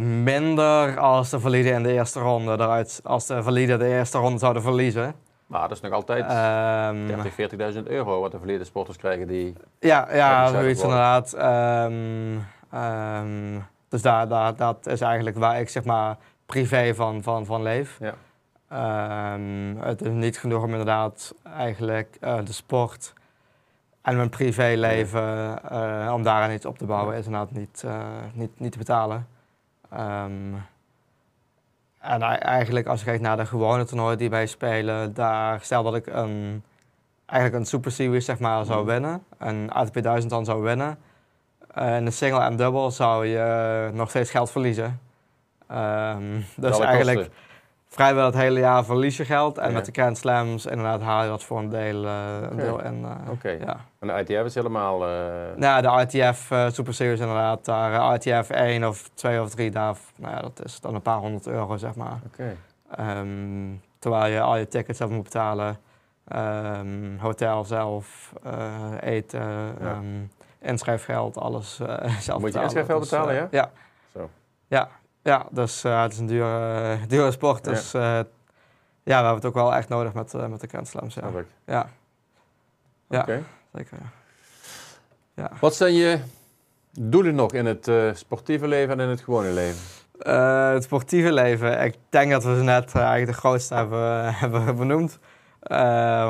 minder 0.00 0.98
als 0.98 1.30
de 1.30 1.40
valide 1.40 1.70
in 1.70 1.82
de 1.82 1.92
eerste 1.92 2.20
ronde 2.20 2.52
eruit, 2.52 3.00
als 3.04 3.26
de 3.26 3.42
valide 3.42 3.76
de 3.76 3.86
eerste 3.86 4.18
ronde 4.18 4.38
zouden 4.38 4.62
verliezen. 4.62 5.14
Maar 5.46 5.68
dat 5.68 5.70
is 5.70 5.80
nog 5.80 5.92
altijd 5.92 6.24
Ehm, 6.24 7.06
30, 7.06 7.34
40.000 7.34 7.86
euro 7.86 8.20
wat 8.20 8.30
de 8.32 8.38
valide 8.38 8.64
sporters 8.64 8.96
krijgen 8.96 9.26
die... 9.26 9.54
ja, 9.80 10.08
Ja, 10.14 10.48
zoiets 10.48 10.82
inderdaad. 10.82 11.32
Ehm, 11.32 12.38
ehm, 12.70 13.60
dus 13.88 14.02
daar, 14.02 14.28
daar, 14.28 14.56
dat 14.56 14.86
is 14.86 15.00
eigenlijk 15.00 15.36
waar 15.36 15.60
ik 15.60 15.68
zeg 15.68 15.84
maar 15.84 16.16
privé 16.46 16.94
van, 16.94 17.22
van, 17.22 17.46
van 17.46 17.62
leef. 17.62 17.96
Ja. 18.00 18.14
Ehm, 18.72 19.76
het 19.78 20.02
is 20.02 20.12
niet 20.12 20.38
genoeg 20.38 20.62
om 20.62 20.70
inderdaad 20.70 21.34
eigenlijk 21.56 22.16
eh, 22.20 22.38
de 22.44 22.52
sport 22.52 23.12
en 24.02 24.16
mijn 24.16 24.28
privéleven, 24.28 25.58
eh 25.70 26.10
om 26.14 26.22
daar 26.22 26.52
iets 26.52 26.66
op 26.66 26.78
te 26.78 26.84
bouwen, 26.86 27.16
is 27.16 27.24
inderdaad 27.26 27.50
niet, 27.50 27.82
eh, 27.86 27.98
niet, 28.32 28.60
niet 28.60 28.72
te 28.72 28.78
betalen. 28.78 29.26
Ehm, 29.90 30.54
en 32.00 32.22
ei- 32.22 32.36
eigenlijk 32.38 32.86
als 32.86 32.98
je 33.00 33.06
kijkt 33.06 33.22
naar 33.22 33.36
de 33.36 33.46
gewone 33.46 33.84
toernooien 33.84 34.18
die 34.18 34.30
wij 34.30 34.46
spelen, 34.46 35.14
daar 35.14 35.60
stel 35.60 35.82
dat 35.82 35.94
ik 35.94 36.06
een, 36.06 36.62
eigenlijk 37.26 37.60
een 37.60 37.66
Super 37.68 37.92
Series 37.92 38.24
zeg 38.24 38.38
maar 38.38 38.64
zou 38.64 38.78
Mhm. 38.82 38.88
winnen, 38.92 39.24
een 39.38 39.70
ATP 39.72 40.02
1000 40.02 40.30
dan 40.32 40.44
zou 40.44 40.62
winnen. 40.62 40.98
Eh, 41.74 41.96
in 41.96 42.04
de 42.04 42.10
single 42.10 42.40
en 42.40 42.56
dubbel 42.56 42.90
zou 42.90 43.26
je 43.26 43.90
nog 43.92 44.08
steeds 44.08 44.30
geld 44.30 44.50
verliezen. 44.50 45.00
Ehm, 45.68 46.40
dus 46.56 46.78
eigenlijk 46.78 47.16
kosten. 47.18 47.34
Vrijwel 47.92 48.24
het 48.26 48.34
hele 48.34 48.60
jaar 48.60 48.84
verlies 48.84 49.16
je 49.16 49.24
geld. 49.24 49.58
En 49.58 49.68
Ja. 49.68 49.74
met 49.74 49.84
de 49.84 49.92
Grand 49.92 50.18
Slams 50.18 50.66
inderdaad 50.66 51.00
haal 51.00 51.22
je 51.22 51.28
dat 51.28 51.44
voor 51.44 51.58
een 51.58 51.68
deel, 51.68 52.04
een 52.06 52.44
Oké. 52.46 52.56
deel 52.56 52.82
in. 52.84 53.04
eh, 53.42 53.60
ja. 53.60 53.76
En 53.98 54.06
de 54.08 54.12
ITF 54.18 54.44
is 54.44 54.54
helemaal... 54.54 55.06
eh, 55.06 55.56
Nou, 55.56 55.82
de 55.82 56.18
ITF 56.18 56.50
Super 56.74 56.94
Series 56.94 57.20
inderdaad. 57.20 57.64
Daar 57.64 58.14
ITF 58.14 58.50
1 58.50 58.88
of 58.88 59.08
2 59.14 59.40
of 59.42 59.50
3, 59.50 59.70
daar, 59.70 59.96
nou 60.16 60.34
ja, 60.34 60.40
dat 60.40 60.64
is 60.64 60.80
dan 60.80 60.94
een 60.94 61.02
paar 61.02 61.18
honderd 61.18 61.46
euro 61.46 61.76
zeg 61.76 61.94
maar. 61.94 62.18
Oké. 62.26 62.56
Ehm, 62.96 63.70
terwijl 63.98 64.32
je 64.32 64.40
al 64.40 64.56
je 64.56 64.68
tickets 64.68 64.98
zelf 64.98 65.10
moet 65.10 65.22
betalen. 65.22 65.76
Ehm, 66.28 67.18
hotel 67.18 67.64
zelf, 67.64 68.32
eten, 69.00 69.40
Ja. 69.80 69.90
ehm, 69.90 70.04
inschrijfgeld, 70.60 71.38
alles 71.38 71.76
zelf 72.20 72.40
Moet 72.40 72.52
je 72.52 72.60
inschrijfgeld 72.62 73.00
Dus, 73.00 73.10
betalen, 73.10 73.34
ja? 73.34 73.48
Ja. 73.50 73.70
Zo. 74.12 74.30
Ja, 74.66 74.88
ja 75.22 75.46
dus 75.50 75.84
eh, 75.84 76.02
het 76.02 76.12
is 76.12 76.18
een 76.18 76.26
dure, 76.26 76.98
dure 77.08 77.30
sport. 77.30 77.64
Ja. 77.64 77.70
Dus 77.70 77.94
eh, 77.94 78.02
ja, 79.02 79.18
we 79.18 79.24
hebben 79.24 79.34
het 79.34 79.44
ook 79.44 79.54
wel 79.54 79.74
echt 79.74 79.88
nodig 79.88 80.12
met, 80.12 80.34
eh, 80.34 80.46
met 80.46 80.60
de 80.60 80.66
Grand 80.66 80.88
Slams. 80.88 81.14
Ja. 81.14 81.30
Ja, 81.66 81.88
Ja. 83.08 83.20
Oké. 83.20 83.42
zeker. 83.72 83.98
Ja. 85.34 85.50
Wat 85.60 85.74
zijn 85.74 85.94
je 85.94 86.20
doelen 86.98 87.34
nog 87.34 87.52
in 87.52 87.66
het 87.66 87.90
sportieve 88.18 88.68
leven 88.68 88.94
en 88.94 89.00
in 89.00 89.08
het 89.08 89.20
gewone 89.20 89.50
leven? 89.50 89.80
Het 90.74 90.82
sportieve 90.82 91.32
leven, 91.32 91.82
ik 91.82 91.94
denk 92.08 92.30
dat 92.30 92.44
we 92.44 92.56
ze 92.56 92.62
net 92.62 92.94
eigenlijk 92.94 93.26
de 93.26 93.32
grootste 93.32 93.74
hebben, 93.74 94.24
hebben 94.34 94.76
benoemd. 94.76 95.18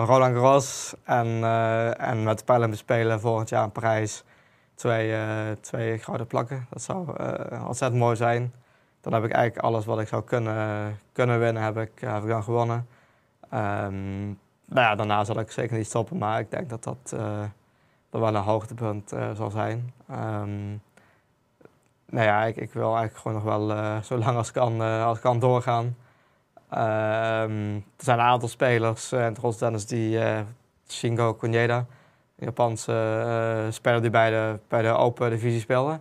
Roland 0.07 0.35
Garros 0.35 0.95
en, 1.05 1.45
en 1.97 2.23
met 2.23 2.39
de 2.39 2.45
Paralympische 2.45 2.85
Spelen 2.85 3.21
volgend 3.21 3.49
jaar 3.49 3.65
in 3.65 3.73
Parijs 3.73 4.25
twee, 4.75 5.13
eh, 5.13 5.51
twee 5.61 5.99
gouden 5.99 6.27
plakken. 6.27 6.67
Dat 6.71 6.83
zou 6.83 7.07
ontzettend 7.67 8.01
mooi 8.01 8.17
zijn. 8.17 8.53
Dan 9.03 9.13
heb 9.13 9.25
ik 9.25 9.31
eigenlijk 9.31 9.65
alles 9.65 9.85
wat 9.85 10.01
ik 10.01 10.09
zou 10.09 10.23
kunnen, 10.23 10.99
kunnen 11.13 11.39
winnen, 11.39 11.63
heb 11.63 11.77
ik, 11.77 11.91
heb 12.01 12.23
ik 12.23 12.29
dan 12.29 12.43
gewonnen. 12.43 12.87
Ehm, 13.51 14.27
nou 14.65 14.87
ja, 14.87 14.95
daarna 14.95 15.25
zal 15.25 15.39
ik 15.39 15.51
zeker 15.51 15.77
niet 15.77 15.87
stoppen, 15.87 16.19
maar 16.19 16.41
ik 16.41 16.51
denk 16.51 16.69
dat 16.69 16.85
dat, 16.85 17.13
eh, 17.15 17.43
wel 18.11 18.27
een 18.27 18.35
hoogtepunt 18.35 19.13
eh, 19.13 19.31
zal 19.35 19.51
zijn. 19.51 19.93
Ehm, 20.09 20.69
nou 22.07 22.27
ja, 22.27 22.45
ik, 22.45 22.57
ik 22.57 22.73
wil 22.73 22.97
eigenlijk 22.97 23.17
gewoon 23.17 23.37
nog 23.37 23.45
wel 23.45 23.73
eh, 23.73 24.03
zo 24.03 24.17
lang 24.19 24.37
als 24.37 24.51
kan, 24.51 24.81
als 24.81 25.21
kan 25.21 25.39
doorgaan. 25.39 25.97
Ehm, 26.69 27.75
er 27.75 28.05
zijn 28.05 28.19
een 28.19 28.25
aantal 28.25 28.49
spelers 28.49 29.13
in 29.13 29.19
het 29.19 29.39
rolstennis 29.39 29.87
die, 29.87 30.21
Shingo 30.89 31.35
Koneda, 31.35 31.77
een 31.77 32.47
Japanse 32.47 33.67
speler 33.71 34.01
die 34.01 34.11
bij 34.11 34.31
de, 34.31 34.59
bij 34.69 34.83
de 34.83 34.89
Open 34.89 35.31
Divisie 35.31 35.61
speelde. 35.61 36.01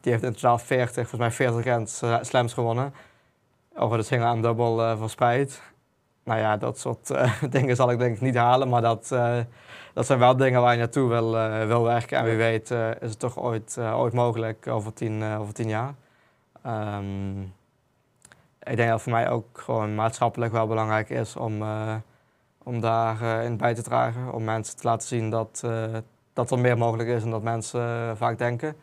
Die 0.00 0.12
heeft 0.12 0.24
in 0.24 0.32
totaal 0.32 0.58
40, 0.58 0.94
volgens 0.94 1.20
mij 1.20 1.30
40 1.30 1.60
Grand 1.60 2.02
Slams 2.26 2.52
gewonnen. 2.52 2.94
over 3.74 3.96
de 3.98 4.04
single 4.04 4.28
en 4.28 4.42
dubbel 4.42 4.82
eh, 4.82 4.98
verspreid. 4.98 5.62
Nou 6.24 6.40
ja, 6.40 6.56
dat 6.56 6.78
soort 6.78 7.10
eh, 7.10 7.42
dingen 7.50 7.76
zal 7.76 7.90
ik 7.90 7.98
denk 7.98 8.14
ik 8.14 8.20
niet 8.20 8.34
halen, 8.34 8.68
maar 8.68 8.82
dat, 8.82 9.12
eh, 9.12 9.38
dat 9.94 10.06
zijn 10.06 10.18
wel 10.18 10.36
dingen 10.36 10.60
waar 10.60 10.72
je 10.72 10.78
naartoe 10.78 11.08
wil, 11.08 11.30
wil 11.66 11.82
werken. 11.82 12.18
En 12.18 12.24
wie 12.24 12.36
weet 12.36 12.70
is 13.00 13.10
het 13.10 13.18
toch 13.18 13.38
ooit, 13.38 13.78
ooit 13.78 14.12
mogelijk 14.12 14.66
over 14.66 14.92
tien, 14.92 15.22
eh, 15.22 15.40
over 15.40 15.54
tien 15.54 15.68
jaar. 15.68 15.94
Ehm, 16.62 17.40
ik 18.62 18.76
denk 18.76 18.90
dat 18.90 19.02
voor 19.02 19.12
mij 19.12 19.30
ook 19.30 19.60
gewoon 19.60 19.94
maatschappelijk 19.94 20.52
wel 20.52 20.66
belangrijk 20.66 21.10
is 21.10 21.36
om, 21.36 21.62
om 22.62 22.80
daar 22.80 23.22
eh, 23.22 23.44
in 23.44 23.56
bij 23.56 23.74
te 23.74 23.82
dragen. 23.82 24.32
Om 24.32 24.44
mensen 24.44 24.76
te 24.76 24.86
laten 24.86 25.08
zien 25.08 25.30
dat, 25.30 25.64
dat 26.32 26.50
er 26.50 26.58
meer 26.58 26.78
mogelijk 26.78 27.08
is 27.08 27.22
dan 27.22 27.30
dat 27.30 27.42
mensen 27.42 28.16
vaak 28.16 28.38
denken. 28.38 28.76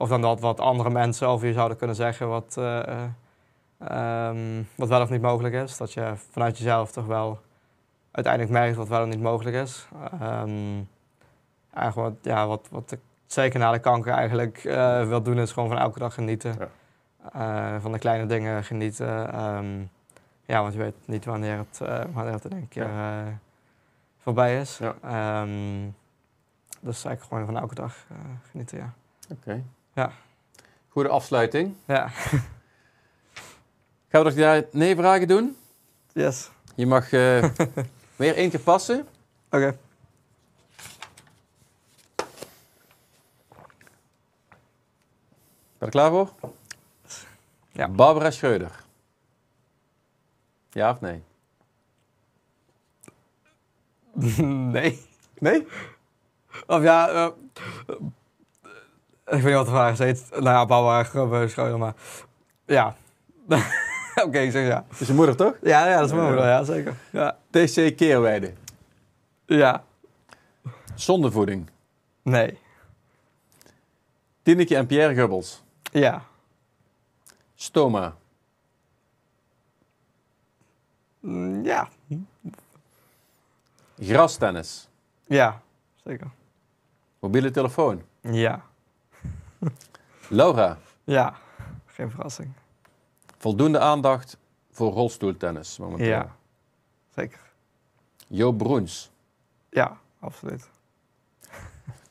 Of 0.00 0.08
dan 0.08 0.20
dat 0.20 0.40
wat 0.40 0.60
andere 0.60 0.90
mensen 0.90 1.28
over 1.28 1.46
je 1.46 1.52
zouden 1.52 1.76
kunnen 1.76 1.96
zeggen 1.96 2.28
wat, 2.28 2.56
eh, 2.58 3.04
ehm, 3.78 4.62
wat 4.74 4.88
wel 4.88 5.02
of 5.02 5.10
niet 5.10 5.22
mogelijk 5.22 5.54
is. 5.54 5.76
Dat 5.76 5.92
je 5.92 6.12
vanuit 6.30 6.58
jezelf 6.58 6.92
toch 6.92 7.06
wel 7.06 7.40
uiteindelijk 8.10 8.52
merkt 8.52 8.76
wat 8.76 8.88
wel 8.88 9.02
of 9.02 9.08
niet 9.08 9.22
mogelijk 9.22 9.56
is. 9.56 9.88
Ehm 10.20 10.82
eigenlijk 11.74 12.14
wat, 12.14 12.32
ja, 12.32 12.46
wat, 12.46 12.68
wat 12.70 12.92
ik 12.92 13.00
zeker 13.26 13.58
na 13.58 13.72
de 13.72 13.78
kanker 13.78 14.12
eigenlijk 14.12 14.64
eh, 14.64 15.08
wil 15.08 15.22
doen 15.22 15.38
is 15.38 15.52
gewoon 15.52 15.68
van 15.68 15.78
elke 15.78 15.98
dag 15.98 16.14
genieten. 16.14 16.56
Ja. 16.58 16.68
Eh, 17.32 17.80
van 17.80 17.92
de 17.92 17.98
kleine 17.98 18.26
dingen 18.26 18.64
genieten. 18.64 19.32
Ehm, 19.32 19.80
ja, 20.44 20.60
want 20.60 20.72
je 20.72 20.78
weet 20.78 20.94
niet 21.04 21.24
wanneer 21.24 21.58
het, 21.58 21.80
eh, 21.80 22.04
wanneer 22.12 22.32
het 22.32 22.44
in 22.44 22.52
één 22.52 22.68
keer 22.68 22.90
voorbij 24.18 24.60
is. 24.60 24.78
Ja. 24.78 24.94
Ehm, 25.02 25.88
dus 26.80 27.04
eigenlijk 27.04 27.22
gewoon 27.22 27.46
van 27.46 27.58
elke 27.58 27.74
dag 27.74 28.06
genieten, 28.50 28.78
ja. 28.78 28.92
Oké. 29.30 29.64
Ja. 29.94 30.12
Goede 30.88 31.08
afsluiting. 31.08 31.74
Ja, 31.86 32.08
Gaan 34.08 34.24
we 34.24 34.30
nog 34.30 34.34
die 34.34 34.66
nee-vragen 34.72 35.28
doen? 35.28 35.56
yes. 36.12 36.50
Je 36.74 36.86
mag 36.86 37.12
eh, 37.12 37.44
weer 38.16 38.34
één 38.36 38.50
keer 38.50 38.60
passen. 38.60 39.08
Oké. 39.50 39.76
Ben 45.78 45.78
je 45.78 45.84
er 45.84 45.90
klaar 45.90 46.10
voor? 46.10 46.32
Ja. 47.72 47.88
Barbara 47.88 48.30
Schreuder. 48.30 48.84
Ja 50.70 50.90
of 50.90 51.00
nee? 51.00 51.22
nee. 54.76 55.06
Nee? 55.38 55.66
Of 56.66 56.82
ja, 56.82 57.08
eh, 57.08 57.28
ik 59.30 59.42
weet 59.42 59.44
niet 59.44 59.54
wat 59.54 59.64
de 59.64 59.70
vraag 59.70 59.92
is. 59.92 59.98
Heet, 59.98 60.30
nou 60.30 60.42
ja, 60.44 60.66
Barbara 60.66 61.02
Grubbe 61.04 61.48
Schreuder, 61.48 61.78
maar 61.78 61.94
ja. 62.66 62.96
Oké, 64.24 64.38
ik 64.38 64.50
zeg 64.50 64.66
ja. 64.66 64.84
Dat 64.88 65.00
is 65.00 65.06
je 65.06 65.12
moeder 65.14 65.36
toch? 65.36 65.54
Ja, 65.62 65.86
ja, 65.88 65.96
dat 65.98 66.04
is 66.06 66.10
mijn 66.14 66.22
Ja. 66.24 66.28
moeder, 66.30 66.48
ja, 66.48 66.64
zeker. 66.64 66.94
Ja. 67.10 67.36
TC 67.50 67.96
Keerweide. 67.96 68.52
ja. 69.46 69.84
Zondevoeding. 70.94 71.70
Nee. 72.22 72.58
Tineke 74.42 74.76
en 74.76 74.86
Pierre 74.86 75.14
Gubbels. 75.14 75.62
Ja. 75.92 76.22
Stoma. 77.54 78.14
Mm, 81.20 81.64
Ja. 81.64 81.88
Grastennis. 83.98 84.88
Ja, 85.26 85.60
zeker. 86.04 86.30
Mobiele 87.18 87.50
telefoon. 87.50 88.02
Ja. 88.20 88.62
Laura. 90.28 90.78
Ja. 91.04 91.34
Geen 91.86 92.10
verrassing. 92.10 92.52
Voldoende 93.38 93.78
aandacht 93.78 94.36
voor 94.70 94.92
rolstoeltennis 94.92 95.78
momenteel. 95.78 96.06
Ja. 96.06 96.36
Zeker. 97.14 97.40
Joop 98.26 98.58
Broens. 98.58 99.10
Ja, 99.70 99.96
absoluut. 100.20 100.68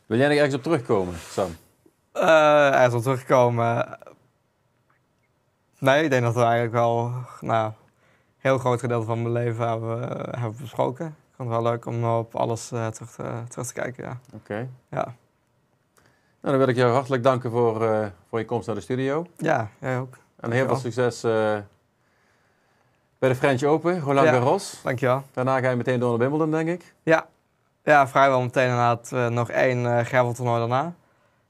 Wil 0.06 0.18
jij 0.18 0.28
nog 0.28 0.38
ergens 0.38 0.56
op 0.56 0.64
terugkomen, 0.64 1.16
Sam? 1.16 1.56
Eh 2.12 2.82
er 2.82 2.88
is 2.88 2.94
op 2.94 3.02
teruggekomen. 3.02 4.00
Nee, 5.80 6.04
ik 6.04 6.10
denk 6.10 6.24
dat 6.24 6.34
we 6.34 6.42
eigenlijk 6.42 6.74
wel 6.74 7.14
nou, 7.42 7.68
een 7.68 7.74
heel 8.38 8.58
groot 8.58 8.80
gedeelte 8.80 9.06
van 9.06 9.22
mijn 9.22 9.34
leven 9.34 9.68
hebben, 9.68 10.00
hebben 10.40 10.62
besproken. 10.62 11.06
Ik 11.08 11.36
vond 11.36 11.50
het 11.50 11.62
wel 11.62 11.72
leuk 11.72 11.86
om 11.86 12.04
op 12.06 12.36
alles 12.36 12.72
eh, 12.72 12.88
terug, 12.88 13.12
te, 13.12 13.44
terug 13.48 13.68
te 13.68 13.74
kijken, 13.74 14.04
ja. 14.04 14.20
Oké. 14.34 14.70
Ja, 14.90 15.16
Nou, 16.42 16.58
dan 16.58 16.58
wil 16.58 16.68
ik 16.68 16.76
jou 16.76 16.94
hartelijk 16.94 17.24
danken 17.24 17.52
voor, 17.52 17.84
eh, 17.84 18.06
voor 18.30 18.40
je 18.40 18.46
komst 18.46 18.68
naar 18.68 18.76
de 18.76 18.82
studio. 18.82 19.26
ja 19.38 19.70
jij 19.80 20.00
ook. 20.00 20.18
En 20.40 20.52
heel 20.52 20.66
veel 20.68 20.76
succes 20.76 21.24
eh, 21.24 21.58
bij 23.20 23.30
de 23.30 23.36
French 23.36 23.64
Open, 23.64 24.00
Roland 24.00 24.28
Ja. 24.28 24.34
Garros. 24.34 24.80
Dankjewel. 24.84 25.24
Daarna 25.34 25.60
ga 25.60 25.70
je 25.70 25.76
meteen 25.76 26.00
door 26.00 26.10
naar 26.10 26.20
Wimbledon, 26.20 26.52
denk 26.52 26.70
ik. 26.70 26.94
Ja, 27.04 27.28
ja 27.84 28.08
vrijwel 28.08 28.42
meteen 28.42 28.64
inderdaad 28.64 29.12
eh, 29.12 29.28
nog 29.28 29.50
één 29.50 29.84
uh, 29.84 30.00
graveltoernooi 30.00 30.60
daarna. 30.60 30.94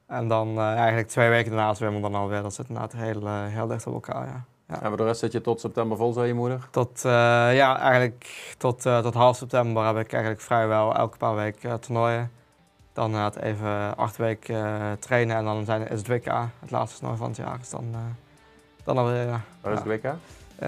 En 0.06 0.28
dan 0.28 0.58
eigenlijk 0.60 1.08
twee 1.08 1.28
weken 1.28 1.50
daarna 1.50 1.74
zwemmen 1.74 2.02
dan 2.02 2.14
alweer. 2.14 2.42
Dat 2.42 2.54
zit 2.54 2.68
inderdaad 2.68 2.92
heel, 2.92 3.28
heel 3.28 3.66
dicht 3.66 3.86
op 3.86 3.92
elkaar, 3.94 4.26
ja. 4.26 4.44
Ja. 4.68 4.82
En 4.82 4.88
voor 4.88 4.96
de 4.96 5.04
rest 5.04 5.20
zit 5.20 5.32
je 5.32 5.40
tot 5.40 5.60
september 5.60 5.96
vol, 5.96 6.12
zei 6.12 6.26
je 6.26 6.34
moeder. 6.34 6.68
Tot, 6.70 7.00
ja, 7.02 7.78
eigenlijk 7.78 8.54
tot, 8.58 8.82
tot 8.82 9.14
half 9.14 9.36
september 9.36 9.86
heb 9.86 9.96
ik 9.96 10.12
eigenlijk 10.12 10.42
vrijwel 10.42 10.94
elke 10.94 11.16
paar 11.16 11.34
weken 11.34 11.80
toernooien. 11.80 12.30
Dan 12.92 13.04
inderdaad 13.04 13.36
even 13.36 13.96
acht 13.96 14.16
weken 14.16 14.64
eh, 14.80 14.92
trainen 14.98 15.36
en 15.36 15.44
dan 15.44 15.64
zijn, 15.64 15.88
is 15.88 15.98
het 15.98 16.08
WK, 16.08 16.24
het 16.60 16.70
laatste 16.70 16.98
toernooi 16.98 17.18
van 17.18 17.28
het 17.28 17.36
jaar. 17.36 17.58
Dus 17.58 17.70
dan, 17.70 17.88
eh, 17.92 17.98
dan 18.84 18.98
alweer 18.98 19.26
ja, 19.26 19.40
Waar 19.60 19.72
is 19.72 19.78
Ja. 19.84 19.90
het 19.90 20.02
WK? 20.02 20.12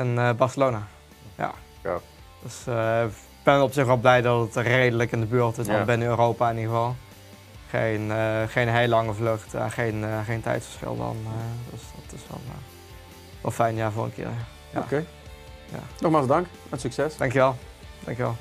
in 0.00 0.18
eh, 0.18 0.32
Barcelona. 0.32 0.82
Ja. 1.36 1.50
Ja. 1.82 1.98
Dus 2.42 2.66
eh, 2.66 3.02
ik 3.04 3.42
ben 3.44 3.62
op 3.62 3.72
zich 3.72 3.86
wel 3.86 3.96
blij 3.96 4.22
dat 4.22 4.54
het 4.54 4.66
redelijk 4.66 5.12
in 5.12 5.20
de 5.20 5.26
buurt 5.26 5.58
is, 5.58 5.66
Ja. 5.66 5.72
want 5.72 5.86
binnen 5.86 6.08
Europa 6.08 6.50
in 6.50 6.56
ieder 6.56 6.70
geval. 6.70 6.94
Geen, 7.68 8.10
eh, 8.12 8.42
geen 8.48 8.68
heel 8.68 8.88
lange 8.88 9.12
vlucht 9.12 9.54
en 9.54 9.70
geen, 9.70 10.04
eh, 10.04 10.18
geen 10.24 10.40
tijdsverschil 10.40 10.96
dan. 10.96 11.16
eh, 11.24 11.70
dus 11.70 11.80
dat 12.04 12.20
is 12.20 12.26
wel, 12.28 12.40
eh, 12.48 12.54
wel 13.42 13.50
fijn 13.50 13.74
ja, 13.74 13.90
voor 13.90 14.04
een 14.04 14.14
keer. 14.14 14.30
Ja. 14.72 14.80
Oké. 14.80 15.04
Ja. 15.70 15.78
Nogmaals 16.00 16.26
dank 16.26 16.46
en 16.70 16.80
succes. 16.80 17.16
Dankjewel. 17.16 17.56
Dankjewel. 18.04 18.36